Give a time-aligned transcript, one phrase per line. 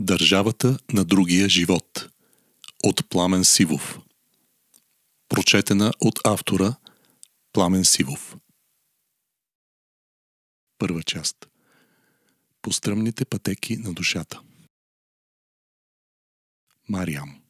[0.00, 2.10] Държавата на другия живот.
[2.84, 3.98] От Пламен Сивов.
[5.28, 6.76] Прочетена от автора
[7.52, 8.36] Пламен Сивов.
[10.78, 11.48] Първа част.
[12.62, 14.42] По стръмните пътеки на душата.
[16.88, 17.42] Мариам.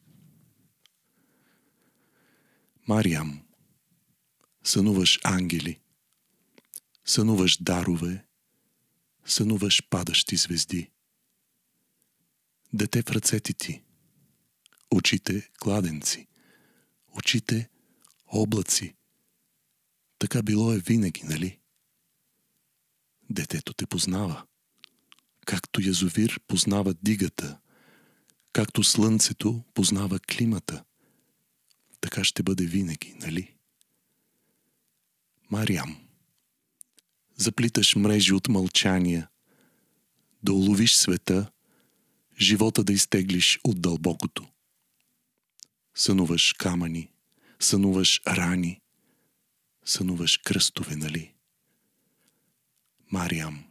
[2.87, 3.41] Мариам.
[4.63, 5.79] Сънуваш ангели.
[7.05, 8.25] Сънуваш дарове.
[9.25, 10.91] Сънуваш падащи звезди
[12.73, 13.81] Дете в ръцете ти.
[14.91, 16.27] Очите кладенци.
[17.17, 17.69] Очите
[18.27, 18.95] облаци.
[20.19, 21.59] Така било е винаги, нали?
[23.29, 24.45] Детето те познава.
[25.45, 27.59] Както язовир познава дигата,
[28.53, 30.83] както слънцето познава климата,
[32.01, 33.55] така ще бъде винаги, нали?
[35.49, 36.07] Мариам,
[37.35, 39.29] заплиташ мрежи от мълчания,
[40.43, 41.51] да уловиш света–
[42.41, 44.47] живота да изтеглиш от дълбокото.
[45.95, 47.11] Сънуваш камъни,
[47.59, 48.81] сънуваш рани,
[49.85, 51.33] сънуваш кръстове, нали?
[53.11, 53.65] Мариам,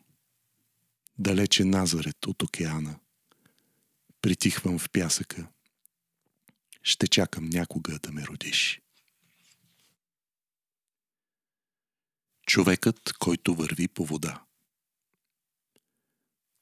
[1.19, 2.99] далече Назарет от океана,
[4.23, 5.49] притихвам в пясъка,
[6.83, 8.81] ще чакам някога да ме родиш.
[12.47, 14.45] Човекът, който върви по вода.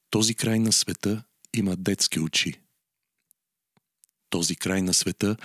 [0.09, 2.61] Този край на света има детски очи.
[4.29, 5.37] Този край на света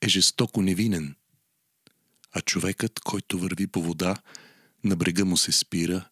[0.00, 1.14] е жестоко невинен,
[2.32, 4.16] а човекът, който върви по вода,
[4.84, 6.08] на брега му се спира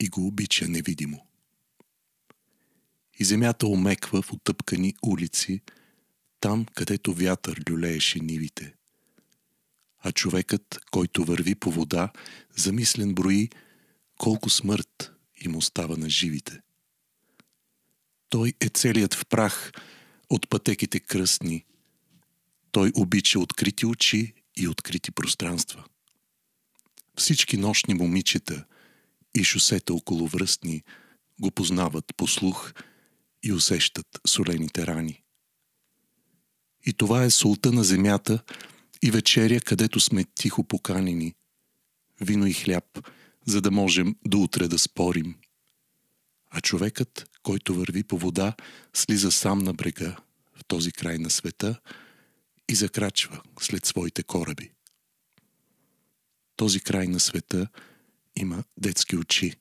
[0.00, 1.26] и го обича невидимо.
[3.18, 5.60] И земята омеква в отъпкани улици,
[6.40, 8.74] там, където вятър люлееше нивите.
[9.98, 12.12] А човекът, който върви по вода,
[12.56, 13.50] замислен брои
[14.18, 16.60] колко смърт им остава на живите.
[18.30, 19.72] Той е целият в прах
[20.30, 21.64] от пътеките кръстни.
[22.70, 25.84] Той обича открити очи и открити пространства.
[27.16, 28.64] Всички нощни момичета
[29.34, 30.82] и шосета около връстни
[31.40, 32.72] го познават по слух
[33.42, 35.22] и усещат солените рани.
[36.86, 38.42] И това е солта на земята
[39.02, 41.34] и вечеря, където сме тихо поканени.
[42.20, 43.08] Вино и хляб,
[43.46, 45.34] за да можем до утре да спорим–
[46.50, 48.54] а човекът, който върви по вода,
[48.94, 50.16] слиза сам на брега
[50.54, 51.80] в този край на света
[52.68, 54.70] и закрачва след своите кораби.
[56.56, 57.68] Този край на света
[58.36, 59.54] има детски очи.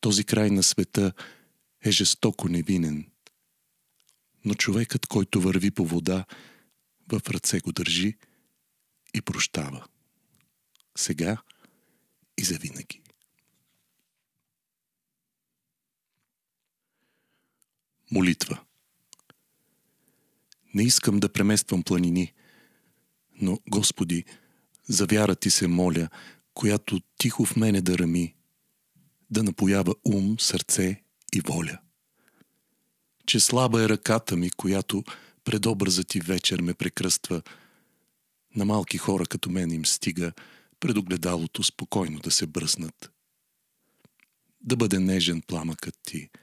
[0.00, 1.12] Този край на света
[1.84, 3.10] е жестоко невинен.
[4.44, 6.24] Но човекът, който върви по вода,
[7.12, 8.16] в ръце го държи
[9.14, 9.86] и прощава.
[10.98, 11.42] Сега
[12.38, 13.02] и завинаги.
[18.10, 18.60] Молитва.
[20.74, 22.32] Не искам да премествам планини,
[23.40, 24.24] но, Господи,
[24.88, 26.08] за вяра Ти се моля,
[26.54, 28.34] която тихо в мене да рами,
[29.30, 31.02] да напоява ум, сърце
[31.34, 31.78] и воля.
[33.26, 35.04] Че слаба е ръката ми, която
[35.44, 37.42] пред образа Ти вечер ме прекръства,
[38.56, 40.32] на малки хора като мен им стига
[40.80, 43.12] пред огледалото спокойно да се бръснат.
[44.60, 46.30] Да бъде нежен пламъкът Ти–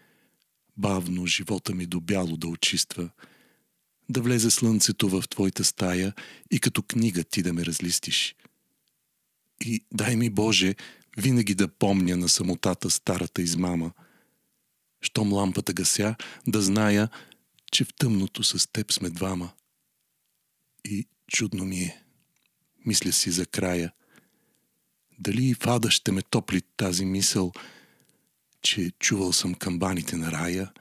[0.77, 3.09] бавно живота ми до бяло да очиства,
[4.09, 6.13] да влезе слънцето в твоята стая
[6.51, 8.35] и като книга ти да ме разлистиш.
[9.61, 10.75] И дай ми, Боже,
[11.17, 13.91] винаги да помня на самотата старата измама.
[15.01, 16.15] Щом лампата гася,
[16.47, 17.09] да зная,
[17.71, 19.51] че в тъмното с теб сме двама.
[20.85, 22.01] И чудно ми е.
[22.85, 23.91] Мисля си за края.
[25.19, 27.51] Дали и в ада ще ме топли тази мисъл–
[28.65, 30.73] че чувал съм камбаните на рая,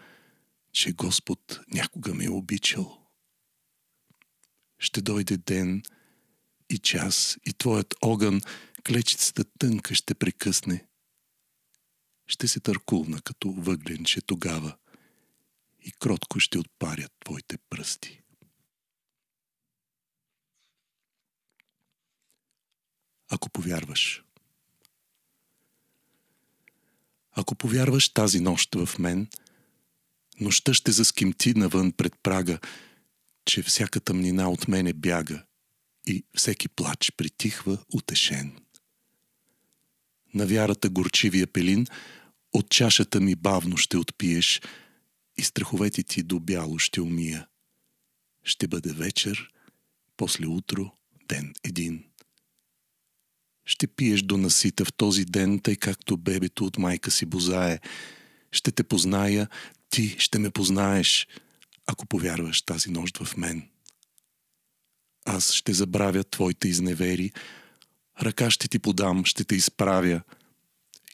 [0.73, 3.07] че Господ някога ме е обичал.
[4.79, 5.83] Ще дойде ден
[6.71, 8.41] и час и твоят огън
[8.87, 10.87] клечицата тънка ще прекъсне.
[12.27, 14.77] Ще се търкулна като въгленче тогава
[15.81, 18.23] и кротко ще отпарят твоите пръсти.
[23.29, 24.25] Ако повярваш–
[27.35, 29.29] ако повярваш тази нощ в мен,
[30.41, 32.59] нощта ще заскимти навън пред прага,
[33.45, 35.45] че всяка тъмнина от мене бяга
[36.07, 38.53] и всеки плач притихва утешен.
[40.35, 41.87] На вярата горчивия пелин
[42.53, 44.61] от чашата ми бавно ще отпиеш
[45.37, 47.47] и страховете ти до бяло ще умия.
[48.45, 49.51] Ще бъде вечер,
[50.17, 50.91] после утро,
[51.29, 52.05] ден един.
[53.67, 57.79] Ще пиеш до насита в този ден, тъй както бебето от майка си бозае.
[58.53, 59.49] Ще те позная,
[59.91, 61.27] ти ще ме познаеш,
[61.87, 63.69] ако повярваш тази нощ в мен.
[65.25, 67.33] Аз ще забравя твоите изневери,
[68.23, 70.21] ръка ще ти подам, ще те изправя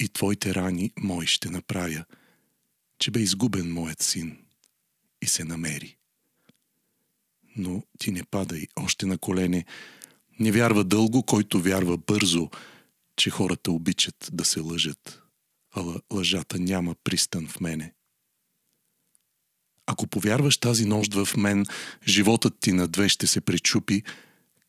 [0.00, 2.04] и твоите рани мои ще направя,
[2.98, 4.38] че бе изгубен моят син
[5.22, 5.96] и се намери.
[7.56, 9.64] Но ти не падай още на колене,
[10.40, 12.50] не вярва дълго, който вярва бързо,
[13.16, 15.22] че хората обичат да се лъжат,
[15.76, 17.92] а лъжата няма пристан в мене.
[19.86, 21.66] Ако повярваш тази нощ в мен,
[22.08, 24.02] животът ти на две ще се пречупи,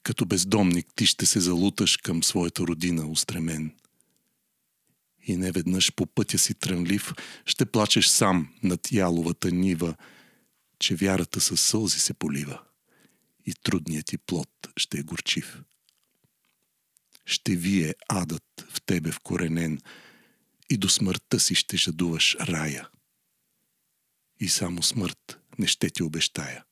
[0.03, 3.75] като бездомник ти ще се залуташ към своята родина устремен.
[5.27, 7.13] И не веднъж по пътя си трънлив
[7.45, 9.95] ще плачеш сам над яловата нива,
[10.79, 12.59] че вярата със сълзи се полива
[13.45, 15.61] и трудният ти плод ще е горчив.
[17.25, 19.81] Ще вие адът в тебе вкоренен
[20.69, 22.89] и до смъртта си ще жадуваш рая.
[24.39, 26.65] И само смърт не ще ти обещая,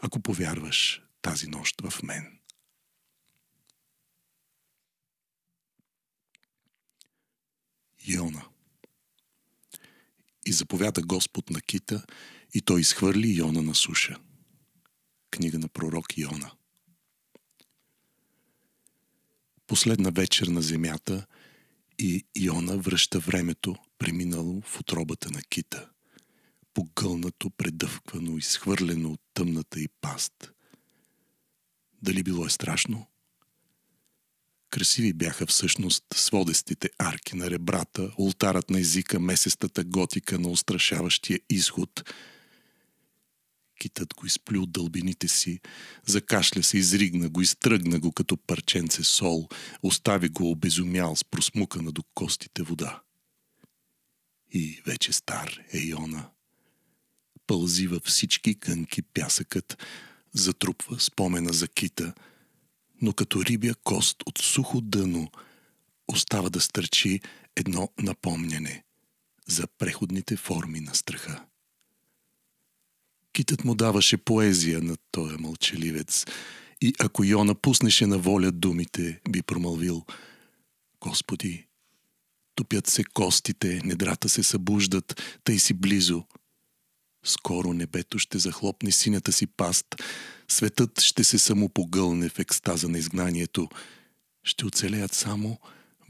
[0.00, 2.38] ако повярваш тази нощ в мен.
[8.06, 8.44] Йона
[10.46, 12.06] И заповяда Господ на кита,
[12.54, 14.18] и той изхвърли Йона на суша.
[15.38, 16.50] Книга на пророк Йона.
[19.66, 21.26] Последна вечер на земята
[21.98, 25.88] и Йона връща времето, преминало в отробата на кита,
[26.74, 30.52] погълнато, предъвквано, изхвърлено от тъмната и паст.
[32.02, 33.06] Дали било е страшно?
[34.70, 42.12] Красиви бяха всъщност сводестите арки на ребрата, ултарът на езика, месестата готика на устрашаващия изход.
[43.78, 45.60] Китът го изплю от дълбините си,
[46.06, 49.48] закашля се, изригна го, изтръгна го като парченце сол,
[49.82, 53.02] остави го обезумял с просмукана до костите вода.
[54.52, 56.30] И вече стар е Йона.
[57.46, 59.86] Пълзи във всички кънки пясъкът,
[60.34, 62.14] затрупва спомена за кита,
[63.02, 65.30] но като рибя кост от сухо дъно
[66.08, 67.20] остава да стърчи
[67.56, 68.84] едно напомняне
[69.46, 71.44] за преходните форми на страха.
[73.32, 76.24] Китът му даваше поезия на този мълчаливец.
[76.80, 80.04] И ако Йона пуснеше на воля думите, би промълвил.
[81.00, 81.66] Господи,
[82.54, 86.24] тупят се костите, недрата се събуждат, тъй си близо–
[87.24, 89.86] скоро небето ще захлопне синята си паст,
[90.48, 93.68] светът ще се самопогълне в екстаза на изгнанието.
[94.44, 95.58] Ще оцелеят само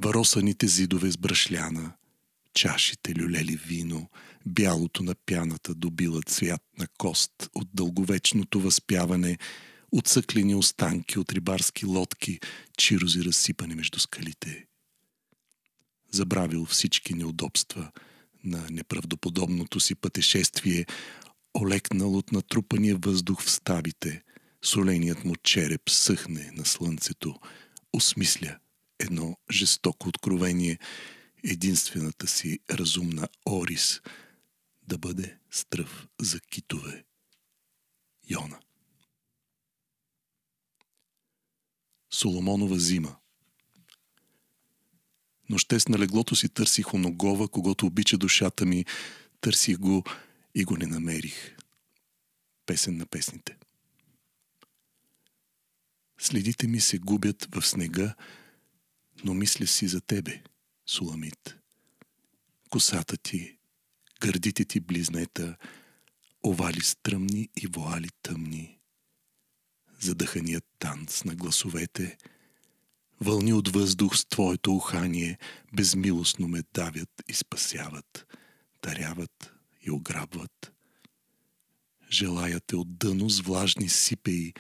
[0.01, 1.93] варосаните зидове с брашляна,
[2.55, 4.11] чашите люлели вино,
[4.47, 9.39] бялото на пяната добила цвят на кост от дълговечното възпяване,
[9.93, 12.41] отсъклени останки от рибарски лодки,
[12.79, 14.65] чирози разсипани между скалите.
[16.13, 17.91] Забравил всички неудобства–
[18.45, 20.87] на неправдоподобното си пътешествие,
[21.55, 24.23] олекнал от натрупания въздух в ставите,
[24.65, 27.35] соленият му череп съхне на слънцето,
[27.93, 28.59] осмисля
[28.99, 30.79] едно жестоко откровение,
[31.45, 34.01] единствената си разумна Орис
[34.89, 37.05] да бъде стръв за китове.
[38.31, 38.61] Йона
[42.11, 43.17] Соломонова зима
[45.51, 48.85] Нощес на леглото си търсих оногова, когато обича душата ми.
[49.41, 50.05] Търсих го
[50.55, 51.57] и го не намерих.
[52.67, 53.57] Песен на песните.
[56.21, 58.15] Следите ми се губят в снега,
[59.25, 60.43] но мисля си за тебе,
[60.87, 61.57] Суламит.
[62.71, 63.58] Косата ти,
[64.21, 65.57] гърдите ти близнета,
[66.47, 68.79] овали стръмни и вуали тъмни.
[70.01, 72.17] Задъханият танц на гласовете–
[73.21, 75.39] Вълни от въздух с Твоето ухание
[75.73, 78.27] безмилостно ме давят и спасяват,
[78.83, 80.73] даряват и ограбват.
[82.11, 84.55] Желая те от дъно с влажни сипеи,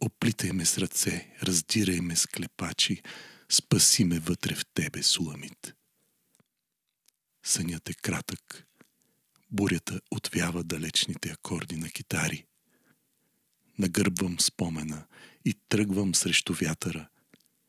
[0.00, 3.02] оплитай ме с ръце, раздирай ме с клепачи,
[3.48, 5.74] спаси ме вътре в Тебе, Суламит.
[7.50, 8.66] Сънят е кратък,
[9.50, 12.46] бурята отвява далечните акорди на китари.
[13.78, 15.06] Нагърбвам спомена
[15.44, 17.08] и тръгвам срещу вятъра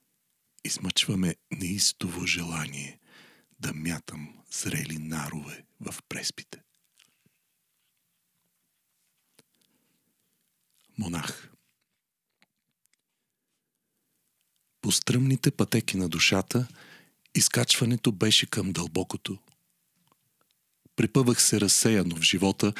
[0.63, 2.99] –измъчваме неистово желание
[3.59, 6.63] да мятам зрели нарове в преспите.
[10.97, 11.51] Монах
[14.81, 16.67] По стръмните пътеки на душата
[17.35, 19.39] изкачването беше към дълбокото.
[21.01, 22.73] Припъвах се разсеяно в живота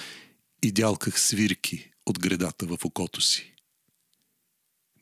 [0.64, 3.56] и дялках свирки от гредата в окото си.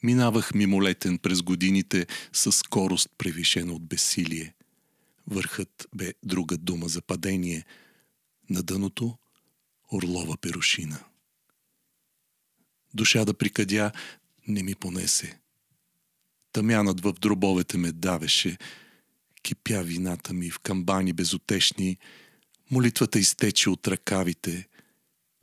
[0.04, 4.54] Минавах мимолетен през годините с скорост превишена от бесилие.
[5.28, 7.66] Върхът бе друга дума за падение,
[8.50, 9.18] На дъното
[9.92, 11.00] орлова перушина.
[12.94, 13.92] Душа да прикадя
[14.48, 15.40] не ми понесе.
[16.52, 18.58] Тъмянът в дробовете ме давеше,
[19.42, 21.98] кипя вината ми в камбани безотешни,
[22.72, 24.68] молитвата изтече от ръкавите,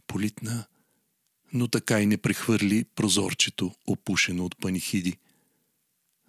[0.06, 0.64] политна,
[1.52, 5.18] но така и не прехвърли прозорчето, опушено от панихиди.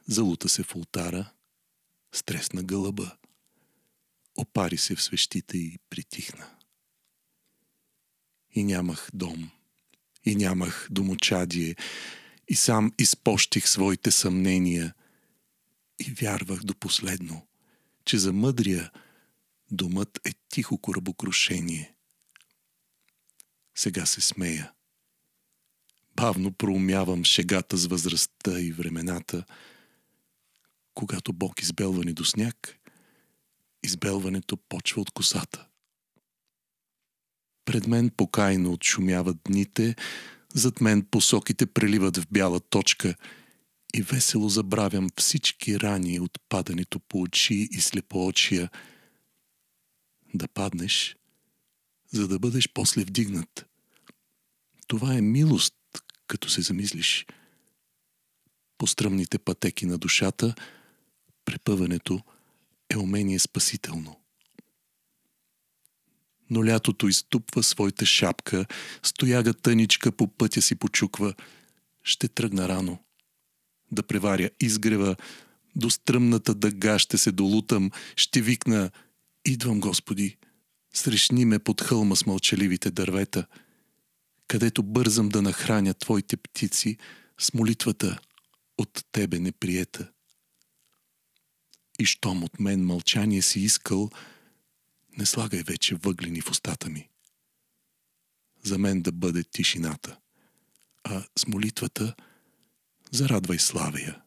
[0.08, 1.32] Залута се в ултара,
[2.14, 3.18] стресна гълъба,
[4.38, 6.50] опари се в свещите и притихна.
[8.52, 9.52] И нямах дом,
[10.26, 11.76] и нямах домочадие,
[12.48, 14.94] и сам изпощих своите съмнения
[16.00, 17.48] и вярвах до последно,
[18.06, 18.92] че за мъдрия
[19.72, 21.94] домът е тихо корабокрушение.
[23.76, 24.72] Сега се смея.
[26.16, 29.46] Бавно проумявам шегата с възрастта и времената.
[30.94, 32.80] Когато Бог избелва ни до сняг,
[33.84, 35.68] избелването почва от косата.
[37.66, 39.96] Пред мен покайно отшумяват дните,
[40.54, 43.16] зад мен посоките преливат в бяла точка
[43.94, 48.70] и весело забравям всички рани от падането по очи и слепоочия.
[50.38, 51.18] Да паднеш,
[52.12, 53.66] за да бъдеш после вдигнат.
[54.88, 55.76] Това е милост,
[56.28, 57.26] като се замислиш.
[58.78, 60.56] По стръмните пътеки на душата,
[61.46, 62.22] препъването
[62.90, 64.20] е умение спасително
[66.50, 68.66] но лятото изтупва своята шапка,
[69.04, 71.34] стояга тъничка по пътя си почуква.
[72.04, 73.00] Ще тръгна рано.
[73.92, 75.16] Да преваря изгрева,
[75.76, 78.92] до стръмната дъга ще се долутам, ще викна
[79.48, 80.38] «Идвам, Господи!»
[80.94, 83.48] Срещни ме под хълма с мълчаливите дървета,
[84.48, 86.98] където бързам да нахраня Твоите птици
[87.40, 88.20] с молитвата
[88.78, 90.12] от Тебе неприета.
[92.00, 94.10] И щом от мен мълчание си искал–
[95.18, 97.10] не слагай вече въглени в устата ми.
[98.64, 100.20] За мен да бъде тишината,
[101.04, 102.16] а с молитвата
[103.12, 104.22] зарадвай славия,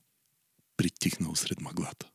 [0.77, 2.10] притихнал сред мъглата.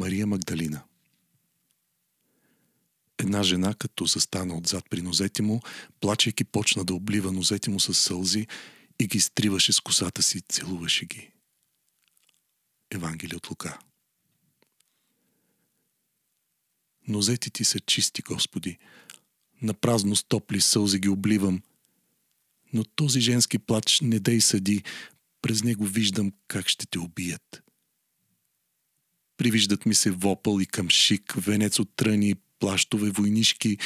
[0.00, 0.82] Мария Магдалина
[3.18, 5.60] Една жена, като застана отзад при нозете му,
[6.00, 8.46] плачейки почна да облива нозете му с сълзи
[9.00, 11.30] и ги стриваше с косата си, целуваше ги.
[12.90, 13.78] Евангелие от Лука
[17.08, 18.78] Нозете ти са чисти, Господи.
[19.62, 21.62] На празно стопли сълзи ги обливам.
[22.72, 24.82] Но този женски плач не дей съди,
[25.42, 27.62] през него виждам как ще те убият.
[29.40, 33.78] Привиждат ми се вопъл и къмшик, венец от тръни, плащове, войнишки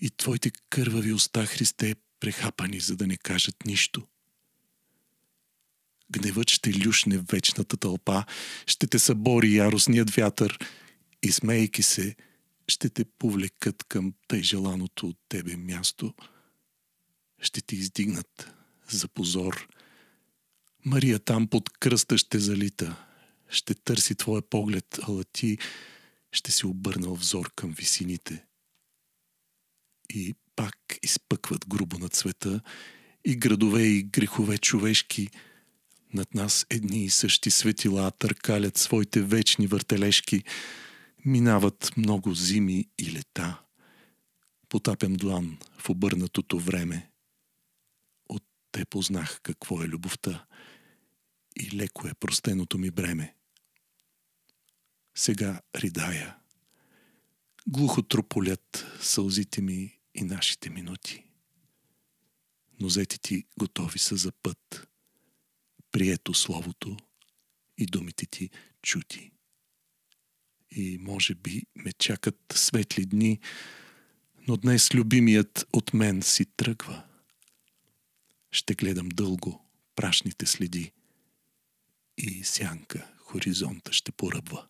[0.00, 4.02] и твоите кървави уста, Христе, прехапани, за да не кажат нищо.
[6.10, 8.24] Гневът ще люшне вечната тълпа,
[8.66, 10.58] ще те събори яростният вятър
[11.22, 12.16] и смейки се–
[12.68, 16.14] ще те повлекат към тъй желаното от тебе място.
[17.42, 18.52] Ще ти издигнат
[18.88, 19.68] за позор.
[20.84, 23.04] Мария там под кръста ще залита.
[23.48, 25.58] Ще търси твоя поглед, ала ти
[26.32, 28.44] ще си обърнал взор към висините.
[30.14, 32.60] И пак изпъкват грубо над света
[33.24, 35.28] и градове и грехове човешки.
[36.14, 40.42] Над нас едни и същи светила търкалят своите вечни въртележки–
[41.24, 43.60] Минават много зими и лета.
[44.68, 47.10] Потапям длан в обърнатото време.
[48.28, 50.46] От те познах какво е любовта
[51.56, 53.34] и леко е простеното ми бреме.
[55.14, 56.36] Сега ридая.
[57.66, 61.24] Глухо трополят сълзите ми и нашите минути.
[62.80, 64.88] Нозете ти готови са за път.
[65.92, 66.96] Прието словото
[67.78, 68.50] и думите ти
[68.82, 69.30] чути
[70.70, 73.40] и може би ме чакат светли дни,
[74.48, 77.04] но днес любимият от мен си тръгва.
[78.50, 79.64] Ще гледам дълго
[79.96, 80.92] прашните следи
[82.18, 84.68] и сянка хоризонта ще поръбва.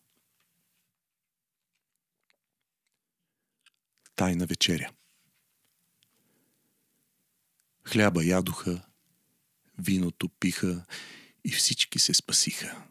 [4.15, 4.91] Тайна вечеря
[7.87, 8.85] Хляба ядоха,
[9.77, 10.85] виното пиха
[11.43, 12.87] и всички се спасиха.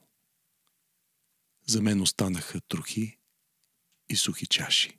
[1.67, 3.19] За мен останаха трохи
[4.09, 4.99] и сухи чаши.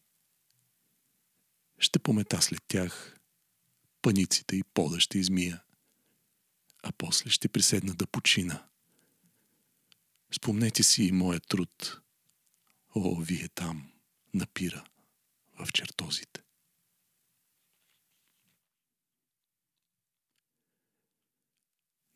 [1.79, 3.19] Ще помета след тях
[4.01, 5.63] паниците и пода ще измия,
[6.83, 8.67] а после ще приседна да почина.
[10.31, 12.01] Спомнете си и моя труд.
[12.95, 13.91] О, вие там,
[14.33, 14.85] напира,
[15.59, 16.41] в чертозите.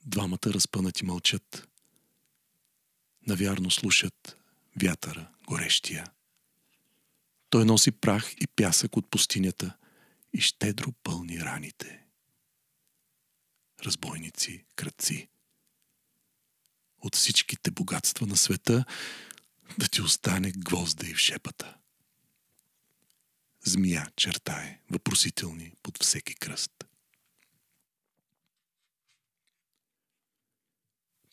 [0.06, 1.68] Двамата разпънати мълчат.
[3.28, 4.38] Навярно слушат
[4.82, 6.14] вятъра горещия
[7.50, 9.78] Той носи прах и пясък от пустинята
[10.34, 12.06] и щедро пълни раните.
[13.86, 15.30] Разбойници, кръци.
[17.02, 18.86] От всичките богатства на света
[19.78, 21.76] да ти остане гвозда и в шепата.
[23.66, 26.72] Змия чертае, въпросителни под всеки кръст.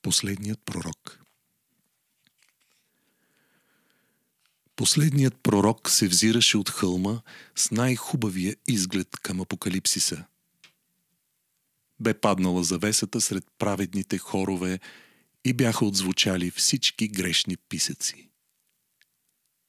[0.03, 1.27] Последният пророк
[4.77, 7.21] Последният пророк се взираше от хълма
[7.57, 10.25] с най-хубавия изглед към апокалипсиса.
[12.01, 14.81] Бе паднала завесата сред праведните хорове
[15.47, 18.29] и бяха отзвучали всички грешни писъци.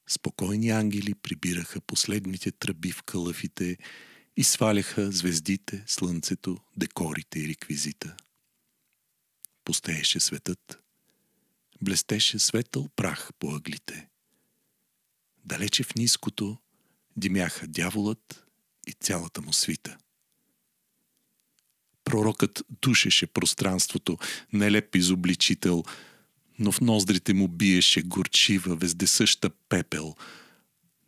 [0.09, 3.77] Спокойни ангели прибираха последните тръби в кълъфите
[4.37, 8.15] и сваляха звездите, слънцето, декорите и реквизита.
[9.65, 10.79] Постееше светът.
[11.81, 14.07] Блестеше светъл прах по ъглите.
[15.45, 16.57] Далече в ниското
[17.17, 18.45] димяха дяволът
[18.87, 19.97] и цялата му свита.
[22.07, 24.17] Пророкът душеше пространството,
[24.53, 25.83] нелеп изобличител,
[26.59, 30.15] но в ноздрите му биеше горчива, вездесъща пепел.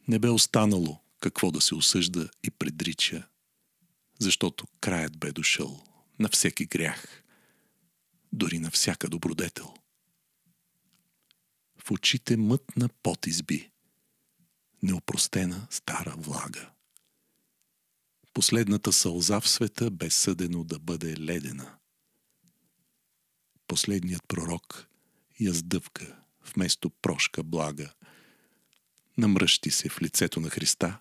[0.07, 3.27] Не бе останало какво да се осъжда и предрича,
[4.19, 5.83] защото краят бе дошъл
[6.19, 7.23] на всеки грях,
[8.33, 9.73] дори на всяка добродетел.
[11.85, 13.69] В очите мътна пот изби
[14.83, 16.69] неопростена стара влага.
[18.33, 21.77] Последната сълза в света бе съдено да бъде ледена.
[23.67, 24.87] Последният пророк
[25.39, 26.23] я сдъвка
[26.55, 27.93] вместо прошка блага,
[29.17, 30.99] намръщи се в лицето на Христа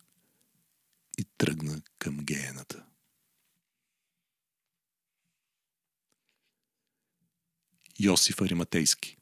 [1.18, 2.84] и тръгна към геената.
[8.00, 9.18] Йосиф Ариматейски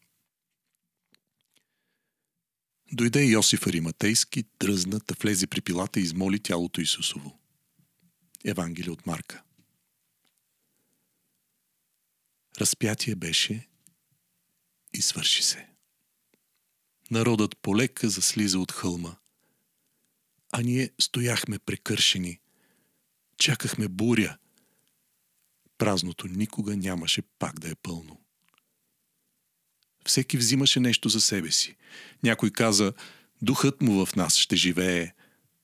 [2.93, 7.39] Дойде Йосиф Ариматейски, дръзна, да влезе при пилата и измоли тялото Исусово.
[8.47, 9.43] Евангелие от Марка.
[12.61, 13.69] Разпятие беше
[14.95, 15.69] и свърши се.
[17.11, 19.17] Народът полека заслиза от хълма,
[20.53, 22.41] а ние стояхме прекършени,
[23.39, 24.39] чакахме буря.
[25.79, 28.21] Празното никога нямаше пак да е пълно.
[30.05, 31.77] Всеки взимаше нещо за себе си.
[32.23, 32.93] Някой каза,
[33.43, 35.13] духът му в нас ще живее.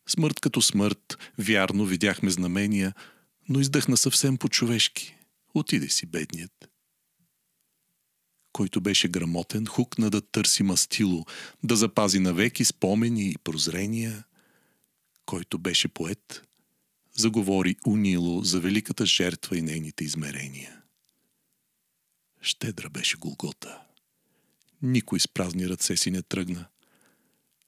[0.09, 2.95] Смърт като смърт, вярно видяхме знамения,
[3.49, 5.17] но издъхна съвсем по-човешки.
[5.55, 6.71] Отиде си бедният.
[8.53, 11.25] Който беше грамотен, хукна да търси мастило,
[11.65, 14.25] да запази навеки спомени и прозрения.
[15.27, 16.43] Който беше поет,
[17.13, 20.83] заговори унило за великата жертва и нейните измерения.
[22.41, 23.81] Щедра беше Голгота.
[24.83, 26.67] Никой с празни ръце си не тръгна.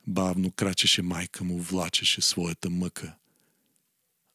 [0.06, 3.16] Бавно крачеше майка му, влачеше своята мъка.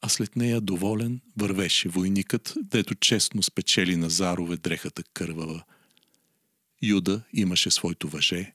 [0.02, 5.64] А след нея доволен вървеше войникът, дето честно спечели на зарове дрехата кървава.
[6.82, 8.54] Юда имаше своето въже,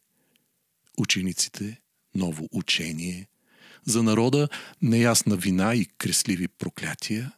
[0.99, 1.81] учениците
[2.15, 3.29] ново учение,
[3.85, 4.49] за народа
[4.83, 7.33] неясна вина и кресливи проклятия.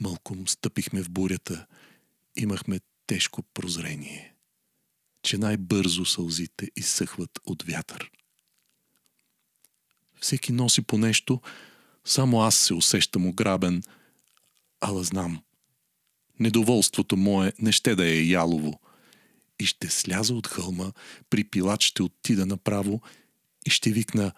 [0.00, 1.66] Мълком стъпихме в бурята,
[2.36, 4.34] имахме тежко прозрение
[5.22, 8.10] че най-бързо сълзите изсъхват от вятър.
[10.20, 11.40] Всеки носи по нещо,
[12.04, 13.82] само аз се усещам ограбен,
[14.80, 15.42] ала знам.
[16.40, 18.80] Недоволството мое не ще да е ялово
[19.60, 20.92] и ще сляза от хълма,
[21.30, 23.00] при пилат ще отида направо
[23.66, 24.32] и ще викна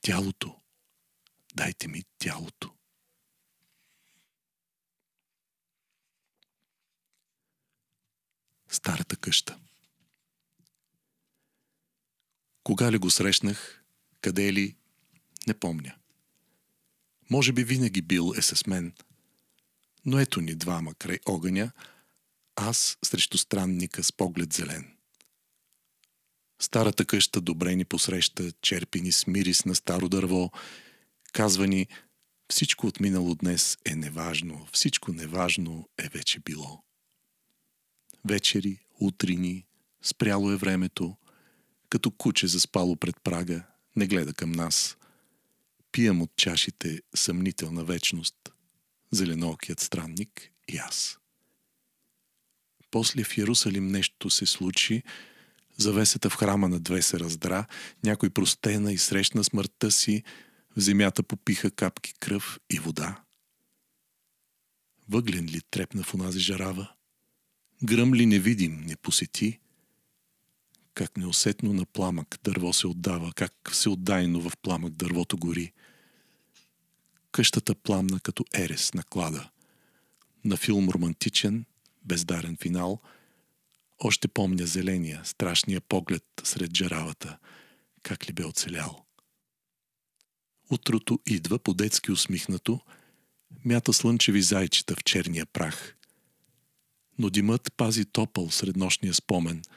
[0.00, 0.56] тялото.
[1.54, 2.72] Дайте ми тялото.
[8.68, 9.58] Старата къща.
[12.62, 13.84] Кога ли го срещнах,
[14.20, 14.76] къде ли,
[15.46, 15.94] не помня.
[17.30, 18.92] Може би винаги бил е с мен.
[20.04, 21.72] Но ето ни двама край огъня,
[22.56, 24.96] аз срещу странника с поглед зелен.
[26.62, 30.50] Старата къща добре ни посреща, черпи ни с мирис на старо дърво,
[31.32, 31.86] казва ни
[32.50, 36.82] всичко от минало днес е неважно, всичко неважно е вече било.
[38.24, 39.66] Вечери, утрини,
[40.02, 41.16] спряло е времето,
[41.88, 44.96] като куче заспало пред прага, не гледа към нас.
[45.96, 48.34] Пием от чашите съмнителна вечност,
[49.12, 51.18] зеленоокият странник и аз.
[52.90, 55.02] После в Ярусалим нещо се случи,
[55.76, 57.66] завесата в храма на две се раздра,
[58.04, 60.22] някой простена и срещна смъртта си,
[60.76, 63.22] в земята попиха капки кръв и вода.
[65.08, 66.92] Въглен ли трепна в онази жарава?
[67.82, 69.58] Гръм ли невидим не посети?
[70.96, 75.72] как неусетно на пламък дърво се отдава, как всеотдайно в пламък дървото гори.
[77.36, 79.50] Къщата пламна като ерес на клада.
[80.44, 81.64] На филм романтичен,
[82.04, 83.00] бездарен финал,
[83.98, 87.38] още помня зеления, страшния поглед сред жаравата,
[88.02, 89.04] как ли бе оцелял.
[90.70, 92.80] Утрото идва по-детски усмихнато,
[93.64, 95.96] мята слънчеви зайчета в черния прах.
[97.18, 99.62] Но димът пази топъл сред нощния спомен–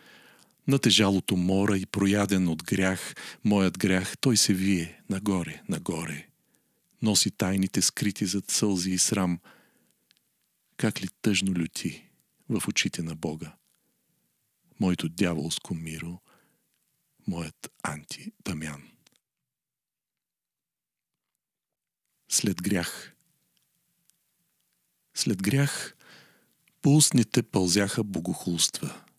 [0.68, 6.29] на тежалото мора и прояден от грях, моят грях, той се вие нагоре, нагоре.
[7.02, 9.40] Носи тайните скрити зад сълзи и срам.
[10.78, 12.10] Как ли тъжно люти
[12.50, 13.56] в очите на Бога.
[14.80, 16.22] Моето дяволско миро,
[17.28, 18.92] моят анти Дамян.
[22.30, 23.16] След грях.
[25.14, 25.96] След грях
[26.82, 29.06] по устните пълзяха богохулства–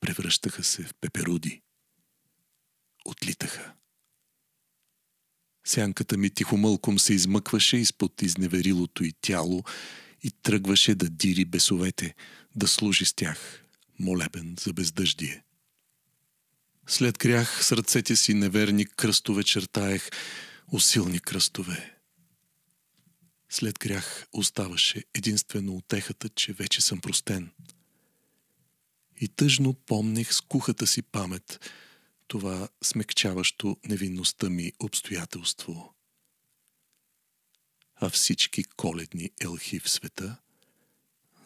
[0.00, 1.62] превръщаха се в пеперуди.
[3.04, 3.74] Отлитаха.
[5.68, 9.64] Сянката ми тихомълком се измъкваше изпод изневерилото и тяло
[10.22, 12.14] и тръгваше да дири бесовете,
[12.56, 13.64] да служи с тях,
[13.98, 15.42] молебен за бездъждие.
[16.86, 20.10] След крях с ръцете си неверни кръстове чертаех,
[20.72, 21.94] усилни кръстове.
[23.50, 27.50] След грях оставаше единствено утехата, че вече съм простен–
[29.20, 31.70] и тъжно помних с кухата си памет
[32.28, 35.94] това смекчаващо невинността ми обстоятелство.
[37.94, 40.36] А всички коледни елхи в света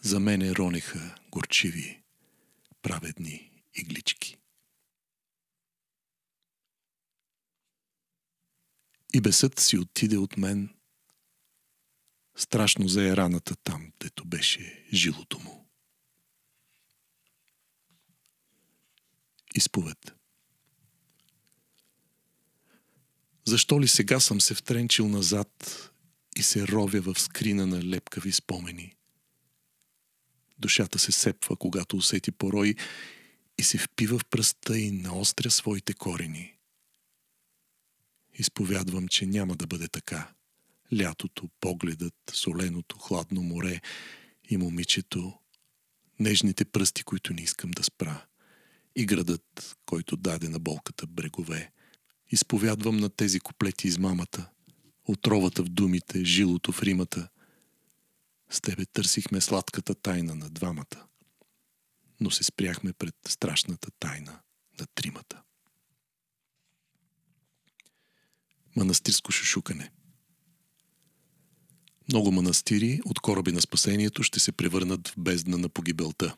[0.01, 2.03] за мене ронеха горчиви,
[2.83, 4.39] праведни иглички.
[9.15, 10.75] И бесът си отиде от мен,
[12.37, 15.69] страшно за раната там, дето беше жилото му.
[19.55, 20.22] Изповед.
[23.45, 25.91] Защо ли сега съм се втренчил назад
[26.37, 28.95] и се ровя в скрина на лепкави спомени?
[30.59, 32.75] Душата се сепва, когато усети порой
[33.59, 36.55] и се впива в пръста и наостря своите корени.
[38.35, 40.33] Изповядвам, че няма да бъде така.
[41.01, 43.81] Лятото, погледът, соленото, хладно море
[44.49, 45.39] и момичето,
[46.21, 48.27] нежните пръсти, които не искам да спра
[48.97, 51.73] и градът, който даде на болката брегове.
[52.33, 54.51] Изповядвам на тези куплети измамата,
[55.05, 57.29] отровата в думите, жилото в римата.
[58.51, 61.07] С тебе търсихме сладката тайна на двамата,
[62.21, 64.41] но се спряхме пред страшната тайна
[64.81, 65.43] на тримата.
[68.77, 69.91] Манастирско шушукане
[72.09, 76.37] Много манастири от кораби на спасението ще се превърнат в бездна на погибелта.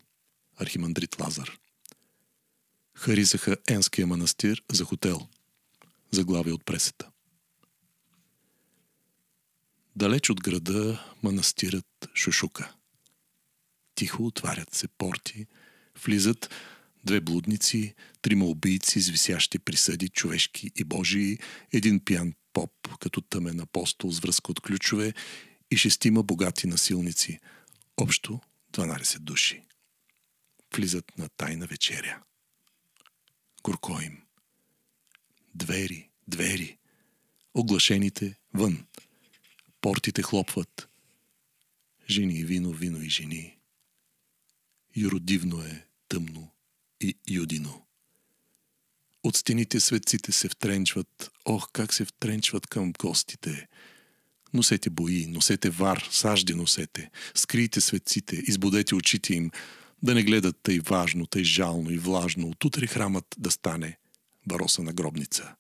[0.57, 1.59] Архимандрит Лазар
[2.94, 5.28] харисаха Енския манастир за хотел.
[6.11, 7.11] Заглавие от пресата.
[9.97, 12.75] Далеч от града манастирът Шушука.
[13.95, 15.47] Тихо отварят се порти,
[16.05, 16.51] влизат
[17.05, 21.38] две блудници, трима убийци с висящи присъди, човешки и божии,
[21.73, 25.14] един пиян поп, като тъмен апостол с връзка от ключове
[25.71, 27.38] и шестима богати насилници,
[27.97, 28.40] общо
[28.73, 29.62] 12 души.
[30.75, 32.23] Влизат на тайна вечеря
[33.64, 34.23] горко им.
[35.55, 36.79] Двери, двери.
[37.55, 38.87] Оглашените вън.
[39.81, 40.88] Портите хлопват.
[42.11, 43.57] Жени и вино, вино и жени.
[44.97, 46.51] Юродивно е, тъмно
[47.01, 47.87] и юдино.
[49.23, 51.31] От стените светците се втренчват.
[51.45, 53.69] Ох, как се втренчват към гостите.
[54.55, 57.11] Носете бои, носете вар, сажди носете.
[57.35, 59.51] Скрийте светците, избудете очите им,
[60.03, 63.99] да не гледат тъй важно, тъй жално и влажно, отутре храмът да стане
[64.46, 65.54] бароса на гробница.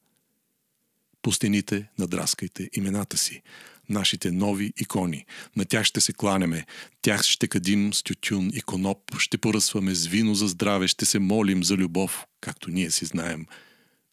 [1.22, 3.42] По стените надраскайте имената си,
[3.88, 5.26] нашите нови икони.
[5.56, 6.66] На тях ще се кланеме,
[7.02, 11.18] тях ще кадим с тютюн и коноп, ще поръсваме с вино за здраве, ще се
[11.18, 13.46] молим за любов, както ние си знаем.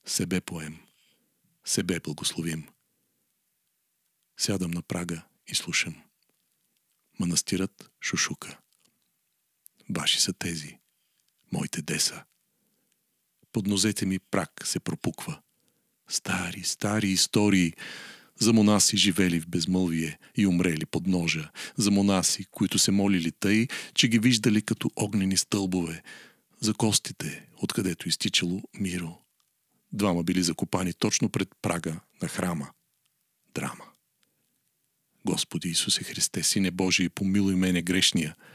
[0.05, 0.77] Себе поем,
[1.65, 2.67] себе благословим.
[4.39, 5.95] Сядам на прага и слушам.
[7.19, 8.59] Манастирът шушука.
[9.89, 10.77] Ваши са тези.
[11.51, 12.23] Моите деса.
[13.51, 15.39] Под нозете ми прак се пропуква.
[16.09, 17.73] Стари, стари истории
[18.39, 23.67] за монаси живели в безмълвие и умрели под ножа, за монаси, които се молили тъй,
[23.93, 26.03] че ги виждали като огнени стълбове,
[26.59, 29.17] за костите, откъдето изтичало миро.
[29.93, 32.69] Двама били закопани точно пред прага на храма.
[33.53, 33.85] Драма.
[35.25, 38.35] Господи Исусе Христе, Сине Божий, помилуй мене грешния–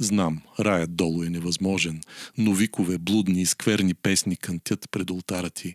[0.00, 2.00] Знам, раят долу е невъзможен,
[2.38, 5.74] но викове, блудни и скверни песни кънтят пред ултара ти.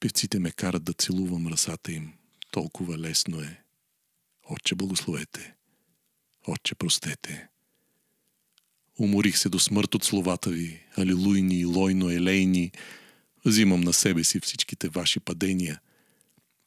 [0.00, 2.12] Певците ме карат да целувам ръсата им.
[2.50, 3.60] Толкова лесно е.
[4.48, 5.54] Отче, благословете.
[6.46, 7.48] Отче, простете.
[8.98, 12.72] Уморих се до смърт от словата ви, алилуйни, лойно, елейни.
[13.44, 15.80] Взимам на себе си всичките ваши падения.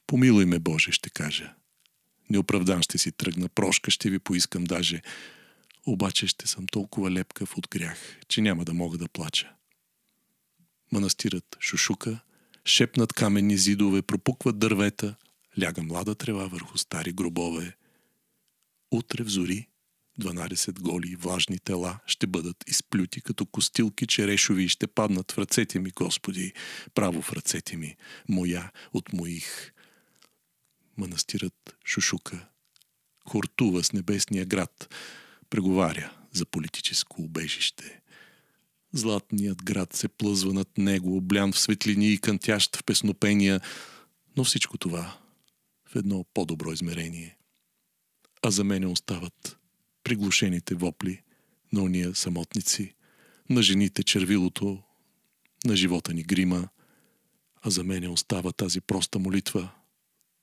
[0.06, 1.54] Помилуй ме, Боже, ще кажа.
[2.30, 5.02] Неоправдан ще си тръгна, прошка ще ви поискам даже.
[5.86, 9.52] Обаче ще съм толкова лепкав от грях, че няма да мога да плача.
[10.92, 12.20] Манастирът шушука,
[12.64, 15.16] шепнат каменни зидове, пропукват дървета,
[15.62, 17.76] ляга млада трева върху стари гробове.
[18.90, 19.68] Утре в зори
[20.20, 25.78] 12 голи влажни тела ще бъдат изплюти като костилки черешови и ще паднат в ръцете
[25.78, 26.52] ми, Господи,
[26.94, 27.96] право в ръцете ми,
[28.28, 29.72] моя от моих.
[30.96, 32.48] Манастирът шушука,
[33.28, 34.94] хортува с небесния град,
[35.54, 38.00] преговаря за политическо убежище.
[38.92, 43.60] Златният град се плъзва над него, облян в светлини и кънтящ в песнопения,
[44.36, 45.18] но всичко това
[45.88, 47.36] в едно по-добро измерение.
[48.42, 49.58] А за мене остават
[50.04, 51.22] приглушените вопли
[51.72, 52.94] на уния самотници,
[53.50, 54.82] на жените червилото,
[55.64, 56.68] на живота ни грима,
[57.62, 59.70] а за мене остава тази проста молитва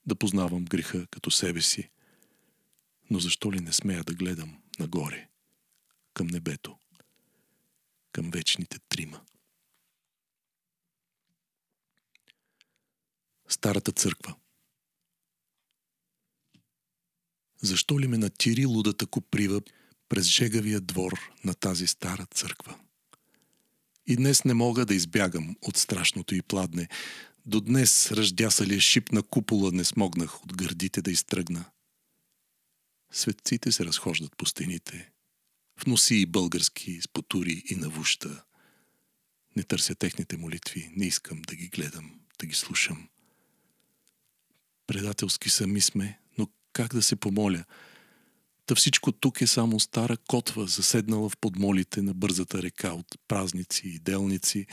[0.06, 1.90] да познавам греха като себе си.
[3.10, 5.30] Но защо ли не смея да гледам нагоре,
[6.14, 6.78] към небето,
[8.12, 9.22] към вечните трима?
[13.50, 14.36] Старата църква
[17.62, 19.62] Защо ли ме натири лудата коприва
[20.10, 22.80] през жегавия двор на тази стара църква?
[24.08, 26.88] И днес не мога да избягам от страшното и пладне.
[27.46, 31.66] До днес ръждясалия шип на купола не смогнах от гърдите да изтръгна.
[33.12, 35.12] Светците се разхождат по стените.
[35.78, 38.44] В носи и български, с потури и навуща.
[39.56, 43.10] Не търся техните молитви, не искам да ги гледам, да ги слушам.
[44.88, 46.22] Предателски сами сме,
[46.74, 47.64] как да се помоля.
[48.66, 53.88] Та всичко тук е само стара котва, заседнала в подмолите на бързата река от празници
[53.88, 54.66] и делници,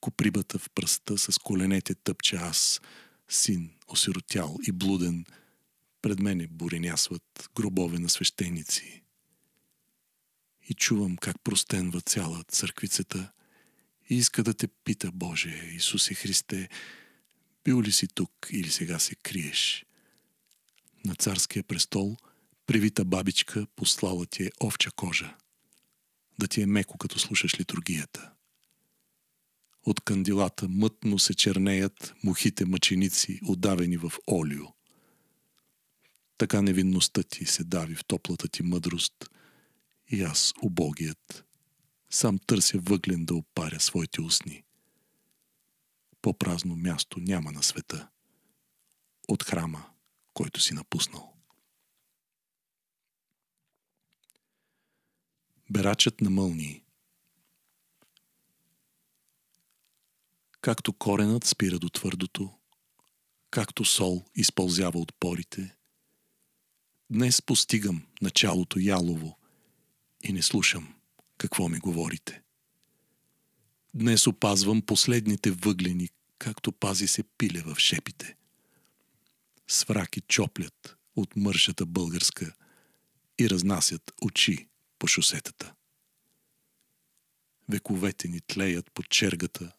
[0.00, 2.80] коприбата в пръста с коленете тъпча аз,
[3.28, 5.24] син, осиротял и блуден,
[6.06, 9.02] пред мене буренясват гробове на свещеници.
[10.68, 13.32] И чувам как простенва цяла църквицата
[14.10, 16.68] и иска да те пита, Боже, Исусе Христе,
[17.64, 19.86] бил ли си тук или сега се криеш?
[21.04, 22.16] на царския престол,
[22.66, 25.36] привита бабичка послала ти е овча кожа,
[26.38, 28.32] да ти е меко, като слушаш литургията.
[29.82, 34.75] От кандилата мътно се чернеят мухите мъченици, отдавени в олио.
[36.38, 39.30] Така невинността ти се дави в топлата ти мъдрост
[40.08, 41.44] и аз, убогият,
[42.10, 44.64] сам търся въглен да опаря своите устни.
[46.22, 48.08] По-празно място няма на света.
[49.28, 49.90] От храма
[50.36, 51.32] който си напуснал.
[55.70, 56.84] Берачът на мълнии
[60.60, 62.58] Както коренът спира до твърдото,
[63.50, 65.75] както сол изпълзява от порите,
[67.10, 69.38] днес постигам началото ялово
[70.24, 70.94] и не слушам
[71.38, 72.42] какво ми говорите.
[73.94, 78.36] Днес опазвам последните въглени, както пази се пиле в шепите–
[79.68, 82.54] свраки чоплят от мършата българска
[83.38, 85.74] и разнасят очи по шосетата.
[87.68, 89.72] Вековете ни тлеят под чергата,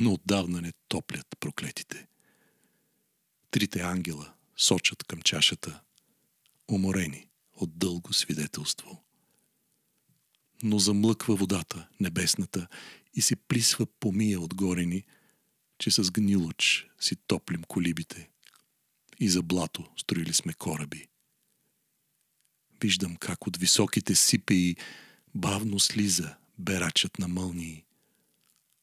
[0.00, 2.06] но отдавна не топлят проклетите.
[3.50, 5.80] Трите ангела сочат към чашата,
[6.68, 9.04] уморени от дълго свидетелство.
[10.62, 12.68] Но замлъква водата, небесната,
[13.14, 15.04] и се присва помия отгоре ни,
[15.78, 18.30] че с гнилоч си топлим колибите–
[19.20, 21.08] и за блато строили сме кораби.
[22.82, 24.76] Виждам как от високите сипеи
[25.34, 27.84] бавно слиза берачът на мълнии,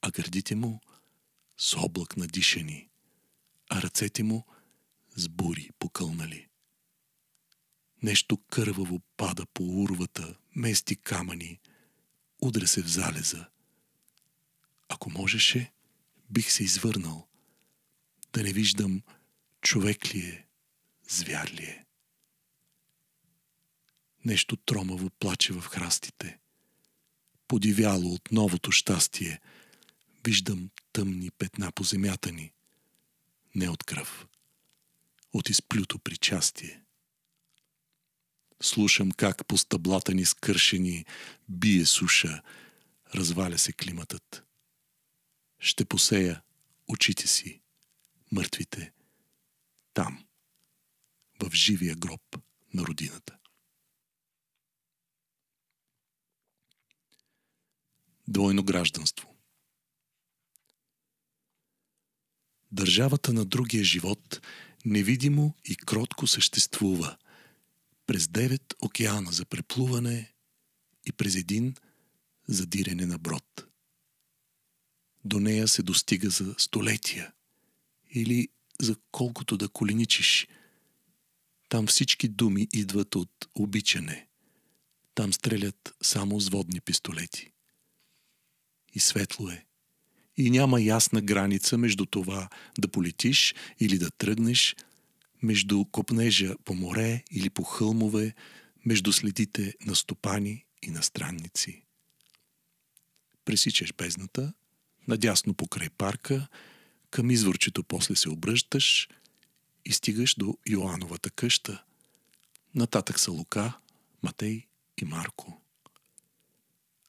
[0.01, 0.79] а гърдите му
[1.57, 2.89] с облак надишани,
[3.69, 4.45] а ръцете му
[5.15, 6.47] с бури покълнали.
[8.03, 11.59] Нещо кърваво пада по урвата, мести камъни,
[12.41, 13.49] удря се в залеза.
[14.89, 15.71] Ако можеше,
[16.29, 17.27] бих се извърнал,
[18.33, 19.01] да не виждам
[19.61, 20.47] човек ли е,
[21.09, 21.85] звяр ли е.
[24.25, 26.39] Нещо тромаво плаче в храстите.
[27.47, 29.41] Подивяло от новото щастие,
[30.25, 32.53] виждам тъмни петна по земята ни.
[33.55, 34.27] Не от кръв,
[35.33, 36.80] от изплюто причастие.
[38.61, 41.05] Слушам как по стъблата ни скършени
[41.49, 42.41] бие суша,
[43.15, 44.43] разваля се климатът.
[45.59, 46.41] Ще посея
[46.87, 47.61] очите си,
[48.31, 48.91] мъртвите,
[49.93, 50.25] там,
[51.43, 52.37] в живия гроб
[52.73, 53.37] на родината.
[58.27, 59.35] Двойно гражданство
[62.71, 64.41] Държавата на другия живот
[64.85, 67.17] невидимо и кротко съществува
[68.11, 70.33] през девет океана за преплуване
[71.05, 71.75] и през един
[72.47, 73.65] за дирене на брод.
[75.25, 77.33] До нея се достига за столетия
[78.09, 78.47] или
[78.81, 80.47] за колкото да коленичиш.
[81.69, 84.27] Там всички думи идват от обичане.
[85.15, 87.51] Там стрелят само с водни пистолети.
[88.93, 89.65] И светло е.
[90.37, 94.75] И няма ясна граница между това да полетиш или да тръгнеш,
[95.43, 98.33] между копнежа по море или по хълмове,
[98.85, 101.83] между следите на стопани и на странници.
[103.45, 104.53] Пресичаш бездната,
[105.07, 106.47] надясно покрай парка,
[107.09, 109.09] към изворчето после се обръщаш
[109.85, 111.83] и стигаш до Йоановата къща.
[112.75, 113.77] Нататък са Лука,
[114.23, 114.67] Матей
[115.01, 115.61] и Марко.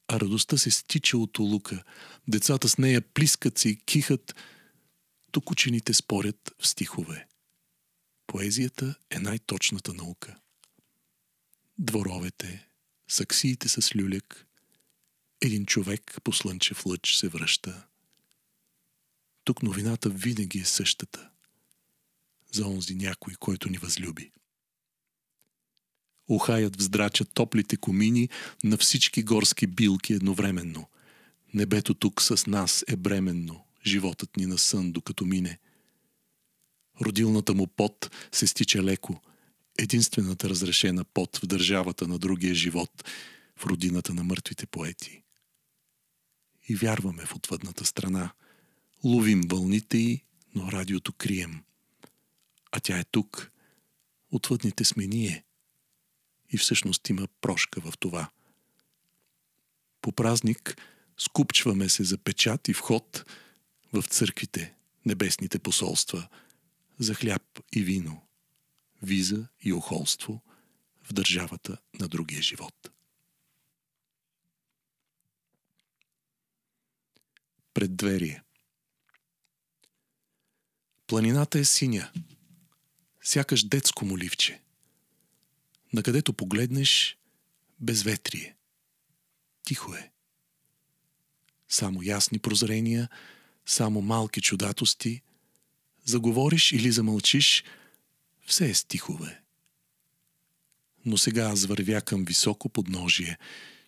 [0.09, 1.85] А радостта се стича от Лука.
[2.29, 4.35] Децата с нея плискат се и кихат.
[5.31, 7.27] Тук учените спорят в стихове.
[8.33, 10.37] Поезията е най-точната наука.
[11.79, 12.69] Дворовете,
[13.09, 14.47] саксиите с люляк,
[15.41, 17.87] един човек по слънчев лъч се връща.
[19.45, 21.31] Тук новината винаги е същата.
[22.53, 24.31] За онзи някой, който ни възлюби.
[26.29, 28.29] Ухаят вздрачат топлите комини
[28.65, 30.89] на всички горски билки едновременно.
[31.55, 35.59] Небето тук с нас е бременно, животът ни на сън, докато мине.
[37.01, 39.21] Родилната му пот се стича леко,
[39.79, 43.05] единствената разрешена пот в държавата на другия живот,
[43.57, 45.23] в родината на мъртвите поети.
[46.69, 48.33] И вярваме в отвъдната страна.
[49.05, 50.21] Ловим вълните й,
[50.55, 51.63] но радиото крием.
[52.73, 53.53] А тя е тук.
[54.31, 55.45] Отвъдните сме ние–
[56.53, 58.31] и всъщност има прошка в това.
[60.03, 60.77] По празник
[61.19, 63.25] скупчваме се за печат и вход
[63.93, 64.75] в църквите,
[65.07, 66.29] небесните посолства,
[67.03, 68.23] за хляб и вино,
[69.03, 70.43] виза и охолство
[71.03, 72.91] в държавата на другия живот.
[77.75, 78.43] Преддверие
[81.07, 82.13] Планината е синя,
[83.23, 84.63] сякаш детско моливче–
[85.93, 87.19] Накъдето погледнеш,
[87.81, 88.57] безветрие.
[89.63, 90.11] Тихо е.
[91.69, 93.09] Само ясни прозрения,
[93.67, 95.23] само малки чудатости.
[96.05, 97.65] Заговориш или замълчиш,
[98.47, 99.41] все е стихове.
[101.05, 103.39] Но сега аз вървя към високо подножие,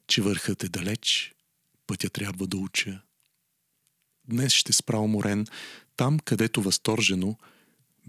[0.06, 1.34] че върхът е далеч,
[1.86, 3.00] пътя трябва да уча.
[4.28, 5.46] Днес ще спра уморен,
[5.96, 7.36] там, където възторжено,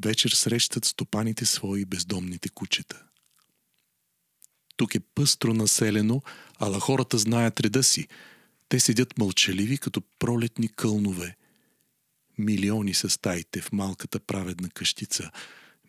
[0.04, 3.04] вечер срещат стопаните свои бездомните кучета.
[4.78, 6.22] Тук е пъстро населено,
[6.60, 8.08] ала хората знаят реда си.
[8.70, 11.36] Те седят мълчаливи като пролетни кълнове.
[12.38, 15.32] Милиони са стаите в малката праведна къщица.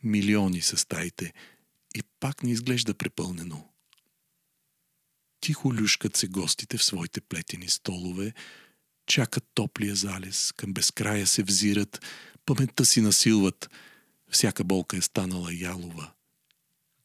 [0.02, 1.32] Милиони са стаите.
[1.94, 3.68] И пак не изглежда препълнено.
[5.40, 8.32] Тихо люшкат се гостите в своите плетени столове,
[9.06, 12.04] чакат топлия залез, към безкрая се взират,
[12.46, 13.70] паметта си насилват.
[14.30, 16.12] Всяка болка е станала ялова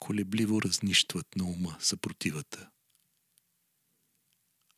[0.02, 2.70] колебливо разнищват на ума съпротивата.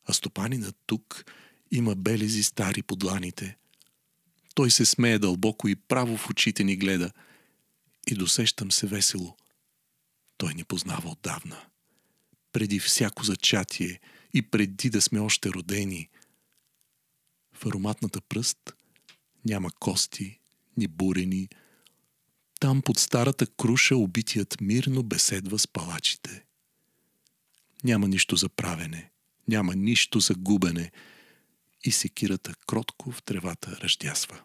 [0.04, 1.24] А стопанина тук
[1.70, 3.56] има белези стари подланите.
[4.54, 7.10] Той се смее дълбоко и право в очите ни гледа.
[8.06, 9.36] И досещам се весело.
[10.36, 11.66] Той ни познава отдавна.
[12.52, 14.00] Преди всяко зачатие
[14.34, 16.08] и преди да сме още родени.
[17.52, 18.74] В ароматната пръст
[19.44, 20.40] няма кости,
[20.76, 21.48] ни бурени,
[22.60, 26.44] там под старата круша убитият мирно беседва с палачите.
[27.84, 29.10] Няма нищо за правене,
[29.48, 30.92] няма нищо за губене
[31.84, 34.42] и секирата кротко в тревата ръждясва.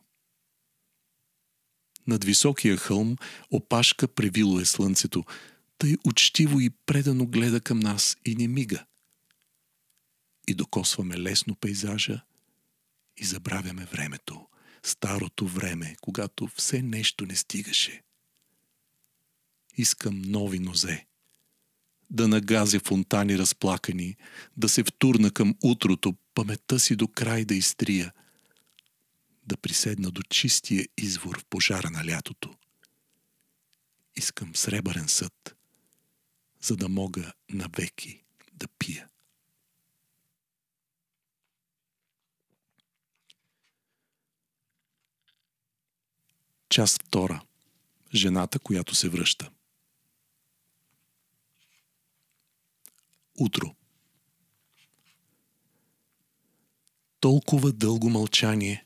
[2.08, 3.18] Над високия хълм
[3.52, 5.24] опашка превило е слънцето,
[5.78, 8.86] тъй учтиво и предано гледа към нас и не мига.
[10.48, 12.22] И докосваме лесно пейзажа
[13.18, 14.48] и забравяме времето,
[14.84, 18.02] старото време, когато все нещо не стигаше
[19.82, 21.06] искам нови нозе.
[22.10, 24.16] Да нагазя фонтани разплакани,
[24.58, 28.14] да се втурна към утрото, паметта си до край да изтрия,
[29.44, 32.54] да приседна до чистия извор в пожара на лятото.
[34.16, 35.56] Искам сребърен съд,
[36.62, 39.08] за да мога навеки да пия.
[46.70, 47.42] Част втора.
[48.16, 49.52] Жената, която се връща.
[53.40, 53.76] Утро.
[57.20, 58.86] Толкова дълго мълчание,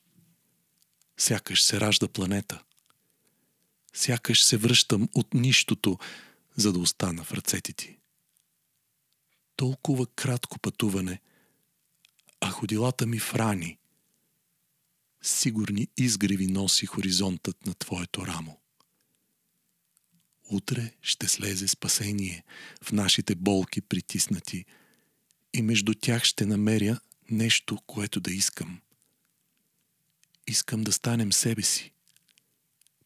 [1.17, 2.63] сякаш се ражда планета.
[3.93, 5.99] Сякаш се връщам от нищото,
[6.55, 7.97] за да остана в ръцете ти.
[9.55, 11.21] Толкова кратко пътуване,
[12.41, 13.77] а ходилата ми в рани.
[15.21, 18.62] Сигурни изгреви носи хоризонтът на твоето рамо.
[20.53, 22.43] Утре ще слезе спасение
[22.83, 24.65] в нашите болки притиснати
[25.53, 26.99] и между тях ще намеря
[27.29, 28.81] нещо, което да искам.
[30.47, 31.91] Искам да станем себе си.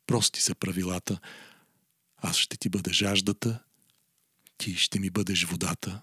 [0.08, 1.20] Прости са правилата.
[2.18, 3.64] Аз ще ти бъда жаждата,
[4.58, 6.02] ти ще ми бъдеш водата.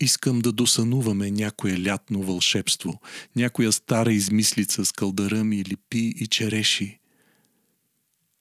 [0.00, 3.00] Искам да досънуваме някое лятно вълшебство,
[3.36, 7.00] някоя стара измислица с кълдаръми, липи и череши.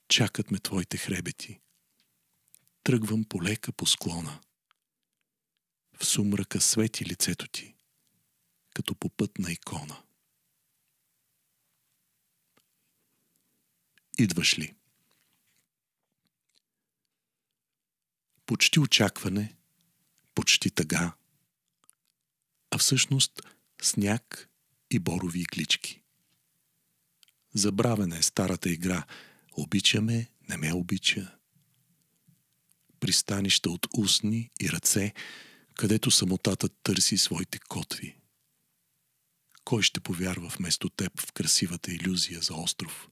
[0.07, 1.59] Чакат ме твоите хребети.
[2.83, 4.41] Тръгвам полека по склона.
[5.99, 7.77] В сумрака свети лицето ти
[8.77, 10.03] като по пътна икона.
[14.19, 14.75] Идваш ли?
[18.45, 19.55] Почти очакване,
[20.35, 21.15] почти тъга,
[22.71, 23.41] а всъщност
[23.81, 24.49] сняг
[24.91, 26.01] и борови иглички.
[27.53, 29.05] Забравена е старата игра.
[29.57, 31.37] Обичаме, не ме обича.
[32.99, 35.13] Пристанища от устни и ръце,
[35.75, 38.17] където самотата търси своите котви.
[39.63, 43.09] Кой ще повярва вместо теб в красивата иллюзия за остров?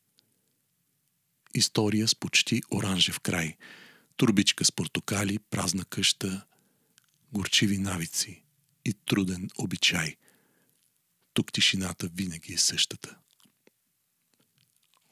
[1.53, 3.57] История с почти оранжев край,
[4.15, 6.45] турбичка с портокали, празна къща,
[7.31, 8.43] горчиви навици
[8.85, 10.15] и труден обичай.
[11.33, 13.17] Тук тишината винаги е същата.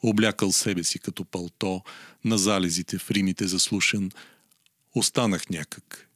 [0.06, 1.82] Облякал себе си като палто,
[2.24, 4.10] на залезите в римите заслушан,
[4.94, 6.10] останах някак.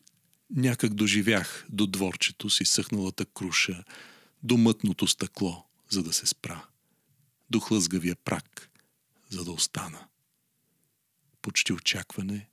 [0.51, 3.85] Някак доживях до дворчето си съхналата круша,
[4.43, 6.67] до мътното стъкло, за да се спра,
[7.51, 8.71] до хлъзгавия прак,
[9.29, 10.07] за да остана.
[11.43, 12.49] Почти очакване,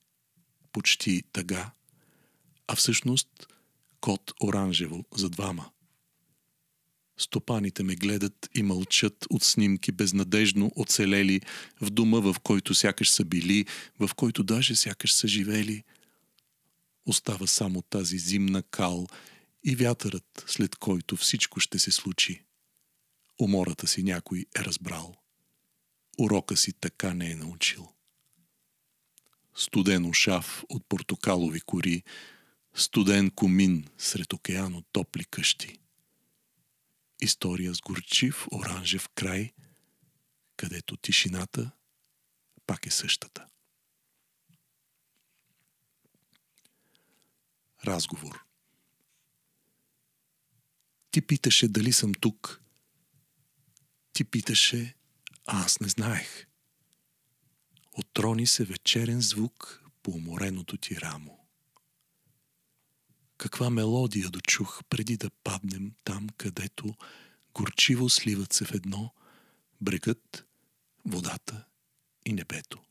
[0.72, 1.72] почти тъга,
[2.68, 3.30] а всъщност
[4.02, 5.70] кот оранжево за двама.
[7.18, 11.42] Стопаните ме гледат и мълчат от снимки безнадежно оцелели
[11.82, 13.66] в дома, в който сякаш са били,
[14.00, 15.84] в който даже сякаш са живели.
[17.06, 19.08] Остава само тази зимна кал
[19.64, 22.44] и вятърът, след който всичко ще се случи.
[23.40, 25.16] Умората си някой е разбрал.
[26.20, 27.88] Урока си така не е научил.
[29.56, 32.04] Студен ушав от портокалови кори,
[32.74, 35.80] студен комин сред океано топли къщи.
[37.22, 39.54] История с горчив оранжев край,
[40.58, 41.72] където тишината
[42.68, 43.48] пак е същата.
[47.86, 48.46] Разговор
[51.16, 52.62] ти питаше дали съм тук.
[54.14, 54.96] Ти питаше,
[55.46, 56.48] а аз не знаех.
[57.94, 61.45] Отрони се вечерен звук по умореното ти рамо.
[63.38, 66.96] Каква мелодия дочух преди да паднем там, където
[67.54, 69.14] горчиво сливат се в едно
[69.82, 70.46] брегът,
[71.06, 71.66] водата
[72.26, 72.82] и небето.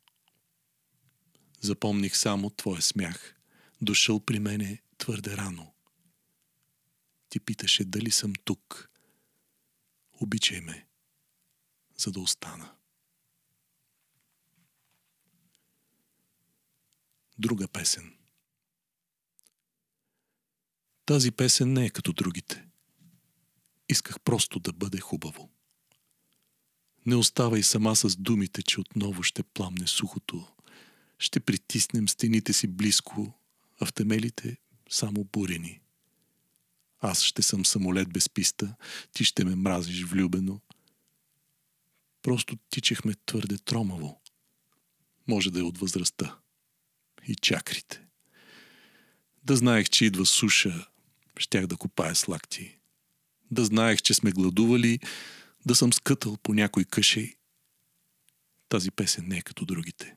[1.61, 3.35] Запомних само твоя смях,
[3.83, 5.75] дошъл при мене твърде рано
[7.35, 8.91] ти питаше дали съм тук.
[10.13, 10.87] Обичай ме,
[11.97, 12.75] за да остана.
[17.39, 18.17] Друга песен.
[21.07, 22.65] Тази песен не е като другите.
[23.89, 25.51] Исках просто да бъде хубаво.
[27.07, 30.47] Не оставай сама с думите, че отново ще пламне сухото.
[31.19, 33.33] Ще притиснем стените си близко,
[33.81, 34.57] а в темелите
[34.91, 35.81] само бурени.
[37.01, 38.75] Аз ще съм самолет без писта,
[39.13, 40.61] ти ще ме мразиш влюбено.
[42.23, 44.21] Просто тичахме твърде тромаво.
[45.29, 46.39] Може да е от възрастта.
[47.29, 48.07] И чакрите.
[49.43, 50.89] Да знаех, че идва суша,
[51.39, 52.79] щях да копая с лакти.
[53.51, 55.01] Да знаех, че сме гладували,
[55.67, 57.35] да съм скътал по някой къшей.
[58.69, 60.17] Тази песен не е като другите.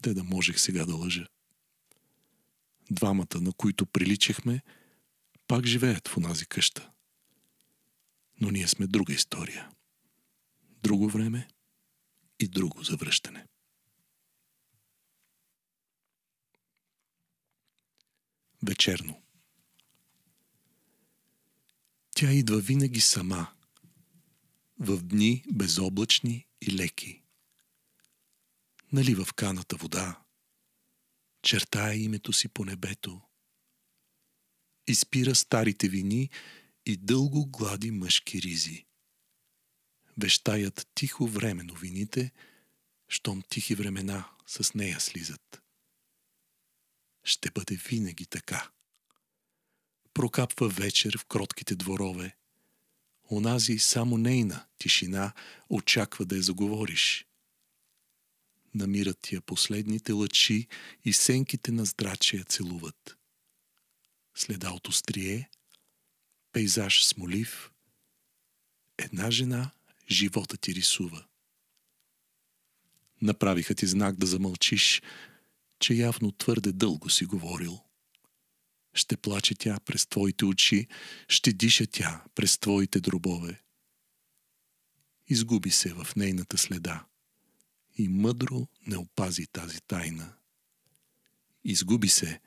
[0.00, 1.26] Де да можех сега да лъжа.
[2.90, 4.62] Двамата, на които приличахме,
[5.46, 6.90] пак живеят в онази къща.
[8.40, 9.70] Но ние сме друга история.
[10.82, 11.48] Друго време
[12.40, 13.44] и друго завръщане.
[18.62, 19.22] вечерно.
[22.18, 23.54] Тя идва винаги сама,
[24.78, 27.22] в дни безоблачни и леки.
[28.92, 30.22] Налива в каната вода,
[31.42, 33.20] чертая името си по небето,
[34.86, 36.30] изпира старите вини
[36.86, 38.86] и дълго глади мъжки ризи.
[40.16, 42.32] Вещаят тихо време новините,
[43.08, 45.62] щом тихи времена с нея слизат.
[47.24, 48.70] Ще бъде винаги така.
[50.18, 52.36] Прокапва вечер в кротките дворове.
[53.30, 55.32] Онази само нейна тишина
[55.70, 57.26] очаква да я заговориш.
[58.74, 60.68] Намират тия последните лъчи
[61.04, 63.16] и сенките на здрачия целуват.
[64.34, 65.50] Следа от острие,
[66.52, 67.70] пейзаж смолив,
[68.98, 69.70] една жена
[70.10, 71.24] живота ти рисува.
[73.22, 75.02] Направиха ти знак да замълчиш,
[75.78, 77.87] че явно твърде дълго си говорил.
[78.94, 80.86] Ще плаче тя през твоите очи,
[81.28, 83.62] ще диша тя през твоите дробове.
[85.26, 87.06] Изгуби се в нейната следа
[87.98, 90.34] и мъдро не опази тази тайна.
[91.64, 92.40] Изгуби се,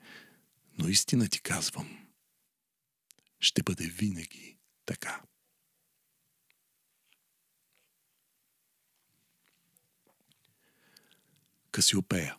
[0.78, 2.06] но истина ти казвам.
[3.40, 5.22] Ще бъде винаги така.
[11.70, 12.36] Касиопея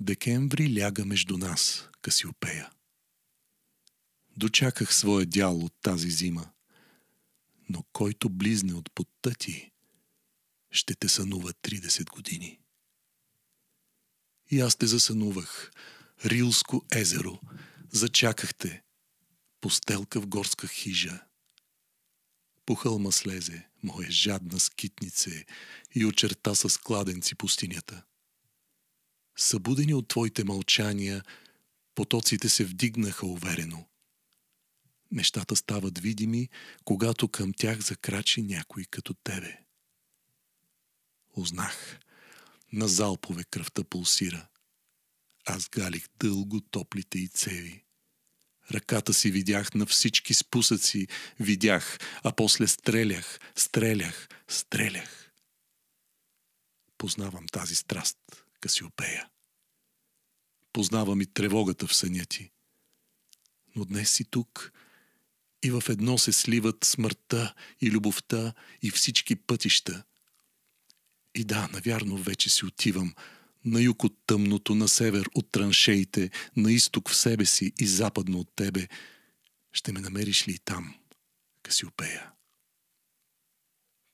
[0.00, 2.70] Декември ляга между нас, Касиопея.
[4.36, 6.50] Дочаках своя дял от тази зима,
[7.68, 9.70] но който близне от подта ти,
[10.70, 12.58] ще те сънува 30 години.
[14.50, 15.70] И аз те засънувах.
[16.24, 17.40] Рилско езеро.
[17.92, 18.82] Зачакахте.
[19.60, 21.24] Постелка в горска хижа.
[22.66, 25.46] По хълма слезе, моя жадна скитнице,
[25.94, 28.04] и очерта с кладенци пустинята.
[29.36, 31.22] Събудени от твоите мълчания,
[31.94, 33.86] потоците се вдигнаха уверено.
[35.10, 36.48] Нещата стават видими,
[36.84, 39.58] когато към тях закрачи някой като тебе.
[41.36, 41.98] Узнах.
[42.72, 44.48] На залпове кръвта пулсира.
[45.44, 47.82] Аз галих дълго топлите и цеви.
[48.70, 51.08] Ръката си видях на всички спусъци,
[51.40, 55.32] видях, а после стрелях, стрелях, стрелях.
[56.98, 59.28] Познавам тази страст, Касиопея.
[60.72, 62.50] Познавам и тревогата в съня ти.
[63.76, 64.72] Но днес си тук
[65.62, 70.04] и в едно се сливат смъртта и любовта и всички пътища.
[71.34, 73.14] И да, навярно вече си отивам–
[73.66, 78.38] на юг от тъмното, на север от траншеите, на изток в себе си и западно
[78.38, 78.88] от тебе.
[79.72, 80.94] Ще ме намериш ли и там,
[81.62, 82.32] Касиопея?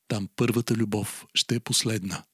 [0.09, 2.25] Там първата любов ще е последна.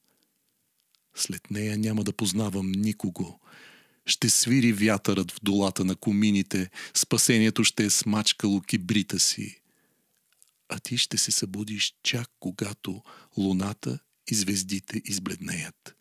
[1.15, 3.39] След нея няма да познавам никого.
[4.05, 9.61] Ще свири вятърът в долата на комините, спасението ще е смачкало кибрита си.
[10.69, 13.03] А ти ще се събудиш чак когато
[13.37, 13.99] луната
[14.31, 15.95] и звездите избледнеят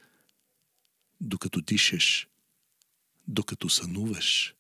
[1.21, 2.29] докато дишаш,
[3.29, 4.55] докато сънуваш,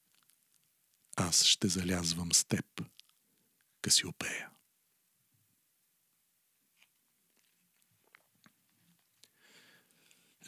[1.17, 2.83] аз ще залязвам с теб,
[3.83, 4.51] Касиопея.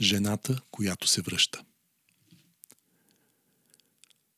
[0.01, 1.65] Жената, която се връща.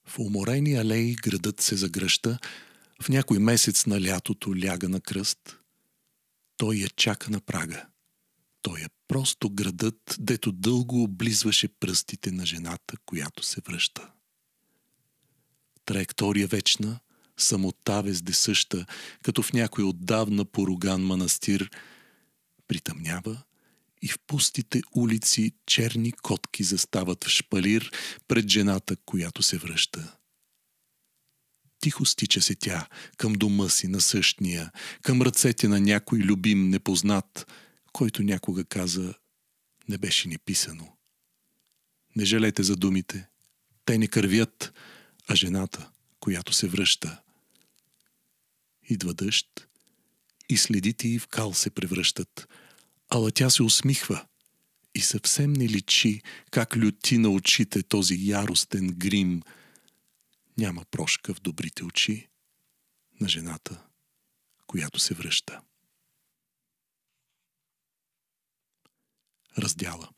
[0.06, 2.38] В уморени алеи градът се загръща,
[3.02, 5.58] в някой месец на лятото ляга на кръст.
[6.56, 7.86] Той я чака на прага.
[8.62, 14.10] Той е просто градът, дето дълго облизваше пръстите на жената, която се връща.
[15.84, 17.00] Траектория вечна,
[17.36, 18.86] самота везде съща,
[19.22, 21.70] като в някой отдавна поруган манастир,
[22.68, 23.42] притъмнява
[24.02, 27.90] и в пустите улици черни котки застават в шпалир
[28.28, 30.16] пред жената, която се връща.
[31.80, 32.86] Тихо стича се тя
[33.16, 34.70] към дома си на същия,
[35.02, 37.46] към ръцете на някой любим непознат–
[37.92, 39.14] който някога каза
[39.88, 40.96] не беше ни писано.
[42.16, 43.28] Не жалете за думите.
[43.84, 44.72] Те не кървят,
[45.28, 45.90] а жената,
[46.20, 47.22] която се връща.
[48.88, 49.68] Идва дъжд
[50.48, 52.48] и следите и в кал се превръщат,
[53.14, 54.26] ала тя се усмихва
[54.94, 59.42] и съвсем не личи как люти на очите този яростен грим.
[60.58, 62.28] Няма прошка в добрите очи
[63.20, 63.82] на жената,
[64.66, 65.60] която се връща.
[69.58, 70.08] раздяла.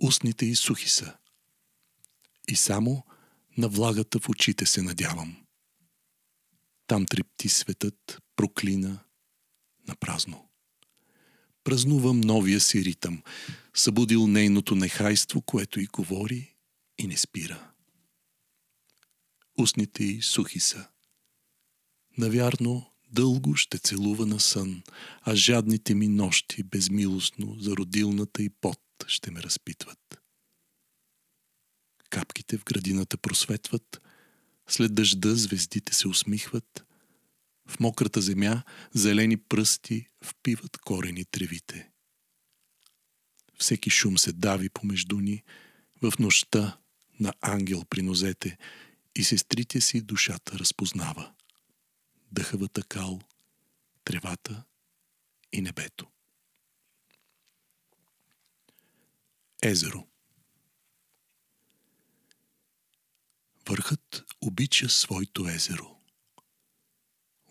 [0.00, 1.16] Устните й сухи са.
[2.48, 3.04] И само
[3.58, 5.46] на влагата в очите се надявам.
[6.86, 9.04] Там трепти светът, проклина
[9.88, 10.48] на празно.
[11.64, 13.22] Празнувам новия си ритъм.
[13.74, 16.54] събудил нейното нехайство, което и говори
[16.98, 17.70] и не спира.
[19.58, 20.88] Устните й сухи са.
[22.18, 24.82] Навярно, дълго ще целува на сън,
[25.22, 30.20] а жадните ми нощи безмилостно за родилната и пот ще ме разпитват.
[32.10, 34.02] Капките в градината просветват,
[34.68, 36.83] след дъжда звездите се усмихват,
[37.68, 38.62] в мократа земя
[38.94, 41.90] зелени пръсти впиват корени тревите.
[43.58, 45.42] Всеки шум се дави помежду ни,
[46.02, 46.78] в нощта
[47.20, 48.58] на ангел при нозете
[49.14, 51.32] и сестрите си душата разпознава.
[52.32, 53.20] Дъхавата кал,
[54.04, 54.64] тревата
[55.52, 56.06] и небето.
[59.62, 60.06] Езеро
[63.68, 65.93] Върхът обича своето езеро.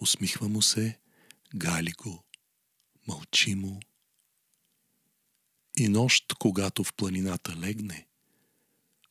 [0.03, 0.99] Усмихва му се,
[1.55, 2.23] гали го,
[3.07, 3.79] мълчи му.
[5.77, 8.07] И нощ, когато в планината легне,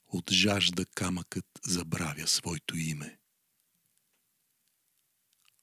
[0.07, 3.18] от жажда камъкът забравя своето име.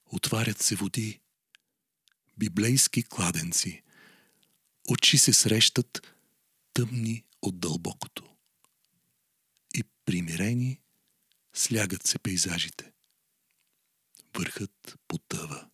[0.05, 1.19] Отварят се води,
[2.38, 3.84] библейски кладенци,
[4.89, 6.15] очи се срещат
[6.73, 8.36] тъмни от дълбокото.
[9.73, 10.82] И примирени
[11.53, 12.91] слягат се пейзажите.
[14.34, 15.69] Върхът потъва.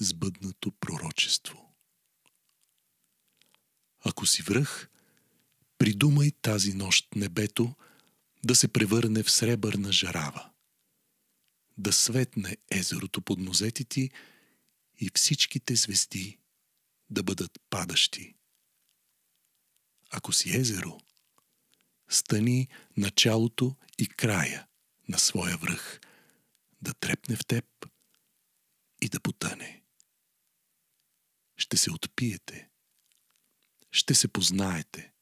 [0.00, 1.74] Сбъднато пророчество.
[4.00, 4.88] Ако си връх,
[5.78, 7.74] придумай тази нощ небето
[8.44, 10.50] да се превърне в сребърна жарава.
[11.78, 14.10] Да светне езерото под нозети ти
[15.00, 16.38] и всичките звезди
[17.10, 18.34] да бъдат падащи.
[20.10, 21.00] Ако си езеро,
[22.08, 24.66] стани началото и края
[25.08, 26.00] на своя връх,
[26.82, 27.64] да трепне в теб
[29.02, 29.82] и да потъне.
[31.56, 32.68] Ще се отпиете,
[33.90, 35.12] ще се познаете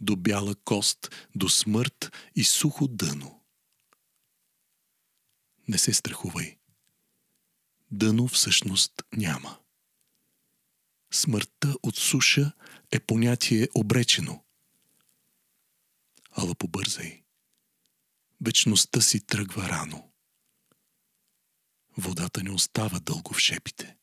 [0.00, 3.44] до бяла кост, до смърт и сухо дъно.
[5.68, 6.58] Не се страхувай.
[7.90, 9.58] Дъно всъщност няма.
[11.12, 12.52] Смъртта от суша
[12.90, 14.44] е понятие обречено–
[16.30, 17.22] ала побързай.
[18.40, 20.09] Вечността си тръгва рано.
[21.98, 23.96] Водата не остава дълго в шепите.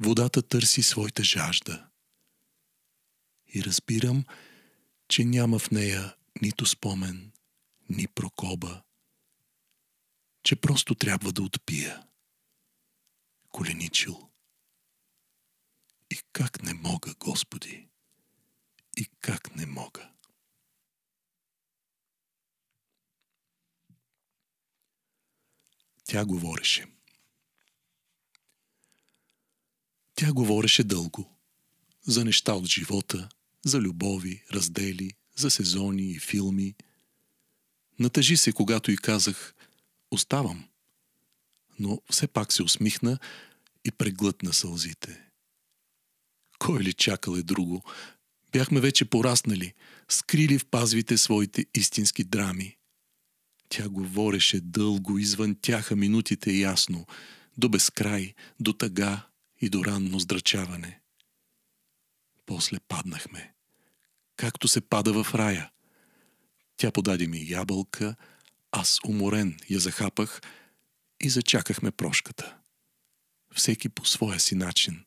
[0.00, 1.88] Водата търси своята жажда.
[3.54, 4.24] И разбирам,
[5.08, 7.32] че няма в нея нито спомен,
[7.88, 8.82] ни прокоба,
[10.42, 12.06] че просто трябва да отпия.
[13.48, 14.30] Коленичил.
[16.10, 17.88] И как не мога, Господи?
[18.96, 20.10] и как не мога.
[26.06, 26.86] Тя говореше.
[30.14, 31.38] Тя говореше дълго.
[32.02, 33.28] За неща от живота,
[33.64, 36.74] за любови, раздели, за сезони и филми.
[37.98, 39.54] Натъжи се, когато й казах
[40.10, 40.68] «Оставам».
[41.78, 43.18] Но все пак се усмихна
[43.84, 45.22] и преглътна сълзите.
[46.58, 47.84] Кой ли чакал е друго,
[48.56, 49.74] Бяхме вече пораснали,
[50.08, 52.76] скрили в пазвите своите истински драми.
[53.68, 57.06] Тя говореше дълго, извън тяха минутите ясно,
[57.58, 59.26] до безкрай, до тъга
[59.60, 61.00] и до ранно здрачаване.
[62.46, 63.54] После паднахме,
[64.36, 65.70] както се пада в рая.
[66.76, 68.16] Тя подаде ми ябълка,
[68.72, 70.40] аз уморен я захапах
[71.20, 72.56] и зачакахме прошката.
[73.54, 75.04] Всеки по своя си начин.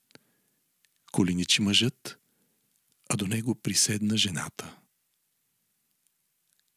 [1.12, 2.20] Коленичи мъжът,
[3.10, 4.78] а до него приседна жената.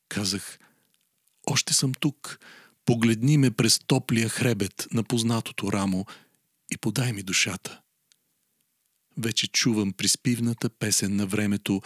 [0.09, 0.59] Казах,
[1.47, 2.39] още съм тук,
[2.85, 6.07] погледни ме през топлия хребет на познатото рамо
[6.71, 7.81] и подай ми душата.
[9.19, 11.83] Вече чувам приспивната песен на времето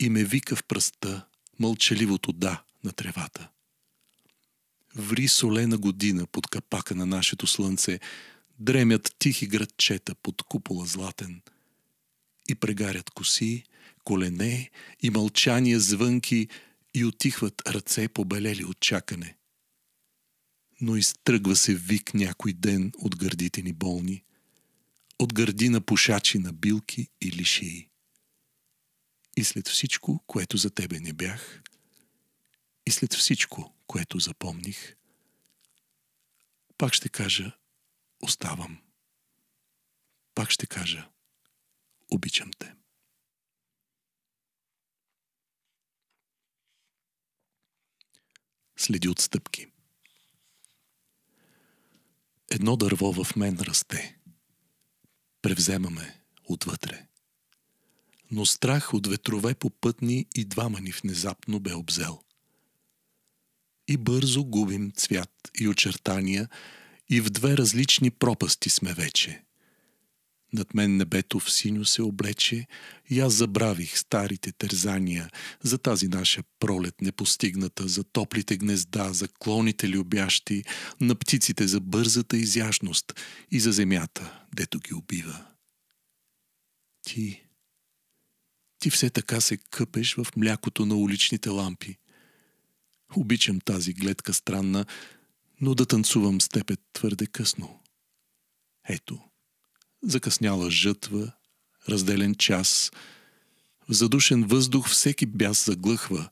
[0.00, 1.26] и ме вика в пръста
[1.58, 3.48] мълчаливото да на тревата.
[4.96, 8.00] Ври солена година под капака на нашето слънце,
[8.58, 11.40] дремят тихи градчета под купола златен
[12.48, 13.64] и прегарят коси
[14.04, 14.70] колене
[15.02, 16.48] и мълчания звънки
[16.94, 19.36] и отихват ръце побелели от чакане.
[20.80, 24.24] Но изтръгва се вик някой ден от гърдите ни болни,
[25.18, 27.88] от гърди на пушачи на билки и лишии.
[29.36, 31.62] И след всичко, което за тебе не бях,
[32.86, 34.96] и след всичко, което запомних,
[36.78, 37.56] пак ще кажа,
[38.22, 38.78] оставам.
[40.34, 41.08] Пак ще кажа,
[42.10, 42.74] обичам те.
[48.76, 49.66] Следи отстъпки.
[52.50, 54.18] Едно дърво в мен расте.
[55.42, 57.06] Превземаме отвътре.
[58.30, 62.20] но страх от ветрове по пътни и двама ни внезапно бе обзел.
[63.88, 66.48] И бързо губим цвят и очертания
[67.08, 69.43] и в две различни пропасти сме вече.
[70.54, 72.66] Над мен небето в синьо се облече
[73.10, 75.30] и аз забравих старите тързания
[75.62, 80.64] за тази наша пролет непостигната, за топлите гнезда, за клоните любящи,
[81.00, 85.46] на птиците за бързата изящност и за земята, дето ги убива.
[87.02, 87.44] Ти,
[88.78, 91.96] ти все така се къпеш в млякото на уличните лампи.
[93.16, 94.86] Обичам тази гледка странна,
[95.60, 97.80] но да танцувам с теб е твърде късно.
[98.88, 99.20] Ето,
[100.04, 101.32] закъсняла жътва,
[101.88, 102.92] разделен час,
[103.88, 106.30] в задушен въздух всеки бяс заглъхва,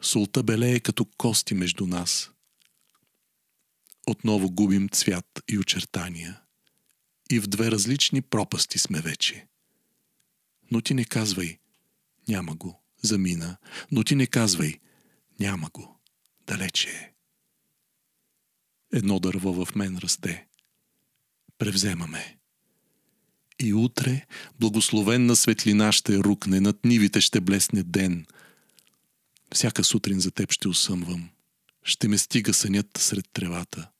[0.00, 2.30] солта белее като кости между нас.
[4.06, 6.40] Отново губим цвят и очертания.
[7.30, 9.46] И в две различни пропасти сме вече.
[10.70, 11.58] Но ти не казвай,
[12.28, 13.56] няма го, замина,
[13.92, 14.80] но ти не казвай,
[15.40, 16.00] няма го,
[16.46, 17.12] далече е.
[18.92, 20.46] Едно дърво в мен расте.
[21.58, 22.37] Превземаме.
[23.60, 24.26] И утре
[24.60, 28.26] благословенна светлина ще рукне, над нивите ще блесне ден.
[29.54, 31.30] Всяка сутрин за теб ще усъмвам.
[31.84, 33.90] Ще ме стига сънят сред тревата.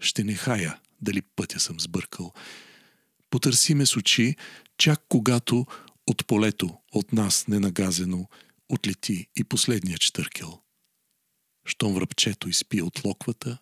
[0.00, 2.32] Ще не хая дали пътя съм сбъркал.
[3.30, 4.36] Потърси ме с очи,
[4.78, 5.66] чак когато
[6.06, 8.28] от полето, от нас ненагазено,
[8.68, 10.60] отлети и последният штъркел.
[11.64, 13.58] Щом връбчето изпи от локвата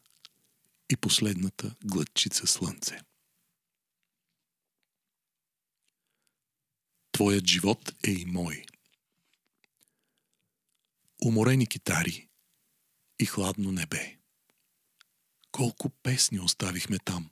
[0.91, 2.99] и последната глътчица слънце.
[7.17, 8.65] Твоят живот е и мой.
[11.25, 12.29] Уморени китари
[13.19, 14.17] и хладно небе.
[15.51, 17.31] Колко песни оставихме там.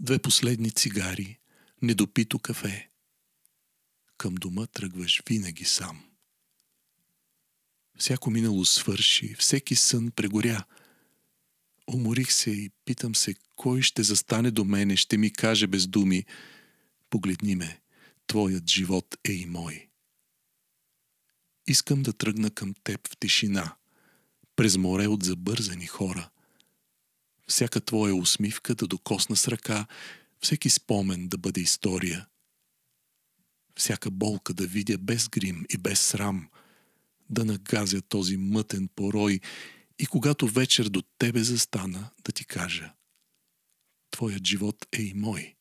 [0.00, 1.38] Две последни цигари,
[1.82, 2.90] недопито кафе.
[4.18, 6.04] Към дома тръгваш винаги сам.
[7.98, 10.64] Всяко минало свърши, всеки сън прегоря.
[11.86, 16.24] Уморих се и питам се, кой ще застане до мене, ще ми каже без думи,
[17.10, 17.80] погледни ме,
[18.26, 19.88] Твоят живот е и мой.
[21.66, 23.76] Искам да тръгна към теб в тишина,
[24.56, 26.30] през море от забързани хора.
[27.48, 29.86] Всяка твоя усмивка да докосна с ръка,
[30.40, 32.26] всеки спомен да бъде история.
[33.76, 36.50] Всяка болка да видя без грим и без срам,
[37.30, 39.40] да нагазя този мътен порой
[39.98, 42.92] и когато вечер до тебе застана, да ти кажа.
[44.10, 45.55] Твоят живот е и мой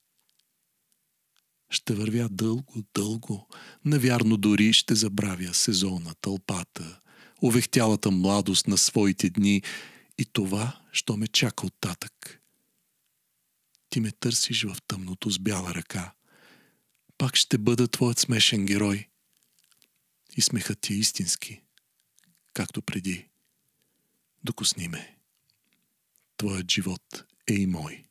[1.70, 3.48] ще вървя дълго, дълго.
[3.86, 7.02] Навярно дори ще забравя сезона, тълпата,
[7.42, 9.62] увехтялата младост на своите дни
[10.18, 12.42] и това, що ме чака оттатък.
[13.90, 16.14] Ти ме търсиш в тъмното с бяла ръка.
[17.18, 19.08] Пак ще бъда твоят смешен герой.
[20.38, 21.62] И смехът ти е истински,
[22.54, 23.28] както преди.
[24.44, 25.18] Докосни ме.
[26.38, 28.04] Твоят живот е и мой.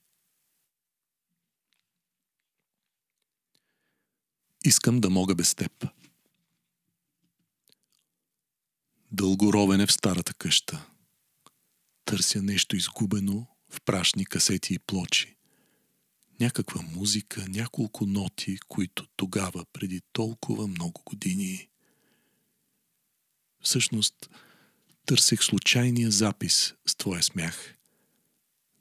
[4.64, 5.86] Искам да мога без теб.
[9.12, 10.90] Дълго ровене в старата къща.
[12.04, 15.36] Търся нещо изгубено в прашни касети и плочи.
[16.40, 21.68] Някаква музика, няколко ноти, които тогава, преди толкова много години.
[23.62, 24.30] Всъщност,
[25.06, 27.74] търсех случайния запис с твоя смях.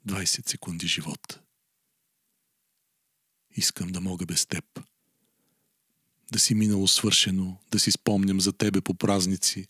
[0.06, 1.40] 20 секунди живот.
[3.56, 4.64] Искам да мога без теб
[6.32, 9.66] да си минало свършено, да си спомням за тебе по празници,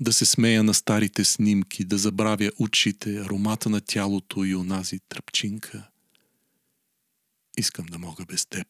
[0.00, 5.88] да се смея на старите снимки, да забравя очите, аромата на тялото и онази тръпчинка.
[7.58, 8.68] Искам да мога без теб.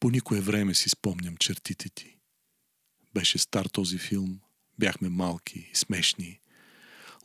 [0.00, 2.16] По никое време си спомням чертите ти.
[3.14, 4.40] Беше стар този филм,
[4.78, 6.40] бяхме малки и смешни.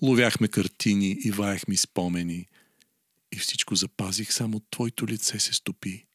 [0.02, 2.48] Ловяхме картини и ваяхме спомени.
[3.32, 6.09] И всичко запазих, само твоето лице се стопи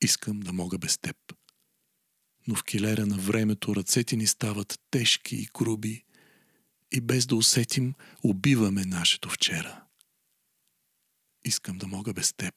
[0.00, 1.16] Искам да мога без теб.
[2.48, 6.04] Но в килера на времето ръцете ни стават тежки и груби
[6.92, 9.82] и без да усетим, убиваме нашето вчера.
[11.44, 12.54] Искам да мога без теб,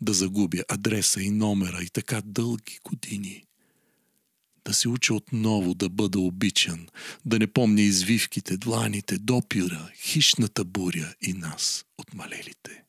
[0.00, 3.44] да загубя адреса и номера и така дълги години.
[4.64, 6.88] Да се уча отново да бъда обичан,
[7.24, 12.84] да не помня извивките, дланите, допира, хищната буря и нас, отмалелите.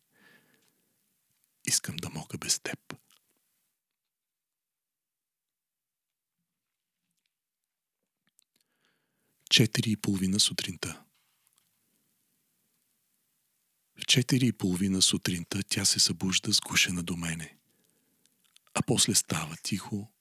[1.67, 2.98] Искам да мога без теб.
[9.49, 11.01] Четири и половина сутринта.
[14.01, 17.57] В четири и половина сутринта тя се събужда сгушена до мене.
[18.73, 20.11] А после става тихо,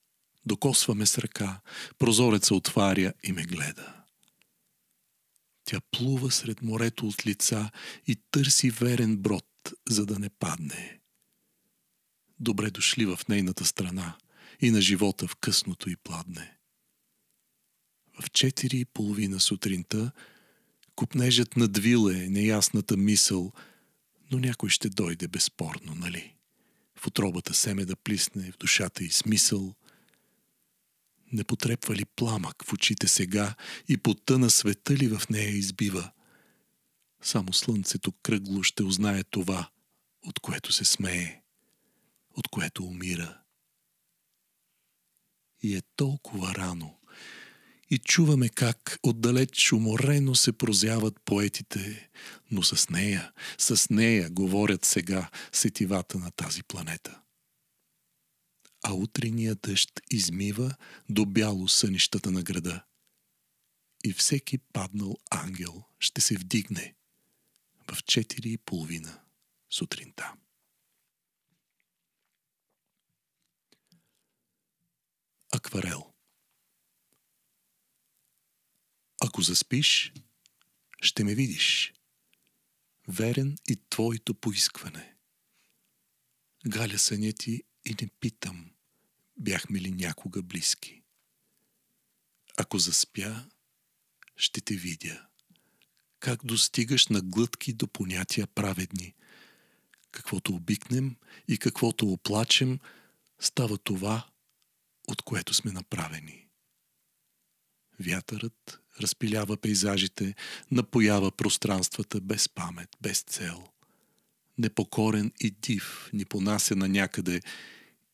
[0.45, 1.61] докосваме с ръка,
[1.97, 4.03] прозореца отваря и ме гледа.
[5.65, 7.71] Тя плува сред морето от лица
[8.07, 9.45] и търси верен брод,
[9.89, 10.99] за да не падне.
[12.39, 14.17] Добре дошли в нейната страна
[14.61, 16.58] и на живота в късното и пладне.
[18.21, 20.11] В четири и половина сутринта
[20.95, 23.53] купнежът надвиле неясната мисъл,
[24.31, 26.35] но някой ще дойде безспорно, нали?
[26.95, 29.75] В отробата семе да плисне, в душата и смисъл.
[31.33, 33.55] Не потрепва ли пламък в очите сега
[33.87, 36.11] и потъна света ли в нея избива?
[37.21, 39.69] Само слънцето кръгло ще узнае това,
[40.25, 41.41] от което се смее,
[42.35, 43.41] от което умира.
[45.63, 46.98] И е толкова рано,
[47.89, 52.09] и чуваме как отдалеч уморено се прозяват поетите,
[52.51, 57.21] но с нея, с нея говорят сега сетивата на тази планета.
[58.83, 60.75] А утрения дъжд измива
[61.09, 62.85] до бяло сънищата на града.
[64.03, 66.95] И всеки паднал ангел ще се вдигне
[67.91, 69.19] в четири и половина
[69.69, 70.33] сутринта.
[75.51, 76.13] Акварел
[79.19, 80.13] Ако заспиш,
[81.01, 81.93] ще ме видиш.
[83.07, 85.15] Верен и твоето поискване.
[86.67, 88.71] Галя съня ти и не питам,
[89.37, 91.01] бяхме ли някога близки.
[92.57, 93.49] Ако заспя,
[94.35, 95.27] ще те видя.
[96.19, 99.15] Как достигаш на глътки до понятия праведни.
[100.11, 101.15] Каквото обикнем
[101.47, 102.79] и каквото оплачем,
[103.39, 104.29] става това,
[105.07, 106.47] от което сме направени.
[107.99, 110.35] Вятърът разпилява пейзажите,
[110.71, 113.63] напоява пространствата без памет, без цел.
[114.57, 117.41] Непокорен и див ни понася на някъде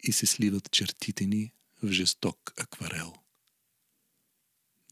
[0.03, 1.51] и се сливат чертите ни
[1.83, 3.13] в жесток акварел.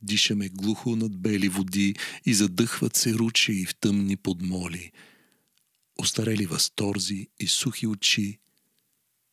[0.02, 4.92] Дишаме глухо над бели води и задъхват се ручи в тъмни подмоли.
[5.98, 8.40] Остарели възторзи и сухи очи.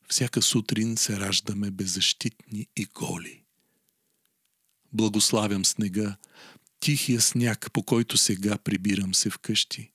[0.09, 3.43] Всяка сутрин се раждаме беззащитни и голи.
[4.93, 6.17] Благославям снега,
[6.81, 9.93] тихия сняг, по който сега прибирам се вкъщи.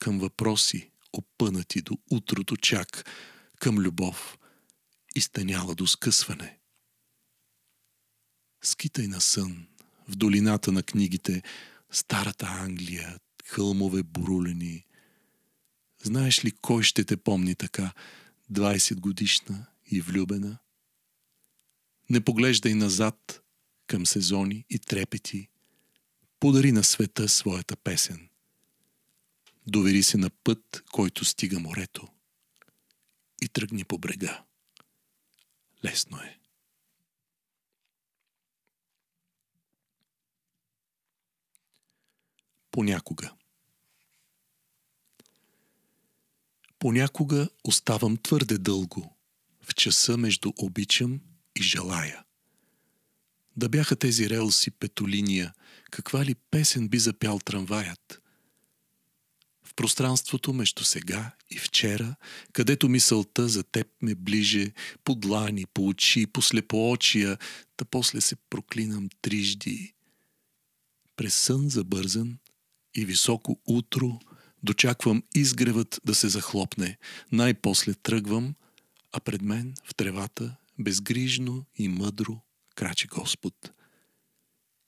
[0.00, 3.10] Към въпроси, опънати до утрото чак,
[3.60, 4.38] към любов,
[5.16, 6.58] изтъняла до скъсване.
[8.62, 9.66] Скитай на сън,
[10.08, 11.42] в долината на книгите,
[11.90, 14.86] старата Англия, хълмове бурулени.
[16.02, 17.92] Знаеш ли кой ще те помни така,
[18.52, 20.58] 20 годишна и влюбена?
[22.10, 23.42] Не поглеждай назад,
[23.86, 25.48] към сезони и трепети,
[26.44, 28.28] подари на света своята песен.
[29.66, 32.08] Довери се на път, който стига морето
[33.42, 34.44] и тръгни по брега.
[35.84, 36.38] Лесно е.
[42.70, 43.34] Понякога.
[46.78, 49.16] Понякога оставам твърде дълго,
[49.62, 51.20] в часа между обичам
[51.56, 52.24] и желая.
[53.56, 55.54] Да бяха тези релси петолиния,
[55.94, 58.22] каква ли песен би запял трамваят?
[59.64, 62.14] В пространството между сега и вчера,
[62.52, 64.72] където мисълта за теб ме ближе,
[65.04, 67.38] по длани, по очи, по слепоочия,
[67.78, 69.94] да после се проклинам трижди.
[71.16, 72.38] През сън забързан
[72.94, 74.20] и високо утро
[74.62, 76.98] дочаквам изгревът да се захлопне,
[77.32, 78.54] най-после тръгвам,
[79.12, 82.40] а пред мен в тревата безгрижно и мъдро
[82.74, 83.54] крачи Господ.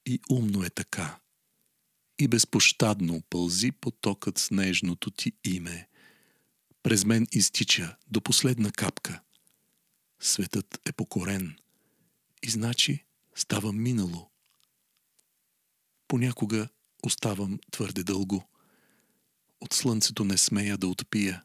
[0.07, 1.21] И умно е така.
[2.19, 5.89] И безпощадно пълзи потокът с нежното ти име.
[6.83, 9.23] През мен изтича до последна капка.
[10.21, 11.59] Светът е покорен.
[12.43, 13.05] И значи
[13.35, 14.31] става минало.
[16.09, 16.69] Понякога
[17.03, 18.49] оставам твърде дълго.
[19.61, 21.45] От слънцето не смея да отпия.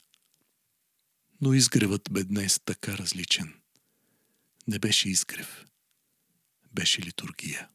[1.42, 3.54] Но изгревът бе днес така различен.
[4.68, 5.66] Не беше изгрев
[6.74, 7.70] беше литургия.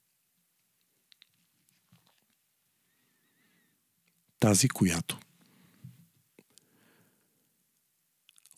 [4.41, 5.19] Тази, която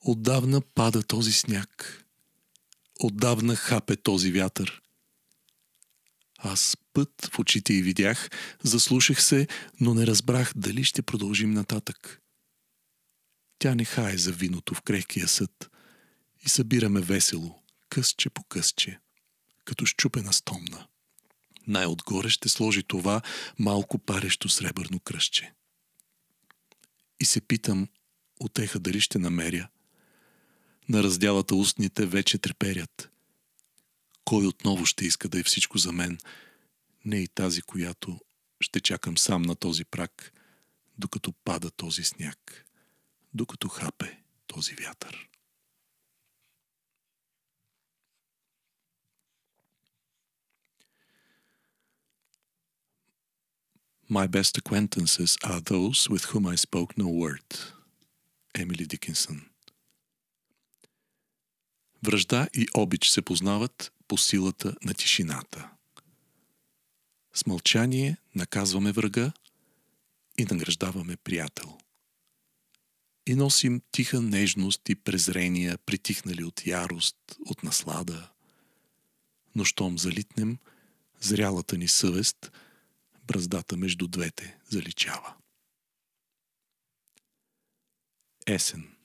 [0.00, 2.04] Отдавна пада този сняг.
[3.00, 4.82] Отдавна хапе този вятър.
[6.38, 8.30] Аз път в очите й видях,
[8.62, 9.48] заслушах се,
[9.80, 12.22] но не разбрах дали ще продължим нататък.
[13.58, 15.70] Тя не хае за виното в крехкия съд
[16.40, 18.98] и събираме весело, късче по късче
[19.64, 20.86] като щупена стомна.
[21.66, 23.20] Най-отгоре ще сложи това
[23.58, 25.52] малко парещо сребърно кръщче.
[27.20, 27.88] И се питам,
[28.40, 29.68] отеха дали ще намеря.
[30.88, 33.10] На разделата устните вече треперят.
[34.24, 36.18] Кой отново ще иска да е всичко за мен?
[37.04, 38.20] Не и тази, която
[38.60, 40.32] ще чакам сам на този прак,
[40.98, 42.66] докато пада този сняг,
[43.34, 45.28] докато хапе този вятър.
[54.10, 57.74] My best acquaintances are those with whom I spoke no word.
[58.54, 59.48] Емили Дикинсън
[62.02, 65.70] Връжда и обич се познават по силата на тишината.
[67.34, 69.32] С мълчание наказваме врага
[70.38, 71.78] и награждаваме приятел.
[73.26, 78.30] И носим тиха нежност и презрения, притихнали от ярост, от наслада.
[79.54, 80.58] Но щом залитнем,
[81.20, 82.52] зрялата ни съвест,
[83.28, 85.34] бръздата между двете заличава.
[88.46, 88.98] Есен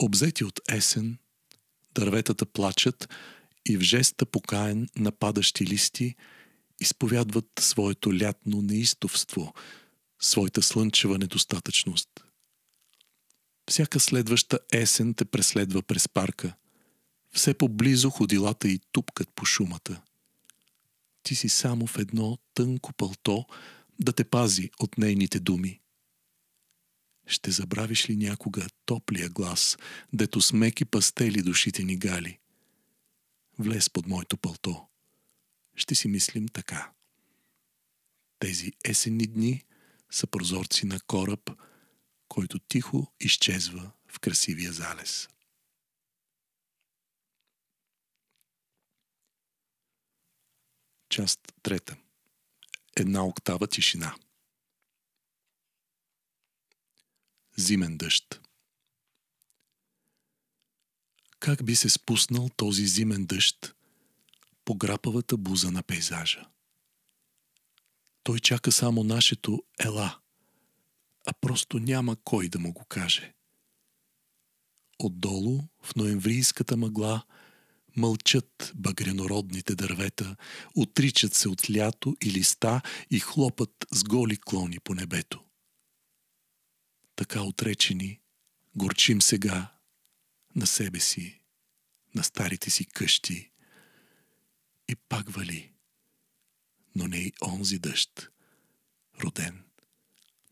[0.00, 1.18] Обзети от есен,
[1.94, 3.08] дърветата плачат
[3.66, 6.14] и в жеста покаен на падащи листи
[6.80, 9.54] изповядват своето лятно неистовство,
[10.20, 12.08] своята слънчева недостатъчност.
[13.70, 16.54] Всяка следваща есен те преследва през парка.
[17.34, 20.02] Все поблизо ходилата и тупкат по шумата.
[21.28, 23.46] Ти си само в едно тънко пълто
[24.00, 25.80] да те пази от нейните думи.
[27.26, 29.78] Ще забравиш ли някога топлия глас,
[30.12, 32.38] дето с меки пастели душите ни гали?
[33.58, 34.86] Влез под моето пълто.
[35.76, 36.92] Ще си мислим така.
[38.38, 39.64] Тези есенни дни
[40.10, 41.50] са прозорци на кораб,
[42.28, 45.28] който тихо изчезва в красивия залез.
[51.08, 51.96] Част трета.
[52.96, 54.14] Една октава тишина.
[57.56, 58.40] Зимен дъжд.
[61.40, 63.74] Как би се спуснал този зимен дъжд
[64.64, 66.48] по грапавата буза на пейзажа?
[68.22, 70.18] Той чака само нашето ела,
[71.26, 73.34] а просто няма кой да му го каже.
[74.98, 77.22] Отдолу, в ноемврийската мъгла,
[77.98, 80.36] мълчат багренородните дървета,
[80.74, 82.80] отричат се от лято и листа
[83.10, 85.48] и хлопат с голи клони по небето
[87.18, 88.20] така отречени,
[88.76, 89.78] горчим сега
[90.54, 91.40] на себе си,
[92.14, 93.52] на старите си къщи.
[94.88, 95.72] И пак вали,
[96.94, 98.28] но не и онзи дъжд,
[99.20, 99.64] роден,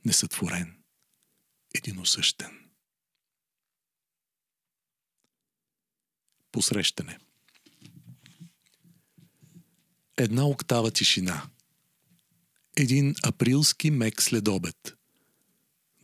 [0.04, 0.82] несътворен,
[1.74, 2.70] единосъщен.
[6.52, 7.18] Посрещане
[10.16, 11.42] Една октава тишина.
[12.76, 14.96] Един априлски мек следобед–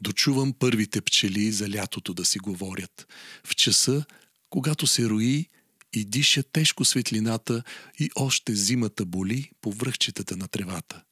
[0.02, 3.06] Дочувам първите пчели за лятото да си говорят.
[3.46, 4.04] В часа,
[4.50, 5.46] когато се рои
[5.92, 7.62] и диша тежко светлината
[7.98, 11.02] и още зимата боли по връхчетата на тревата.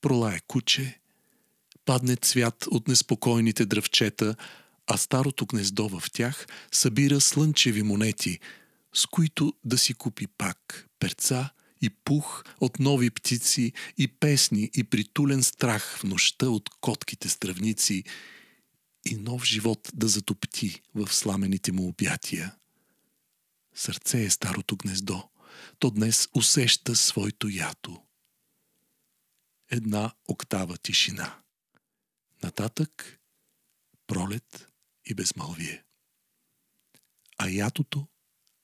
[0.00, 1.00] Пролае куче,
[1.84, 4.36] падне цвят от неспокойните дръвчета,
[4.86, 8.40] а старото гнездо в тях събира слънчеви монети,
[8.94, 11.50] с които да си купи пак перца–
[11.84, 18.04] и пух от нови птици и песни и притулен страх в нощта от котките стръвници
[19.06, 22.56] и нов живот да затопти в сламените му обятия.
[23.74, 25.28] Сърце е старото гнездо.
[25.78, 28.02] То днес усеща своето ято.
[29.70, 31.38] Една октава тишина.
[32.42, 33.20] Нататък
[34.06, 34.68] пролет
[35.04, 35.84] и безмълвие.
[37.38, 38.06] А ятото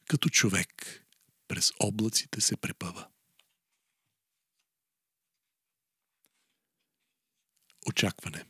[0.09, 1.05] като човек
[1.51, 3.07] през облаците се препъва.
[7.87, 8.45] Очакване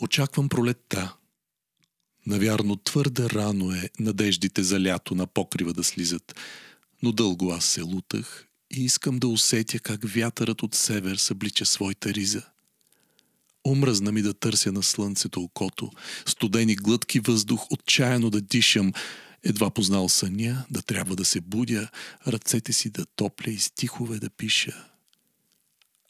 [0.00, 1.16] Очаквам пролетта.
[2.26, 6.34] Навярно твърде рано е надеждите за лято на покрива да слизат,
[7.02, 12.14] но дълго аз се лутах и искам да усетя как вятърът от север съблича своята
[12.14, 12.42] риза.
[13.66, 15.90] Омръзна ми да търся на слънцето окото,
[16.26, 18.92] студени глътки въздух, отчаяно да дишам,
[19.42, 21.88] едва познал съня, да трябва да се будя,
[22.26, 24.84] ръцете си да топля и стихове да пиша.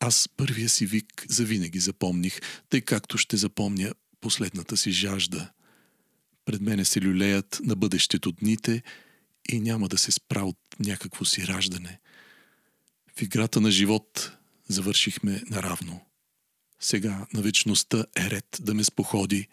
[0.00, 5.50] Аз първия си вик завинаги запомних, тъй както ще запомня последната си жажда.
[6.44, 8.82] Пред мене се люлеят на бъдещето дните
[9.48, 12.00] и няма да се спра от някакво си раждане.
[13.16, 14.32] В играта на живот
[14.68, 16.00] завършихме наравно.
[16.80, 19.48] Сега на вечността е ред да ме споходи,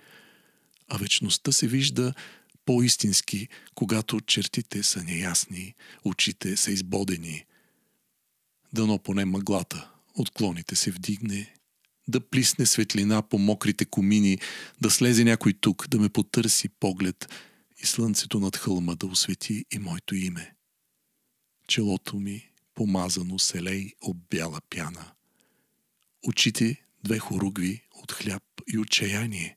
[0.87, 2.13] а вечността се вижда
[2.65, 7.45] по-истински, когато чертите са неясни, очите са избодени.
[8.73, 11.53] Дано поне мъглата от клоните се вдигне,
[12.07, 14.39] да плисне светлина по мокрите комини,
[14.81, 17.29] да слезе някой тук, да ме потърси поглед
[17.83, 20.55] и слънцето над хълма да освети и моето име.
[21.67, 25.11] Челото ми помазано селей об бяла пяна.
[26.27, 29.54] Очите две хоругви от хляб и отчаяние.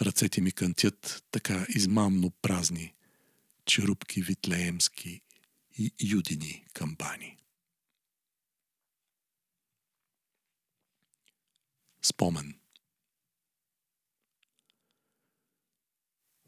[0.00, 2.94] Ръцете ми кънтят така измамно празни,
[3.64, 5.22] черупки витлеемски
[5.78, 7.36] и юдини камбани.
[12.02, 12.60] Спомен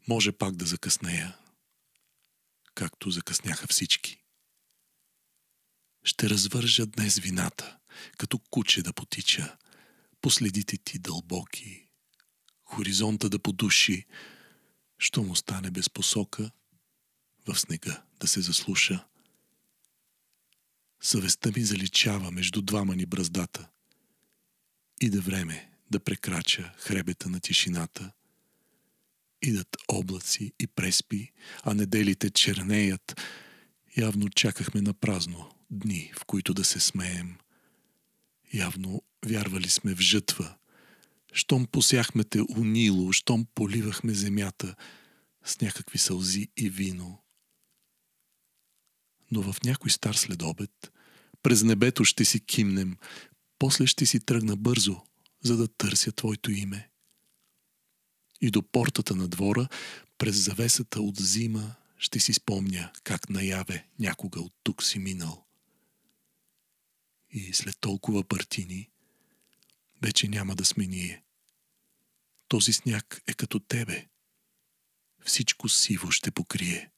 [0.07, 1.37] Може пак да закъснея,
[2.75, 4.23] както закъсняха всички.
[6.03, 7.77] Ще развържа днес вината,
[8.17, 9.57] като куче да потича,
[10.21, 11.88] последите ти дълбоки,
[12.69, 14.05] хоризонта да подуши,
[14.97, 16.51] що му стане без посока,
[17.47, 19.05] в снега да се заслуша.
[21.01, 23.69] Съвестта ми заличава между двама ни браздата.
[25.01, 28.11] И време да прекрача хребета на тишината.
[29.41, 31.31] Идат облаци и преспи,
[31.63, 33.21] а неделите чернеят.
[33.97, 37.37] Явно чакахме на празно дни, в които да се смеем.
[38.53, 40.55] Явно вярвали сме в жътва.
[41.33, 44.75] Щом посяхме те унило, щом поливахме земята
[45.45, 47.23] с някакви сълзи и вино.
[49.31, 50.91] Но в някой стар следобед
[51.43, 52.97] през небето ще си кимнем,
[53.59, 55.01] после ще си тръгна бързо,
[55.43, 56.89] за да търся Твоето име.
[58.41, 59.67] И до портата на двора,
[60.17, 65.45] през завесата от зима, ще си спомня как наяве някога от тук си минал.
[67.31, 68.89] И след толкова партини,
[70.01, 71.23] вече няма да сме ние.
[72.47, 74.07] Този сняг е като тебе.
[75.25, 76.91] Всичко сиво ще покрие.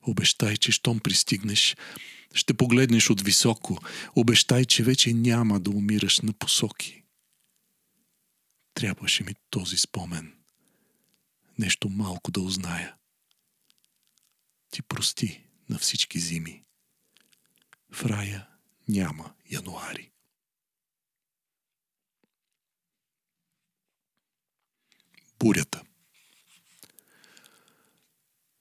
[0.00, 1.76] Обещай, че щом пристигнеш,
[2.34, 3.78] ще погледнеш от високо.
[4.16, 7.02] Обещай, че вече няма да умираш на посоки.
[8.74, 10.34] Трябваше ми този спомен.
[11.58, 12.94] Нещо малко да узная.
[14.70, 16.64] Ти прости на всички зими.
[17.92, 18.48] В рая
[18.88, 20.10] няма януари.
[25.38, 25.82] Бурята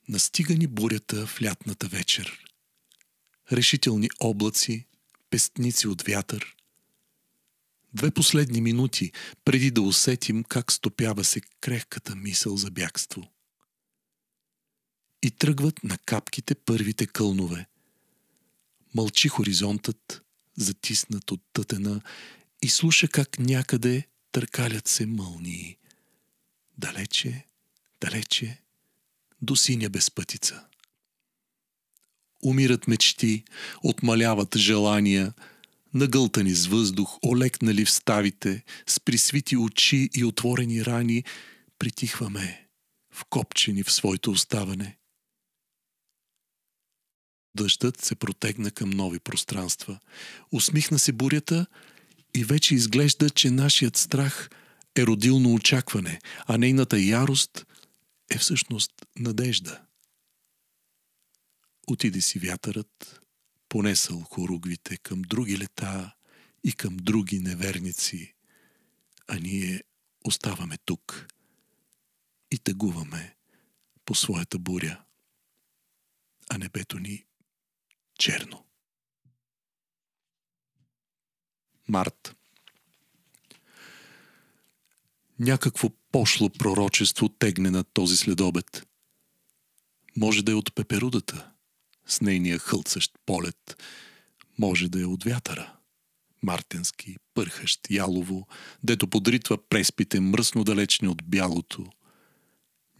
[0.09, 2.45] Настига ни бурята в лятната вечер.
[3.51, 4.85] Решителни облаци,
[5.29, 6.55] пестници от вятър.
[7.93, 9.11] Две последни минути,
[9.45, 13.31] преди да усетим как стопява се крехката мисъл за бягство.
[15.23, 17.67] И тръгват на капките първите кълнове.
[18.95, 20.21] Мълчи хоризонтът,
[20.57, 22.01] затиснат от тътена,
[22.61, 25.77] и слуша как някъде търкалят се мълнии.
[26.77, 27.45] Далече,
[28.01, 28.61] далече,
[29.41, 30.65] до синя безпътица.
[32.43, 33.43] Умират мечти,
[33.83, 35.33] отмаляват желания,
[35.93, 41.23] нагълтани с въздух, олекнали в ставите, с присвити очи и отворени рани,
[41.79, 42.67] притихваме,
[43.11, 44.97] вкопчени в своето оставане.
[47.55, 49.99] Дъждът се протегна към нови пространства.
[50.51, 51.65] Усмихна се бурята
[52.35, 54.49] и вече изглежда, че нашият страх
[54.97, 57.65] е родилно очакване, а нейната ярост
[58.29, 59.85] е всъщност надежда.
[61.87, 63.21] Отиде си вятърът,
[63.69, 66.15] понесъл хоругвите към други лета
[66.63, 68.33] и към други неверници,
[69.27, 69.83] а ние
[70.25, 71.27] оставаме тук
[72.51, 73.35] и тъгуваме
[74.05, 75.03] по своята буря,
[76.49, 77.25] а небето ни
[78.19, 78.65] черно.
[81.87, 82.35] Март
[85.39, 88.87] Някакво пошло пророчество тегне над този следобед.
[90.15, 91.51] Може да е от пеперудата,
[92.05, 93.83] с нейния хълцащ полет.
[94.59, 95.73] Може да е от вятъра.
[96.43, 98.47] Мартенски, пърхащ, ялово,
[98.83, 101.85] дето подритва преспите мръсно далечни от бялото.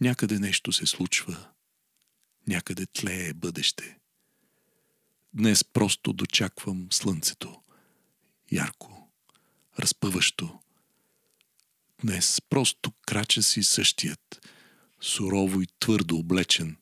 [0.00, 1.48] Някъде нещо се случва.
[2.46, 3.98] Някъде тлее бъдеще.
[5.34, 7.60] Днес просто дочаквам слънцето.
[8.52, 9.10] Ярко,
[9.78, 10.58] разпъващо,
[12.04, 14.48] Днес просто крача си същият,
[15.00, 16.76] сурово и твърдо облечен.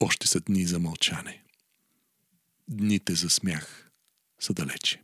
[0.00, 1.44] Още са дни за мълчане.
[2.68, 3.90] Дните за смях
[4.40, 5.02] са далече.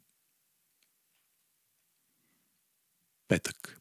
[3.28, 3.80] Петък.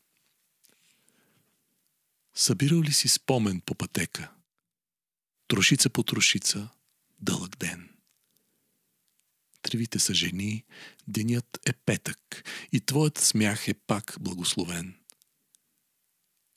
[2.34, 4.32] Събирал ли си спомен по пътека?
[5.48, 6.70] Трошица по трошица,
[7.20, 7.90] дълъг ден–
[9.66, 10.64] тревите са жени,
[11.08, 14.96] денят е петък и твоят смях е пак благословен.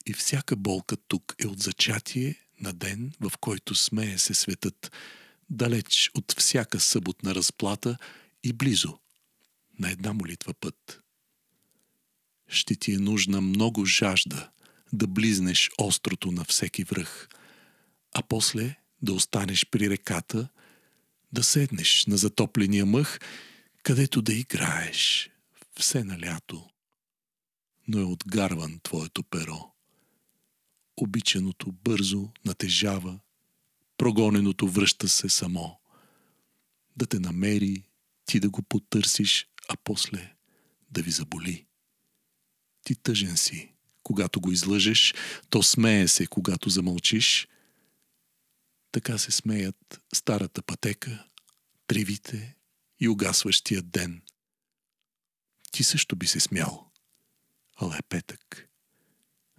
[0.06, 4.92] И всяка болка тук е от зачатие на ден, в който смее се светът,
[5.50, 7.98] далеч от всяка съботна разплата
[8.44, 8.98] и близо,
[9.78, 11.02] на една молитва път.
[12.48, 14.50] Ще ти е нужна много жажда
[14.92, 17.28] да близнеш острото на всеки връх,
[18.14, 20.48] а после да останеш при реката,
[21.32, 23.18] да седнеш на затопления мъх,
[23.82, 25.30] където да играеш
[25.78, 26.70] все на лято.
[27.88, 29.72] Но е отгарван твоето перо.
[30.96, 33.20] Обичаното бързо натежава,
[33.96, 35.80] прогоненото връща се само.
[36.96, 37.82] Да те намери,
[38.26, 40.34] ти да го потърсиш, а после
[40.90, 41.66] да ви заболи.
[42.84, 43.72] Ти тъжен си,
[44.02, 45.14] когато го излъжеш,
[45.50, 47.48] то смее се, когато замълчиш.
[48.92, 51.28] Така се смеят старата пътека,
[51.86, 52.56] тревите
[53.00, 54.22] и угасващия ден.
[55.72, 56.92] Ти също би се смял,
[57.76, 58.68] ала е петък.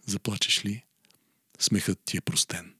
[0.05, 0.85] Заплачеш ли?
[1.59, 2.75] Смехът ти е простен.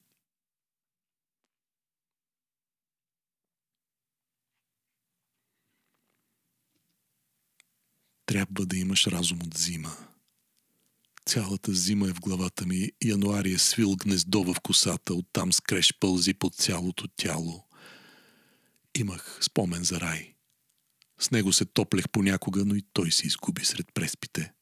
[8.26, 10.09] Трябва да имаш разум от зима.
[11.30, 12.92] Цялата зима е в главата ми.
[13.04, 17.68] Януари е свил гнездо в косата, оттам скреш пълзи по цялото тяло.
[18.98, 20.34] Имах спомен за рай.
[21.20, 24.54] С него се топлех понякога, но и той се изгуби сред преспите.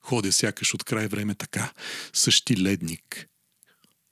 [0.00, 1.72] Ходя сякаш от край време така,
[2.12, 3.28] същи ледник,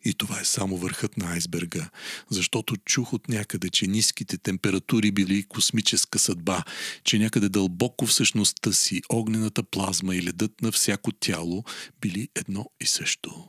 [0.06, 1.90] и това е само върхът на айсберга,
[2.30, 6.64] защото чух от някъде, че ниските температури били космическа съдба,
[7.04, 11.64] че някъде дълбоко в същността си огнената плазма и ледът на всяко тяло
[12.00, 13.48] били едно и също.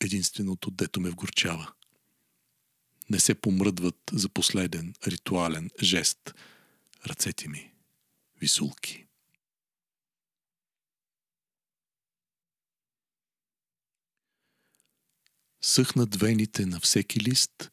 [0.00, 1.72] Единственото, дето ме вгорчава.
[3.10, 6.34] Не се помръдват за последен ритуален жест
[7.06, 7.72] ръцете ми,
[8.40, 9.07] висулки.
[15.62, 17.70] Съхнат вените на всеки лист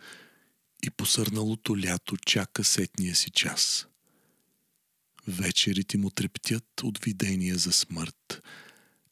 [0.84, 3.88] и посърналото лято чака сетния си час.
[5.28, 8.41] Вечерите му трептят от видения за смърт.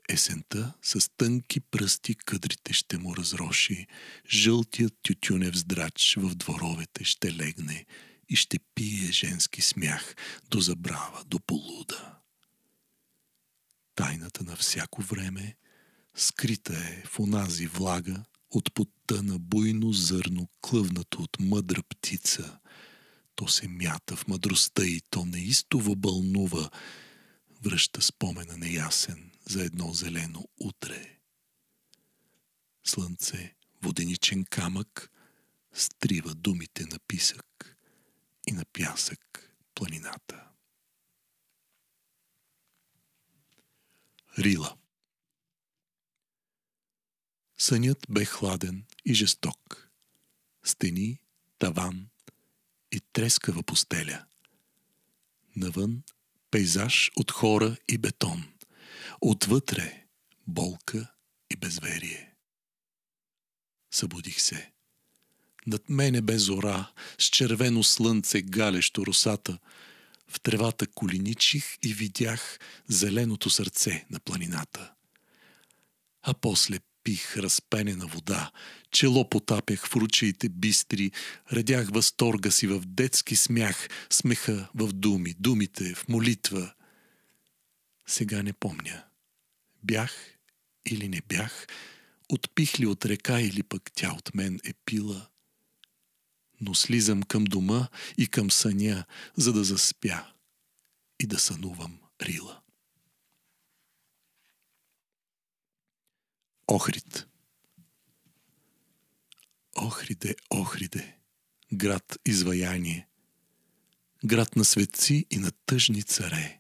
[0.10, 3.88] Есента с тънки пръсти къдрите ще му разроши,
[4.30, 7.86] жълтият тютюнев здрач в дворовете ще легне
[8.30, 10.16] и ще пие женски смях
[10.50, 12.18] до забрава, до полуда.
[13.96, 15.56] Тайната на всяко време
[16.16, 18.24] скрита е в онази влага,
[18.56, 22.60] от потта на буйно зърно, клъвнато от мъдра птица.
[23.36, 26.70] То се мята в мъдростта и то неистово бълнува,
[27.62, 31.20] връща спомена неясен за едно зелено утре.
[32.84, 35.12] Слънце, воденичен камък,
[35.74, 37.78] стрива думите на писък
[38.48, 40.48] и на пясък планината.
[44.40, 44.78] Рила
[47.64, 49.90] Сънят бе хладен и жесток.
[50.64, 51.20] Стени,
[51.60, 52.08] таван
[52.92, 54.26] и трескава постеля.
[55.56, 56.04] Навън
[56.52, 58.44] пейзаж от хора и бетон.
[59.22, 60.06] Отвътре
[60.48, 61.12] болка
[61.52, 62.34] и безверие.
[63.92, 64.72] Събудих се.
[65.68, 69.60] Над мене бе зора, с червено слънце галещо русата.
[70.28, 74.94] В тревата коленичих и видях зеленото сърце на планината.
[76.22, 78.52] А после пих разпенена вода,
[78.92, 81.12] чело потапях в ручаите бистри,
[81.54, 86.74] редях възторга си в детски смях, смеха в думи, думите в молитва.
[88.08, 89.04] Сега не помня.
[89.84, 90.12] Бях
[90.86, 91.68] или не бях,
[92.30, 95.28] отпих ли от река или пък тя от мен е пила.
[96.62, 99.06] Но слизам към дома и към съня,
[99.38, 100.26] за да заспя
[101.20, 102.63] и да сънувам рила.
[106.68, 107.28] Охрид.
[109.76, 111.18] Охриде, Охриде,
[111.74, 113.08] град изваяние,
[114.26, 116.60] град на светци и на тъжни царе.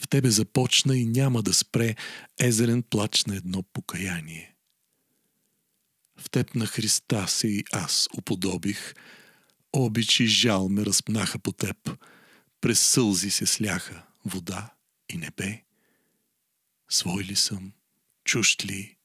[0.00, 1.96] В тебе започна и няма да спре
[2.40, 4.54] езерен плач на едно покаяние.
[6.16, 8.94] В теб на Христа се и аз уподобих,
[9.72, 11.98] обич и жал ме разпнаха по теб,
[12.60, 14.74] през сълзи се сляха вода
[15.08, 15.64] и небе.
[16.88, 17.72] Свой ли съм?
[18.28, 18.96] Чужд ли,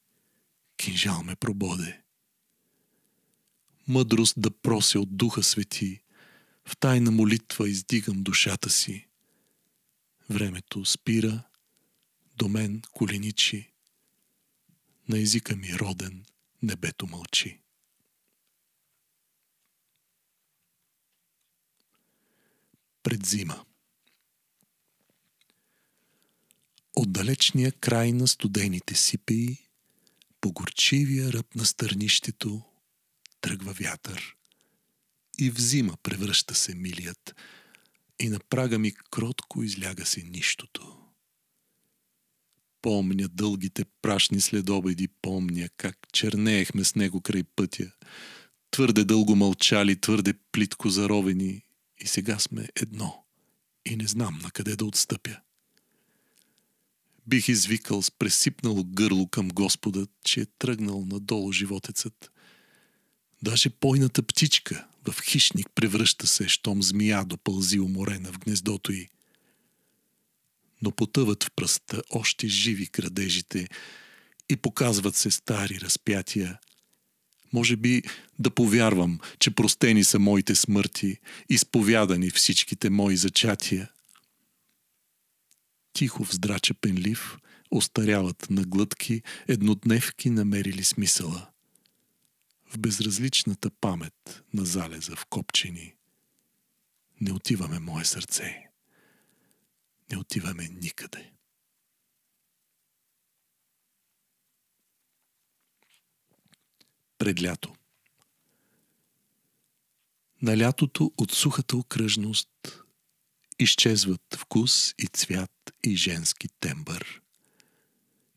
[0.76, 2.02] кинжал ме прободе.
[3.88, 6.02] Мъдрост да прося от Духа Свети,
[6.64, 9.08] в тайна молитва издигам душата си.
[10.30, 11.42] Времето спира,
[12.36, 13.72] до мен коленичи,
[15.08, 16.24] на езика ми роден
[16.62, 17.60] небето мълчи.
[23.02, 23.64] Предзима
[26.96, 29.58] От далечния край на студените сипеи,
[30.40, 32.62] по горчивия ръб на стърнището,
[33.40, 34.36] тръгва вятър.
[35.38, 37.34] И в зима превръща се милият,
[38.20, 40.98] и на прага ми кротко изляга се нищото.
[42.82, 47.92] Помня дългите прашни следобеди, помня как чернеехме с него край пътя.
[48.70, 51.62] Твърде дълго мълчали, твърде плитко заровени
[52.00, 53.24] и сега сме едно
[53.84, 55.40] и не знам на къде да отстъпя.
[57.26, 62.30] Бих извикал с пресипнало гърло към Господа, че е тръгнал надолу животецът.
[63.42, 69.08] Даже пойната птичка в хищник превръща се, щом змия допълзи уморена в гнездото й.
[70.82, 73.68] Но потъват в пръста още живи градежите
[74.48, 76.58] и показват се стари разпятия.
[77.52, 78.02] Може би
[78.38, 81.18] да повярвам, че простени са моите смърти,
[81.48, 83.90] изповядани всичките мои зачатия.
[85.94, 87.38] Тихо вздрача пенлив,
[87.70, 91.50] остаряват на глътки, еднодневки намерили смисъла–
[92.74, 95.94] в безразличната памет на залеза в копчени.
[97.20, 98.70] Не отиваме, мое сърце.
[100.10, 101.32] Не отиваме никъде.
[107.18, 107.74] Пред лято.
[110.42, 112.83] На лятото от сухата окръжност
[113.58, 115.50] изчезват вкус и цвят
[115.84, 117.20] и женски тембър.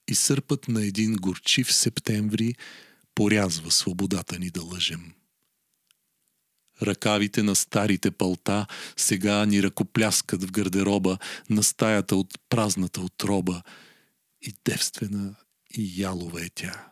[0.08, 2.56] И сърпът на един горчив септември–
[3.18, 5.14] порязва свободата ни да лъжем.
[6.82, 8.68] Ръкавите на старите палта
[8.98, 11.18] сега ни ръкопляскат в гардероба
[11.50, 13.62] на стаята от празната отроба
[14.42, 15.36] и девствена
[15.78, 16.92] и ялова е тя.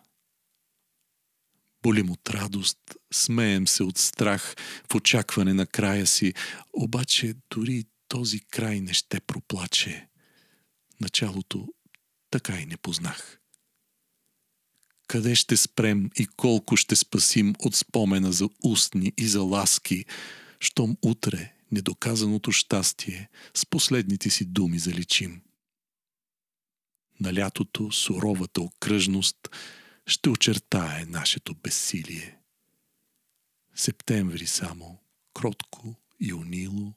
[1.84, 2.80] Болим от радост,
[3.14, 4.56] смеем се от страх
[4.92, 6.34] в очакване на края си,
[6.74, 10.08] обаче дори този край не ще проплаче.
[11.02, 11.68] Началото
[12.30, 13.40] така и не познах.
[15.08, 20.06] Къде ще спрем и колко ще спасим от спомена за устни и за ласки,
[20.60, 25.42] щом утре недоказаното щастие с последните си думи заличим.
[27.20, 29.38] На лятото суровата окръжност
[30.08, 32.38] ще очертае нашето безсилие.
[33.76, 35.00] Септември само,
[35.34, 36.94] кротко и унило,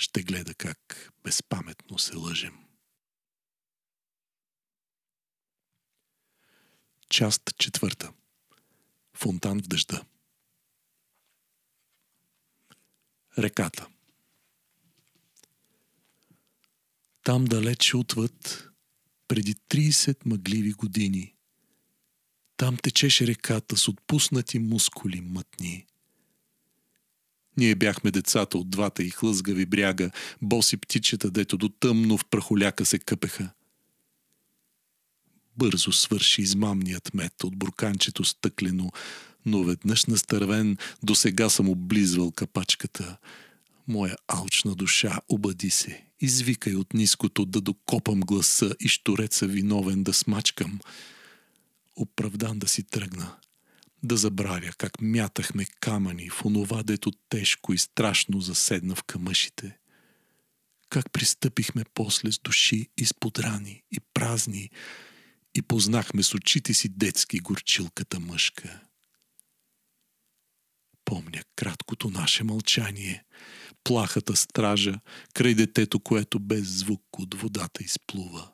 [0.00, 2.64] ще гледа как безпаметно се лъжем.
[7.10, 8.12] Част четвърта.
[9.14, 10.04] Фонтан в дъжда.
[13.38, 13.88] Реката.
[17.22, 18.68] Там далече отвъд,
[19.28, 21.34] преди 30 мъгливи години,
[22.56, 25.86] там течеше реката с отпуснати мускули мътни.
[27.56, 30.10] Ние бяхме децата от двата и хлъзгави бряга,
[30.42, 33.50] боси птичета, дето до тъмно в прахоляка се къпеха
[35.60, 38.90] бързо свърши измамният мед от бурканчето стъклено,
[39.46, 43.16] но веднъж настървен до сега съм облизвал капачката.
[43.88, 46.04] Моя алчна душа обади се.
[46.20, 50.80] Извикай от ниското да докопам гласа и штореца виновен да смачкам.
[51.96, 53.36] Оправдан да си тръгна.
[54.02, 59.78] Да забравя как мятахме камъни в онова, дето тежко и страшно заседна в камъшите.
[60.88, 64.70] Как пристъпихме после с души изподрани и празни,
[65.54, 68.80] и познахме с очите си детски горчилката мъжка.
[71.04, 73.24] Помня краткото наше мълчание,
[73.84, 75.00] плахата стража
[75.34, 78.52] край детето, което без звук от водата изплува.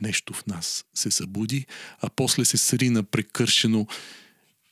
[0.00, 1.66] Нещо в нас се събуди,
[1.98, 3.86] а после се срина прекършено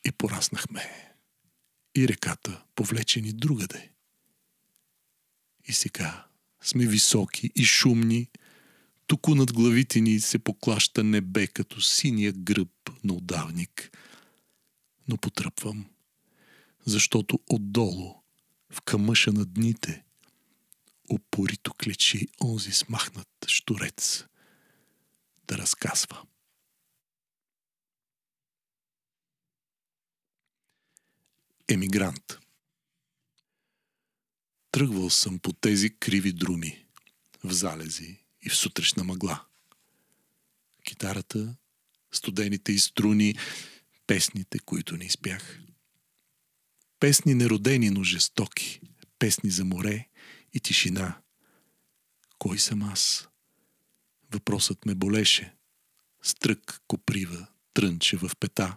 [0.04, 1.12] и пораснахме.
[1.96, 3.90] И реката повлечени другаде.
[5.68, 6.26] И сега
[6.62, 8.28] сме високи и шумни,
[9.06, 13.96] Туку над главите ни се поклаща небе като синия гръб на отдавник.
[15.08, 15.86] Но потръпвам,
[16.86, 18.14] защото отдолу,
[18.72, 20.04] в камъша на дните,
[21.10, 24.24] упорито клечи онзи смахнат штурец
[25.46, 26.22] да разказва.
[31.68, 32.38] Емигрант
[34.76, 36.84] Тръгвал съм по тези криви друми,
[37.44, 39.44] в залези и в сутрешна мъгла.
[40.84, 41.56] Китарата,
[42.12, 43.34] студените и струни,
[44.06, 45.60] песните, които не изпях.
[47.00, 48.80] Песни неродени, но жестоки.
[49.18, 50.08] Песни за море
[50.52, 51.20] и тишина.
[52.38, 53.28] Кой съм аз?
[54.32, 55.54] Въпросът ме болеше.
[56.22, 58.76] Стрък коприва, трънче в пета.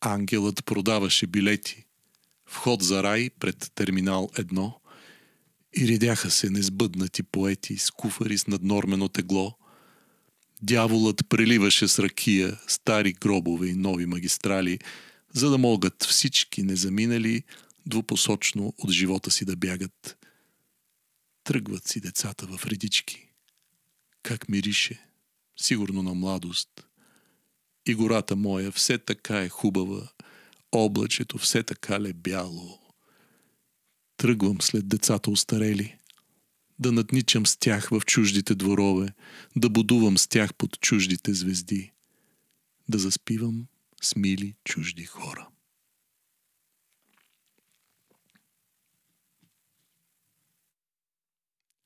[0.00, 1.84] Ангелът продаваше билети.
[2.46, 4.80] Вход за рай пред терминал едно
[5.76, 9.58] и редяха се незбъднати поети с куфари с наднормено тегло.
[10.62, 14.78] Дяволът преливаше с ракия стари гробове и нови магистрали,
[15.32, 17.42] за да могат всички незаминали
[17.86, 20.18] двупосочно от живота си да бягат.
[21.44, 23.25] Тръгват си децата в редички.
[24.26, 25.00] Как мирише,
[25.56, 26.86] сигурно на младост.
[27.86, 30.08] И гората моя все така е хубава,
[30.72, 32.78] облачето все така ле бяло.
[34.16, 35.98] Тръгвам след децата устарели,
[36.78, 39.14] да надничам с тях в чуждите дворове,
[39.56, 41.92] да будувам с тях под чуждите звезди,
[42.88, 43.66] да заспивам
[44.02, 45.48] с мили чужди хора.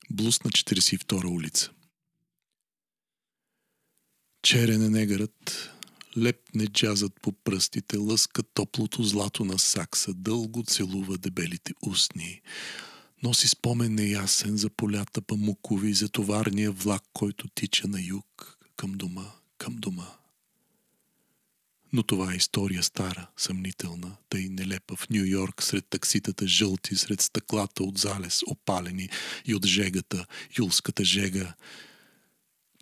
[0.09, 1.71] Блус на 42 улица.
[4.43, 5.69] Черен е негърът,
[6.17, 12.41] лепне джазът по пръстите, лъска топлото злато на сакса, дълго целува дебелите устни.
[13.23, 19.25] Носи спомен неясен за полята памукови, за товарния влак, който тича на юг, към дома,
[19.57, 20.07] към дома.
[21.93, 27.21] Но това е история стара, съмнителна, тъй нелепа в Нью Йорк, сред такситата жълти, сред
[27.21, 29.09] стъклата от залез, опалени
[29.45, 30.25] и от жегата,
[30.59, 31.53] юлската жега.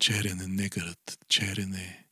[0.00, 2.04] Черен е негърът, черен е.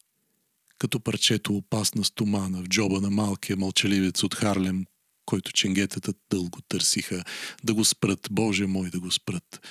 [0.79, 4.87] Като парчето опасна стомана в джоба на малкия мълчаливец от Харлем,
[5.27, 7.25] който ченгетата дълго търсиха,
[7.65, 9.67] да го спрат, Боже мой, да го спрат.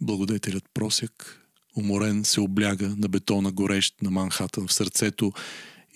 [0.00, 1.46] Благодетелят просяк,
[1.76, 5.32] уморен, се обляга на бетона горещ на Манхатън в сърцето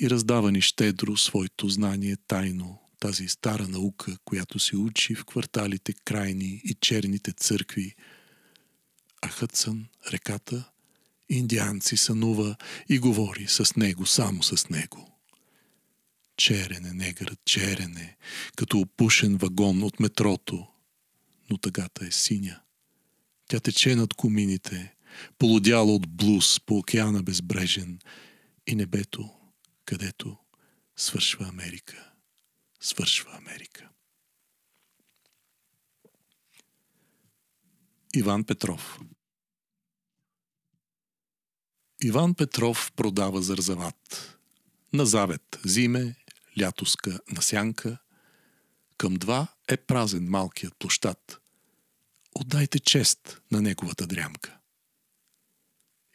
[0.00, 5.92] и раздава ни щедро своето знание тайно, тази стара наука, която се учи в кварталите
[6.04, 7.94] крайни и черните църкви.
[9.22, 10.70] А Хътсън, реката,
[11.28, 12.56] индианци сънува
[12.88, 15.10] и говори с него, само с него.
[16.36, 18.16] Черене, негърът, черене,
[18.56, 20.66] като опушен вагон от метрото,
[21.50, 22.60] но тъгата е синя.
[23.48, 24.94] Тя тече над комините,
[25.38, 27.98] полудяла от блуз по океана безбрежен
[28.66, 29.30] и небето
[29.84, 30.36] където
[30.96, 32.12] свършва Америка.
[32.80, 33.88] Свършва Америка.
[38.14, 39.00] Иван Петров
[42.04, 44.36] Иван Петров продава зарзават.
[44.92, 46.14] На завет зиме,
[46.60, 47.98] лятоска на сянка.
[48.96, 51.40] Към два е празен малкият площад.
[52.34, 54.58] Отдайте чест на неговата дрямка.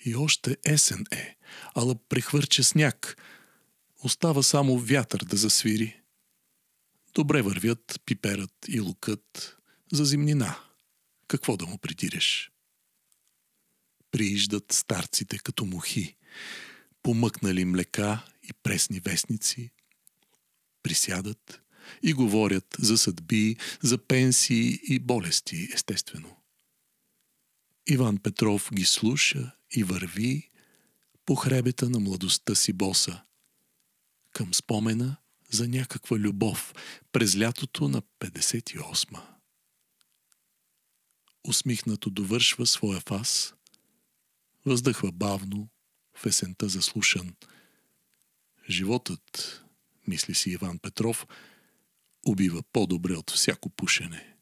[0.05, 1.35] И още есен е,
[1.75, 3.17] ала прехвърча сняг–
[4.03, 6.01] Остава само вятър да засвири.
[7.13, 9.57] Добре вървят пиперът и лукът
[9.91, 10.59] за зимнина.
[11.27, 12.51] Какво да му придиреш?
[14.11, 16.15] Прииждат старците като мухи,
[17.03, 19.71] помъкнали млека и пресни вестници.
[20.83, 21.61] Присядат
[22.03, 26.35] и говорят за съдби, за пенсии и болести, естествено.
[27.87, 30.49] Иван Петров ги слуша и върви
[31.25, 33.21] по хребета на младостта си боса–
[34.33, 35.15] към спомена
[35.49, 36.73] за някаква любов
[37.11, 39.19] през лятото на 58.
[41.43, 43.53] Усмихнато довършва своя фас,
[44.65, 45.69] въздъхва бавно,
[46.15, 47.35] в есента заслушан.
[48.69, 49.63] Животът,
[50.07, 51.27] мисли си Иван Петров,
[52.25, 54.35] убива по-добре от всяко пушене.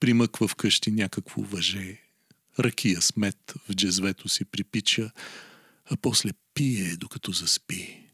[0.00, 2.00] Примъква вкъщи някакво въже,
[2.58, 5.10] ракия смет в джезвето си припича,
[5.84, 8.10] а после пие, докато заспи,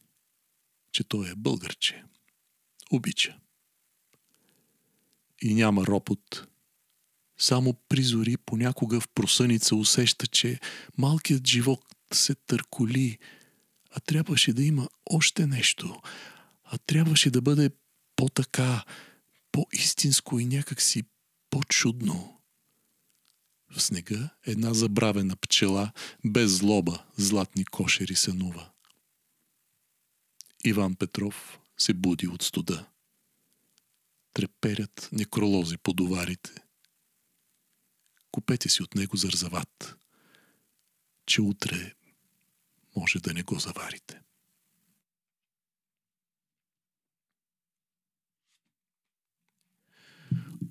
[0.92, 2.04] че той е българче.
[2.90, 3.38] Обича.
[5.42, 6.49] И няма ропот.
[7.40, 10.60] Само призори понякога в просъница усеща, че
[10.98, 13.18] малкият живот се търколи,
[13.90, 16.00] а трябваше да има още нещо,
[16.64, 17.70] а трябваше да бъде
[18.16, 18.84] по-така,
[19.52, 21.02] по-истинско и някакси
[21.50, 22.40] по-чудно.
[23.76, 25.92] В снега една забравена пчела,
[26.24, 28.70] без злоба, златни кошери сънува.
[30.64, 32.86] Иван Петров се буди от студа.
[34.34, 36.50] Треперят некролози по доварите.
[38.32, 39.96] Купете си от него зарзават,
[41.26, 41.94] че утре
[42.96, 44.20] може да не го заварите.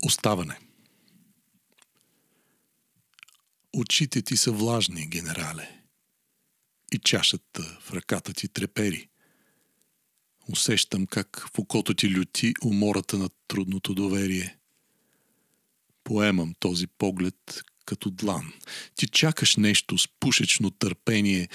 [0.06, 0.60] Оставане–
[3.73, 5.81] Очите ти са влажни, генерале.
[6.91, 9.10] И чашата в ръката ти трепери.
[10.48, 14.59] Усещам как в окото ти люти умората на трудното доверие.
[16.10, 18.53] Поемам този поглед като длан.
[18.95, 21.49] Ти чакаш нещо с пушечно търпение.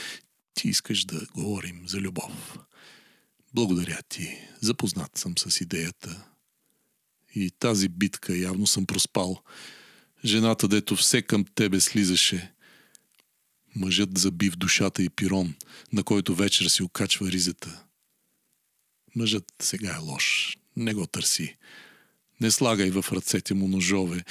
[0.54, 2.58] Ти искаш да говорим за любов.
[3.54, 4.38] Благодаря ти.
[4.60, 6.24] Запознат съм с идеята.
[7.34, 9.42] И тази битка явно съм проспал
[10.24, 12.52] жената, дето все към тебе слизаше.
[13.76, 15.54] Мъжът заби в душата и пирон,
[15.92, 17.84] на който вечер си окачва ризата.
[19.16, 21.56] Мъжът сега е лош, Не го търси.
[22.40, 24.24] Не слагай в ръцете му ножове,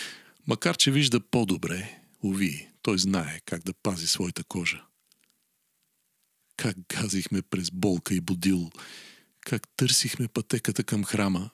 [0.48, 4.84] макар че вижда по-добре, уви, той знае как да пази своята кожа.
[6.58, 8.72] Как газихме през болка и будил,
[9.40, 11.50] как търсихме пътеката към храма,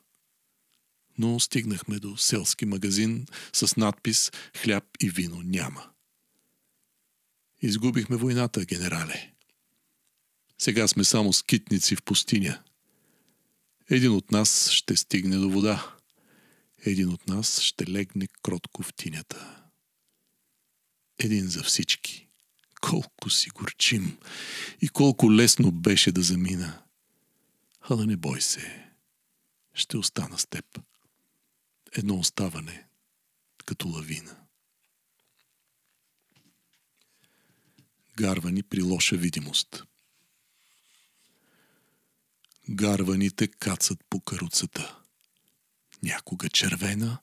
[1.17, 5.89] но стигнахме до селски магазин с надпис «Хляб и вино няма».
[7.61, 9.33] Изгубихме войната, генерале.
[10.57, 12.63] Сега сме само скитници в пустиня.
[13.89, 15.98] Един от нас ще стигне до вода.
[16.85, 19.63] Един от нас ще легне кротко в тинята.
[21.19, 22.27] Един за всички.
[22.81, 24.17] Колко си горчим
[24.81, 26.83] и колко лесно беше да замина.
[27.81, 28.91] Ала не бой се.
[29.73, 30.65] Ще остана с теб.
[31.91, 32.87] Едно оставане,
[33.65, 34.35] като лавина.
[38.17, 39.83] Гарвани при лоша видимост.
[42.69, 44.98] Гарваните кацат по каруцата.
[46.03, 47.17] Някога червена,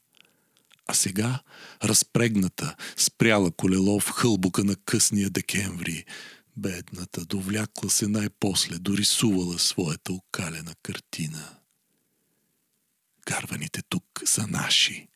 [0.86, 1.40] а сега
[1.84, 6.04] разпрегната, спряла колело в хълбука на късния декември.
[6.56, 11.56] Бедната довлякла се най-после, дорисувала своята окалена картина.
[13.26, 15.08] Гарваните тук са наши.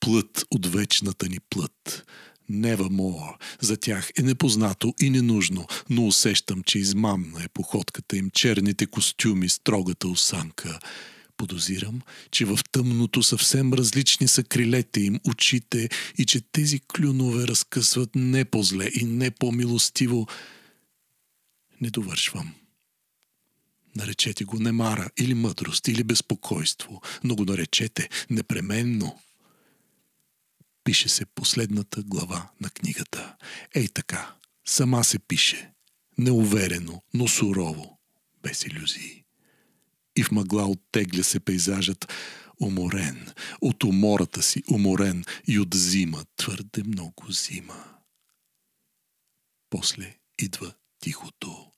[0.00, 2.06] Плът от вечната ни плът.
[2.50, 3.36] Nevermore.
[3.60, 9.48] За тях е непознато и ненужно, но усещам, че измамна е походката им, черните костюми,
[9.48, 10.78] строгата осанка.
[11.36, 12.00] Подозирам,
[12.30, 15.88] че в тъмното съвсем различни са крилете им, очите
[16.18, 20.26] и че тези клюнове разкъсват не по-зле и не по-милостиво.
[21.80, 22.54] Не довършвам.
[23.96, 29.18] Наречете го немара или мъдрост или безпокойство, но го наречете непременно–
[30.84, 33.36] пише се последната глава на книгата.
[33.74, 34.34] Ей така,
[34.64, 35.70] сама се пише.
[36.18, 37.98] Неуверено, но сурово,
[38.42, 39.23] без иллюзии.
[40.16, 42.12] И в мъгла оттегля се пейзажът,
[42.60, 47.84] уморен, от умората си уморен и от зима, твърде много зима.
[49.70, 51.70] После идва тихото.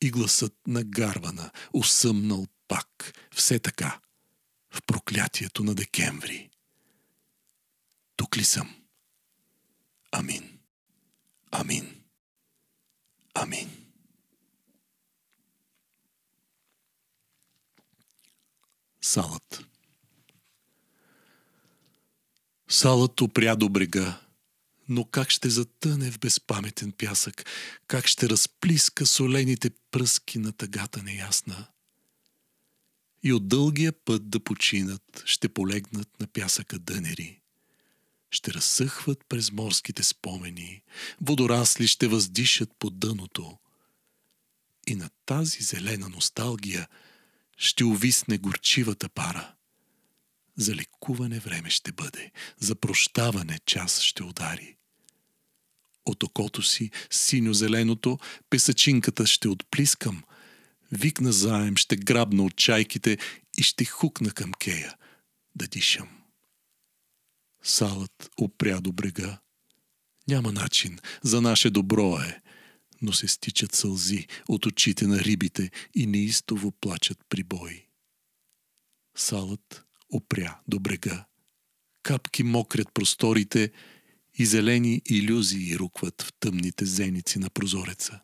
[0.00, 4.00] И гласът на гарвана, усъмнал пак, все така,
[4.70, 6.50] в проклятието на декември.
[8.16, 8.76] Тук ли съм?
[10.12, 10.58] Амин.
[11.50, 12.02] Амин.
[13.34, 13.81] Амин.
[19.02, 19.64] Салът.
[22.68, 24.20] Салът опря до брега,
[24.88, 27.46] но как ще затъне в безпаметен пясък,
[27.86, 31.66] как ще разплиска солените пръски на тъгата неясна.
[33.22, 37.42] И от дългия път да починат, ще полегнат на пясъка дънери
[38.32, 40.82] ще разсъхват през морските спомени,
[41.20, 43.58] водорасли ще въздишат по дъното.
[44.86, 46.88] И на тази зелена носталгия
[47.62, 49.54] ще увисне горчивата пара.
[50.56, 54.76] За лекуване време ще бъде, за прощаване час ще удари.
[56.04, 58.18] От окото си, синьо-зеленото,
[58.50, 60.24] песачинката ще отплискам,
[60.92, 63.18] викна заем, ще грабна от чайките
[63.56, 64.96] и ще хукна към кея
[65.54, 66.08] да дишам.
[67.62, 69.40] Салът опря до брега.
[70.28, 72.42] Няма начин, за наше добро е,
[73.02, 77.86] но се стичат сълзи от очите на рибите и неистово плачат при бой.
[79.16, 81.24] Салът опря до брега.
[82.02, 83.72] Капки мокрят просторите
[84.34, 88.20] и зелени иллюзии рукват в тъмните зеници на прозореца.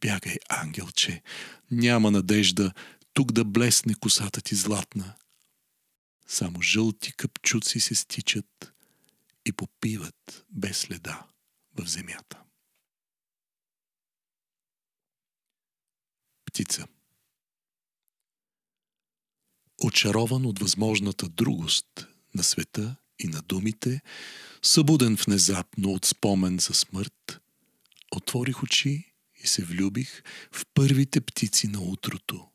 [0.00, 1.22] Бягай, ангелче,
[1.70, 2.72] няма надежда
[3.12, 5.14] тук да блесне косата ти златна–
[6.26, 8.72] само жълти къпчуци се стичат
[9.46, 11.26] и попиват без следа
[11.74, 12.42] в земята.
[16.56, 16.86] Птица
[19.82, 24.00] Очарован от възможната другост на света и на думите,
[24.62, 27.40] събуден внезапно от спомен за смърт,
[28.12, 29.12] отворих очи
[29.42, 30.22] и се влюбих
[30.52, 32.48] в първите птици на утрото,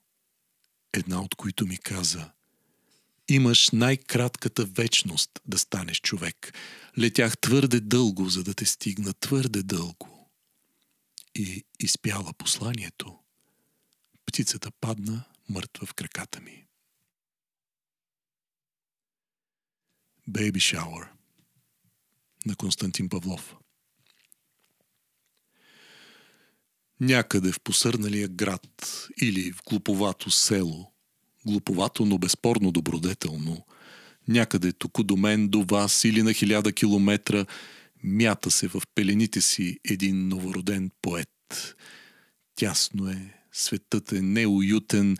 [0.94, 2.32] една от които ми каза–
[3.30, 6.54] Имаш най-кратката вечност да станеш човек.
[7.00, 10.30] Летях твърде дълго, за да те стигна твърде дълго.
[11.36, 13.21] И изпяла посланието.
[14.32, 16.66] Птицата падна мъртва в краката ми.
[20.30, 21.08] Baby Shower
[22.46, 23.56] на Константин Павлов
[27.00, 30.92] Някъде в посърналия град или в глуповато село
[31.46, 33.66] глуповато, но безспорно добродетелно,
[34.28, 37.46] някъде тук до мен, до вас или на хиляда километра,
[38.04, 41.76] мята се в пелените си един новороден поет.
[42.56, 45.18] Тясно е, светът е неуютен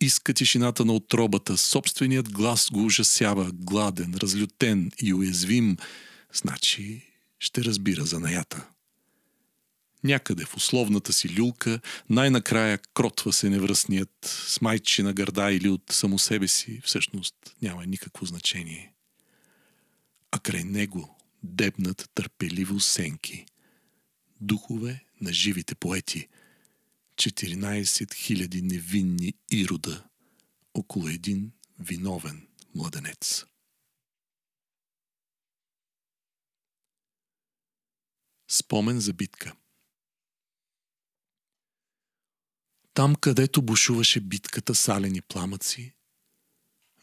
[0.00, 5.76] иска тишината на отробата, собственият глас го ужасява, гладен, разлютен и уязвим,
[6.32, 7.02] значи
[7.38, 8.68] ще разбира занаята.
[10.04, 11.80] Някъде в условната си люлка
[12.10, 14.10] най-накрая кротва се невръстният
[14.48, 18.92] с майчина гърда или от само себе си, всъщност няма никакво значение.
[20.30, 23.46] А край него дебнат търпеливо сенки.
[24.40, 26.28] Духове на живите поети.
[27.16, 30.04] 14 000 невинни ирода
[30.74, 33.44] около един виновен младенец.
[38.48, 39.56] Спомен за битка–
[42.94, 45.94] Там, където бушуваше битката с алени пламъци,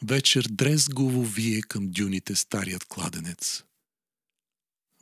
[0.01, 3.63] вечер дрезгово вие към дюните старият кладенец.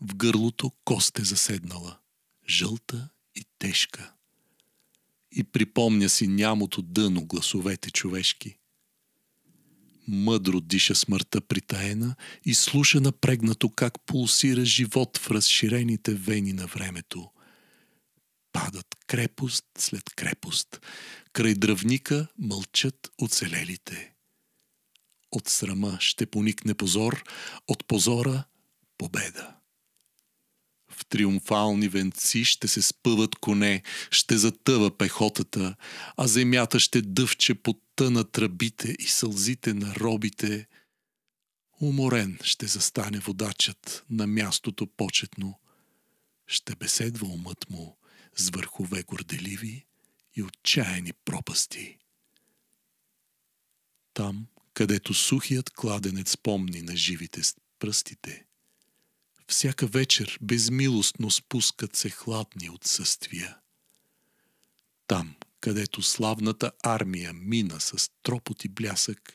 [0.02, 1.99] В гърлото кост е заседнала,
[2.48, 4.14] жълта и тежка.
[5.31, 8.56] И припомня си нямото дъно гласовете човешки.
[10.07, 12.15] Мъдро диша смъртта притаена
[12.45, 17.30] и слуша напрегнато как пулсира живот в разширените вени на времето–
[18.51, 20.81] падат крепост след крепост.
[21.34, 24.14] Край дръвника мълчат оцелелите.
[25.31, 27.23] От срама ще поникне позор,
[27.68, 28.43] от позора
[28.97, 29.56] победа.
[31.00, 35.76] В триумфални венци ще се спъват коне, ще затъва пехотата,
[36.18, 40.68] а земята ще дъвче под тъна тръбите и сълзите на робите.
[41.82, 45.60] Уморен ще застане водачът на мястото почетно.
[46.48, 47.98] Ще беседва умът му
[48.36, 49.86] с върхове горделиви
[50.36, 51.98] и отчаяни пропасти.
[54.14, 57.42] Там, където сухият кладенец помни на живите
[57.80, 58.46] пръстите,
[59.50, 63.58] всяка вечер безмилостно спускат се хладни отсъствия.
[65.08, 69.34] Там, където славната армия мина с тропот и блясък,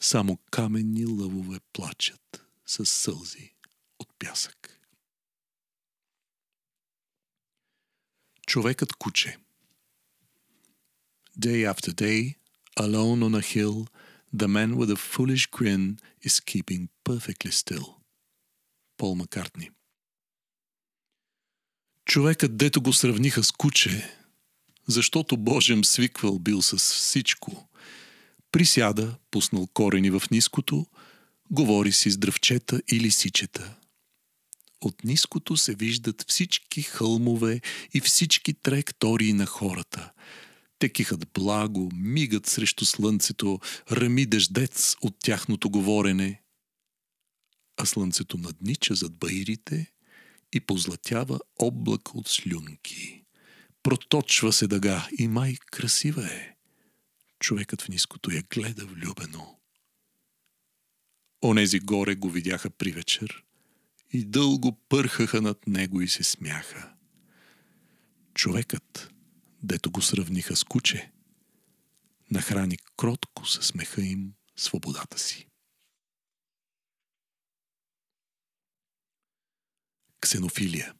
[0.00, 3.54] само каменни лъвове плачат с сълзи
[3.98, 4.80] от пясък.
[8.46, 9.38] Човекът куче.
[11.38, 12.34] Day after day,
[12.80, 13.86] alone on a hill,
[14.40, 17.95] the man with a foolish grin is keeping perfectly still.
[18.96, 19.70] Пол Маккартни.
[22.04, 24.16] Човекът, дето го сравниха с куче,
[24.88, 27.68] защото Божем свиквал бил с всичко,
[28.52, 30.86] присяда, пуснал корени в ниското,
[31.50, 33.76] говори си с дръвчета и лисичета–
[34.80, 37.60] от ниското се виждат всички хълмове
[37.94, 40.12] и всички траектории на хората.
[40.78, 43.60] Те кихат благо, мигат срещу слънцето,
[43.92, 46.42] рами дъждец от тяхното говорене.
[47.76, 49.92] А слънцето наднича зад баирите
[50.52, 53.24] и позлатява облак от слюнки.
[53.82, 56.56] Проточва се дъга и май красива е.
[57.38, 59.58] Човекът в ниското я гледа влюбено.
[61.44, 63.44] Онези горе го видяха при вечер
[64.12, 66.92] и дълго пърхаха над него и се смяха.
[68.34, 69.10] Човекът,
[69.62, 71.10] дето го сравниха с куче,
[72.30, 75.48] нахрани кротко със смеха им свободата си.
[80.26, 80.94] Ксенофилия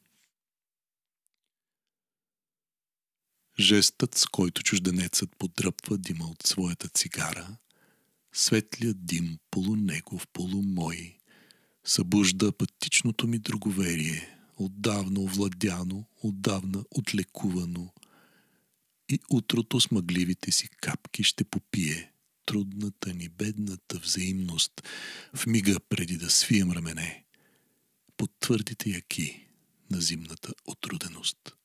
[3.59, 7.57] Жестът, с който чужденецът подръпва дима от своята цигара,
[8.32, 11.19] светлият дим полунегов, полумой,
[11.85, 17.93] събужда апатичното ми друговерие, отдавна овладяно, отдавна отлекувано.
[19.09, 22.12] И утрото с мъгливите си капки ще попие
[22.44, 24.82] трудната ни бедната взаимност
[25.35, 27.26] в мига преди да свием рамене
[28.17, 29.49] под твърдите яки
[29.91, 31.57] на зимната отруденост.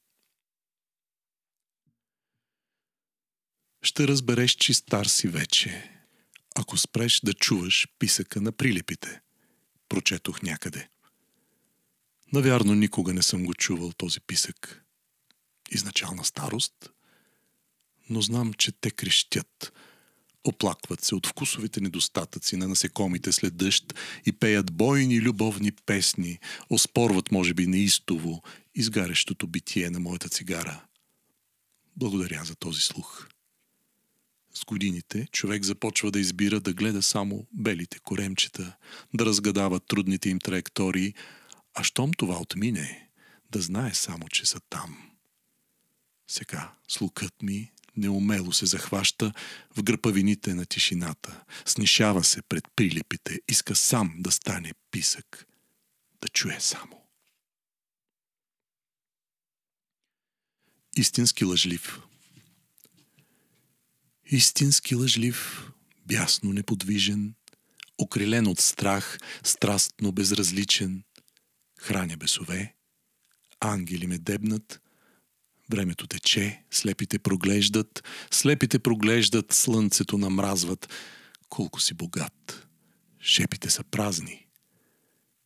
[3.82, 5.91] Ще разбереш, че стар си вече,
[6.56, 9.22] ако спреш да чуваш писъка на прилепите–
[9.91, 10.90] прочетох някъде.
[12.34, 14.86] Навярно никога не съм го чувал този писък.
[15.72, 16.90] Изначална старост,
[18.10, 19.73] но знам, че те крещят.
[20.43, 23.93] Оплакват се от вкусовите недостатъци на насекомите след дъжд
[24.26, 26.39] и пеят бойни любовни песни,
[26.69, 28.41] оспорват, може би, неистово
[28.76, 30.85] изгарящото битие на моята цигара.
[31.97, 33.27] Благодаря за този слух.
[34.53, 38.77] С годините човек започва да избира да гледа само белите коремчета,
[39.13, 41.13] да разгадава трудните им траектории,
[41.73, 43.09] а щом това отмине,
[43.51, 45.11] да знае само, че са там.
[46.27, 49.34] Сега слукът ми неумело се захваща
[49.77, 55.47] в гърпавините на тишината, снишава се пред прилепите, иска сам да стане писък,
[56.22, 57.01] да чуе само.
[60.97, 61.99] Истински лъжлив–
[64.34, 65.72] Истински лъжлив,
[66.05, 67.35] бясно неподвижен,
[67.97, 71.03] окрилен от страх, страстно безразличен,
[71.80, 72.76] храня бесове,
[73.59, 74.81] ангели ме дебнат,
[75.72, 80.89] времето тече, слепите проглеждат, слепите проглеждат, слънцето намразват.
[81.49, 82.68] Колко си богат!
[83.22, 84.48] Шепите са празни.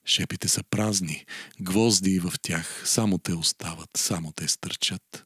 [0.06, 1.26] Шепите са празни,
[1.62, 5.26] гвозди в тях, само те остават, само те стърчат.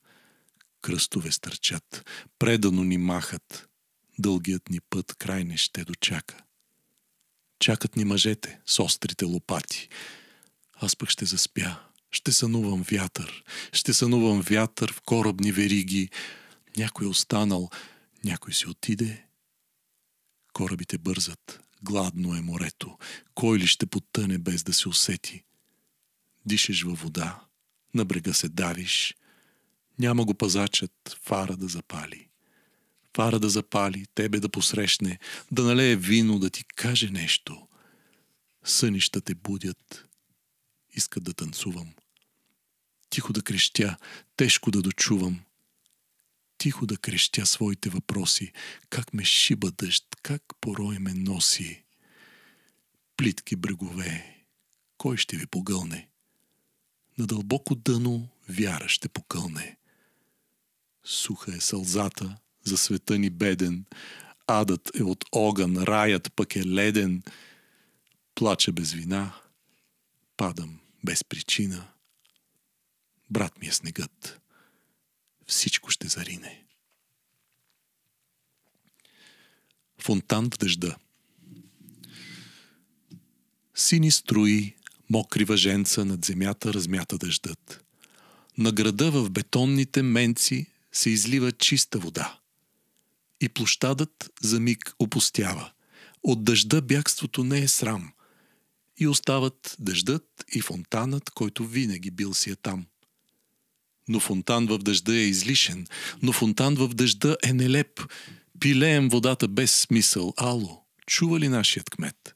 [0.82, 2.10] Кръстове стърчат,
[2.40, 3.70] предано ни махат,
[4.20, 6.38] дългият ни път край не ще дочака.
[7.60, 9.90] Чакат ни мъжете с острите лопати.
[10.76, 11.80] Аз пък ще заспя,
[12.11, 16.10] ще сънувам вятър, ще сънувам вятър в корабни вериги.
[16.77, 17.69] Някой е останал,
[18.23, 19.26] някой си отиде.
[20.53, 22.98] Корабите бързат, Гладно е морето.
[23.36, 25.44] Кой ли ще потъне без да се усети?
[26.45, 27.41] Дишеш във вода,
[27.94, 29.15] на брега се давиш.
[29.99, 32.27] Няма го пазачът, фара да запали.
[33.15, 35.19] Фара да запали, тебе да посрещне,
[35.52, 37.68] да налее вино, да ти каже нещо.
[38.64, 40.06] Сънища те будят,
[40.94, 41.94] искат да танцувам.
[43.10, 43.98] Тихо да крещя,
[44.38, 45.40] тежко да дочувам–
[46.60, 48.52] тихо да крещя своите въпроси,
[48.90, 51.84] как ме шиба дъжд, как порой ме носи.
[53.18, 54.45] Плитки брегове,
[54.98, 56.10] кой ще ви погълне?
[57.18, 59.77] На дълбоко дъно вяра ще покълне.
[61.06, 63.86] Суха е сълзата, за света ни беден,
[64.48, 67.23] адът е от огън, раят пък е леден.
[68.36, 69.41] Плача без вина,
[70.38, 71.88] падам без причина.
[73.32, 74.40] Брат ми е снегът
[75.50, 76.66] всичко ще зарине.
[80.02, 80.98] Фонтан в дъжда
[83.76, 84.76] Сини струи,
[85.10, 87.86] мокри въженца над земята размята дъждът.
[88.58, 92.40] На града в бетонните менци се излива чиста вода.
[93.42, 95.72] И площадът за миг опустява.
[96.24, 98.14] От дъжда бягството не е срам.
[98.98, 102.86] И остават дъждът и фонтанът, който винаги бил си е там–
[104.10, 105.88] но фонтан в дъжда е излишен,
[106.22, 108.02] но фонтан в дъжда е нелеп.
[108.60, 110.34] Пилеем водата без смисъл.
[110.38, 112.36] Ало, чува ли нашият кмет?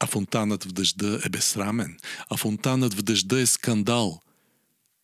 [0.00, 1.98] А фонтанът в дъжда е безсрамен,
[2.30, 4.20] а фонтанът в дъжда е скандал.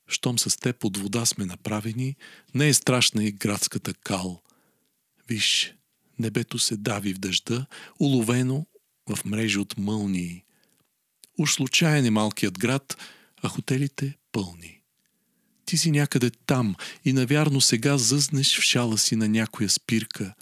[0.09, 2.17] Щом с теб от вода сме направени,
[2.55, 4.43] не е страшна и градската кал.
[5.29, 5.75] Виж,
[6.19, 7.67] небето се дави в дъжда,
[8.01, 8.67] уловено
[9.09, 10.45] в мрежи от мълнии.
[11.39, 12.97] Уж случайен е малкият град,
[13.43, 14.78] а хотелите пълни.
[15.69, 20.35] Ти си някъде там и навярно сега зъзнеш в шала си на някоя спирка.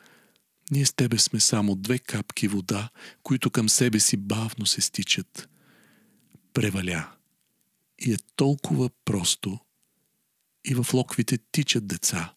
[0.71, 2.89] Ние с тебе сме само две капки вода,
[3.23, 5.49] които към себе си бавно се стичат.
[6.55, 7.09] Преваля.
[7.99, 9.59] И е толкова просто.
[10.65, 12.35] И в локвите тичат деца.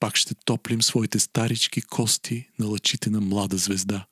[0.00, 4.06] Пак ще топлим своите старички кости на лъчите на млада звезда.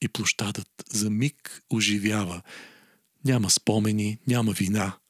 [0.00, 2.42] И площадът за миг оживява.
[3.24, 4.98] Няма спомени, няма вина–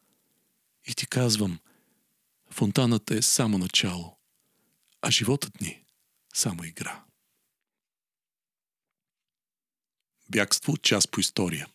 [0.87, 1.59] и ти казвам,
[2.51, 4.17] фонтанът е само начало,
[5.03, 5.83] а животът ни
[6.35, 7.05] само игра.
[10.29, 11.67] Бягство час по история.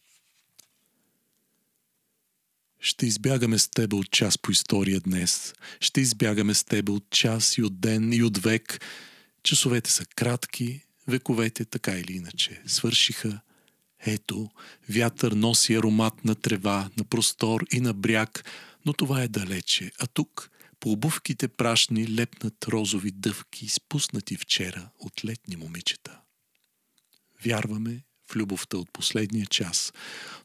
[2.79, 5.53] Ще избягаме с тебе от час по история днес.
[5.79, 8.85] Ще избягаме с тебе от час и от ден и от век.
[9.43, 13.41] Часовете са кратки, вековете така или иначе свършиха.
[13.99, 14.49] Ето,
[14.89, 18.45] вятър носи аромат на трева, на простор и на бряг–
[18.89, 25.25] но това е далече, а тук по обувките прашни лепнат розови дъвки, спуснати вчера от
[25.25, 26.19] летни момичета.
[27.45, 29.93] Вярваме в любовта от последния час,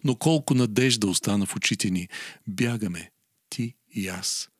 [0.04, 2.08] но колко надежда остана в очите ни,
[2.48, 3.10] бягаме,
[3.50, 4.50] ти и аз,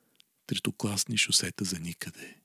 [0.46, 2.36] третокласни шосета за никъде.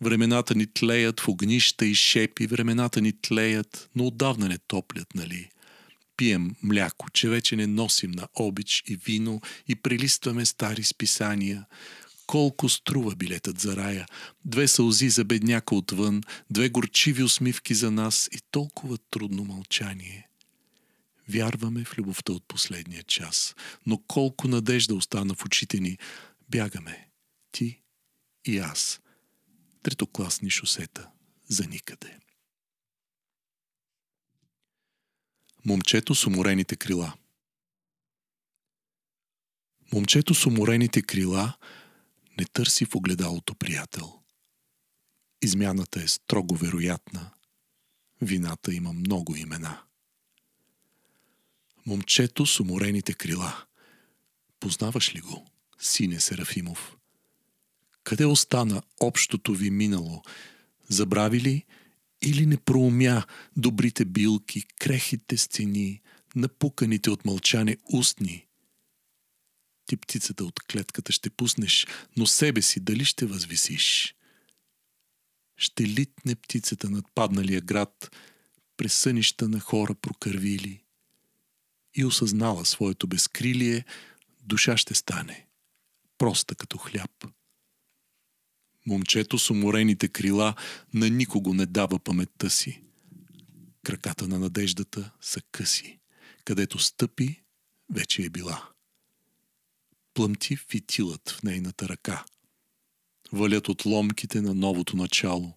[0.00, 5.50] Времената ни тлеят в огнища и шепи, времената ни тлеят, но отдавна не топлят, нали?
[6.16, 11.66] Пием мляко, че вече не носим на обич и вино и прелистваме стари списания.
[12.26, 14.06] Колко струва билетът за рая?
[14.44, 20.28] Две сълзи за бедняка отвън, две горчиви усмивки за нас и толкова трудно мълчание.
[21.28, 23.54] Вярваме в любовта от последния час,
[23.86, 25.98] но колко надежда остана в очите ни.
[26.50, 27.08] Бягаме,
[27.52, 27.80] ти
[28.44, 29.00] и аз.
[29.82, 31.08] Третокласни шосета
[31.48, 32.18] за никъде.
[35.66, 37.12] Момчето с уморените крила
[39.92, 41.56] Момчето с уморените крила
[42.38, 44.12] не търси в огледалото приятел.
[45.42, 47.30] Измяната е строго вероятна.
[48.20, 49.82] Вината има много имена.
[51.86, 53.64] Момчето с уморените крила.
[54.60, 55.46] Познаваш ли го,
[55.78, 56.96] сине Серафимов?
[58.04, 60.22] Къде остана общото ви минало?
[60.88, 61.64] Забрави ли
[62.22, 63.24] или не проумя
[63.56, 66.00] добрите билки, крехите стени,
[66.36, 68.46] напуканите от мълчане устни?
[69.86, 71.86] Ти птицата от клетката ще пуснеш,
[72.16, 74.14] но себе си дали ще възвисиш?
[75.56, 78.16] Ще литне птицата над падналия град,
[78.76, 80.82] през сънища на хора прокървили
[81.94, 83.84] и осъзнала своето безкрилие,
[84.42, 85.46] душа ще стане,
[86.18, 87.26] проста като хляб.
[88.86, 90.54] Момчето с уморените крила
[90.94, 92.82] на никого не дава паметта си.
[93.82, 95.98] Краката на надеждата са къси.
[96.44, 97.42] Където стъпи,
[97.90, 98.68] вече е била.
[100.14, 102.24] Плъмти фитилът в нейната ръка.
[103.32, 105.52] Валят от ломките на новото начало.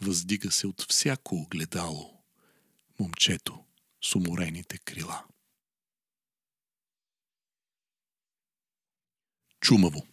[0.00, 2.22] Въздига се от всяко огледало.
[3.00, 3.64] Момчето
[4.02, 5.24] с уморените крила.
[9.60, 10.06] Чумаво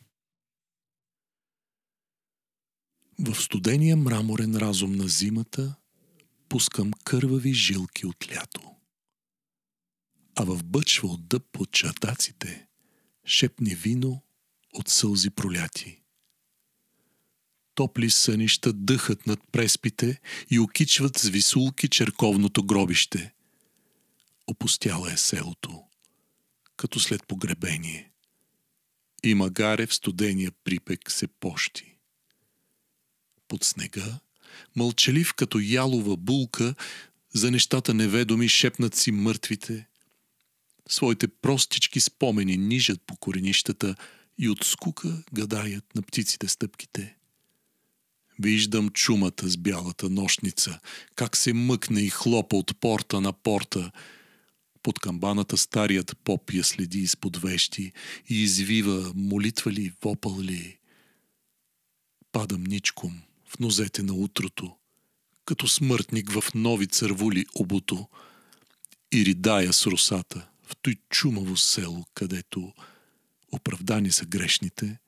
[3.37, 5.75] В студения мраморен разум на зимата
[6.49, 8.61] пускам кървави жилки от лято.
[10.35, 12.67] А в бъчва от дъб под чатаците
[13.25, 14.21] шепне вино
[14.73, 16.01] от сълзи проляти.
[17.75, 20.19] Топли сънища дъхат над преспите
[20.49, 23.33] и окичват с висулки черковното гробище.
[24.47, 25.83] Опустяла е селото,
[26.77, 28.11] като след погребение.
[29.23, 31.96] И магаре в студения припек се пощи
[33.47, 34.19] под снега,
[34.75, 36.75] мълчалив като ялова булка,
[37.33, 39.87] за нещата неведоми шепнат си мъртвите.
[40.89, 43.95] Своите простички спомени нижат по коренищата
[44.37, 47.15] и от скука гадаят на птиците стъпките.
[48.39, 50.79] Виждам чумата с бялата нощница,
[51.15, 53.91] как се мъкне и хлопа от порта на порта.
[54.83, 57.91] Под камбаната старият поп я следи изпод вещи
[58.29, 60.77] и извива, молитва ли, вопъл ли.
[62.31, 64.77] Падам ничком, в нозете на утрото,
[65.45, 68.07] като смъртник в нови цървули обуто
[69.13, 72.73] и ридая с русата в той чумаво село, където
[73.51, 74.99] оправдани са грешните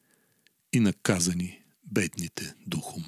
[0.73, 3.05] и наказани бедните духом.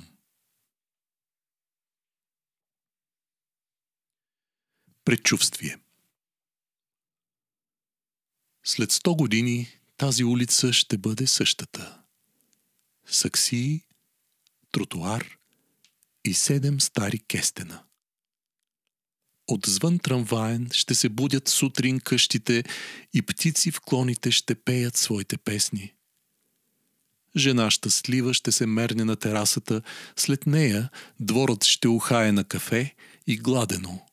[5.06, 5.78] Предчувствие
[8.64, 9.68] След сто години
[9.98, 12.02] тази улица ще бъде същата.
[13.06, 13.84] Саксии
[14.72, 15.38] тротуар
[16.26, 17.84] и седем стари кестена.
[19.48, 22.64] Отзвън трамваен ще се будят сутрин къщите
[23.14, 25.94] и птици в клоните ще пеят своите песни.
[27.38, 29.82] Жена щастлива ще се мерне на терасата,
[30.16, 30.90] след нея
[31.20, 32.96] дворът ще ухае на кафе
[33.28, 34.06] и гладено.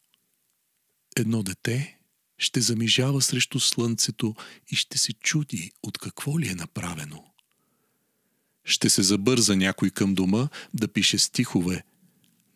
[1.17, 1.99] Едно дете
[2.39, 4.35] ще замижава срещу слънцето
[4.69, 7.25] и ще се чуди от какво ли е направено.
[8.69, 11.85] Ще се забърза някой към дома да пише стихове.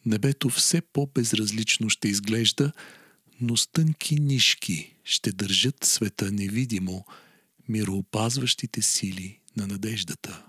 [0.06, 2.72] Небето все по-безразлично ще изглежда,
[3.40, 7.05] но с тънки нишки ще държат света невидимо
[7.68, 10.44] мироопазващите сили на надеждата.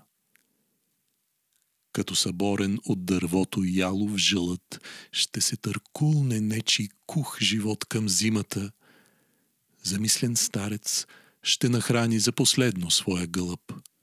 [1.92, 4.80] Като съборен от дървото ялов жълът,
[5.12, 8.70] ще се търкулне нечи кух живот към зимата.
[9.82, 11.06] Замислен старец
[11.42, 13.60] ще нахрани за последно своя гълъб–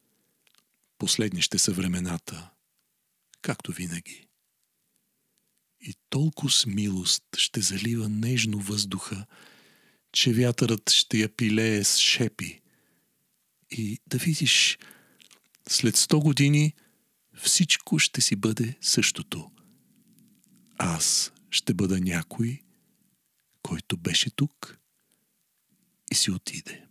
[1.02, 2.49] Последни ще са времената,
[3.41, 4.28] както винаги.
[5.80, 9.26] И толкова с милост ще залива нежно въздуха,
[10.11, 12.61] че вятърът ще я пилее с шепи.
[13.72, 14.78] И да видиш,
[15.69, 16.73] след сто години
[17.44, 19.52] всичко ще си бъде същото.
[20.78, 22.61] Аз ще бъда някой,
[23.61, 24.78] който беше тук
[26.11, 26.90] и си отиде.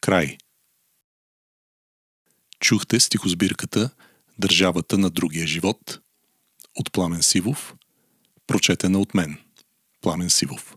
[0.00, 0.38] Край.
[2.60, 3.90] Чухте стихосбирката
[4.38, 6.00] Държавата на другия живот
[6.76, 7.74] от Пламен Сивов,
[8.46, 9.38] прочетена от мен,
[10.00, 10.74] Пламен Сивов.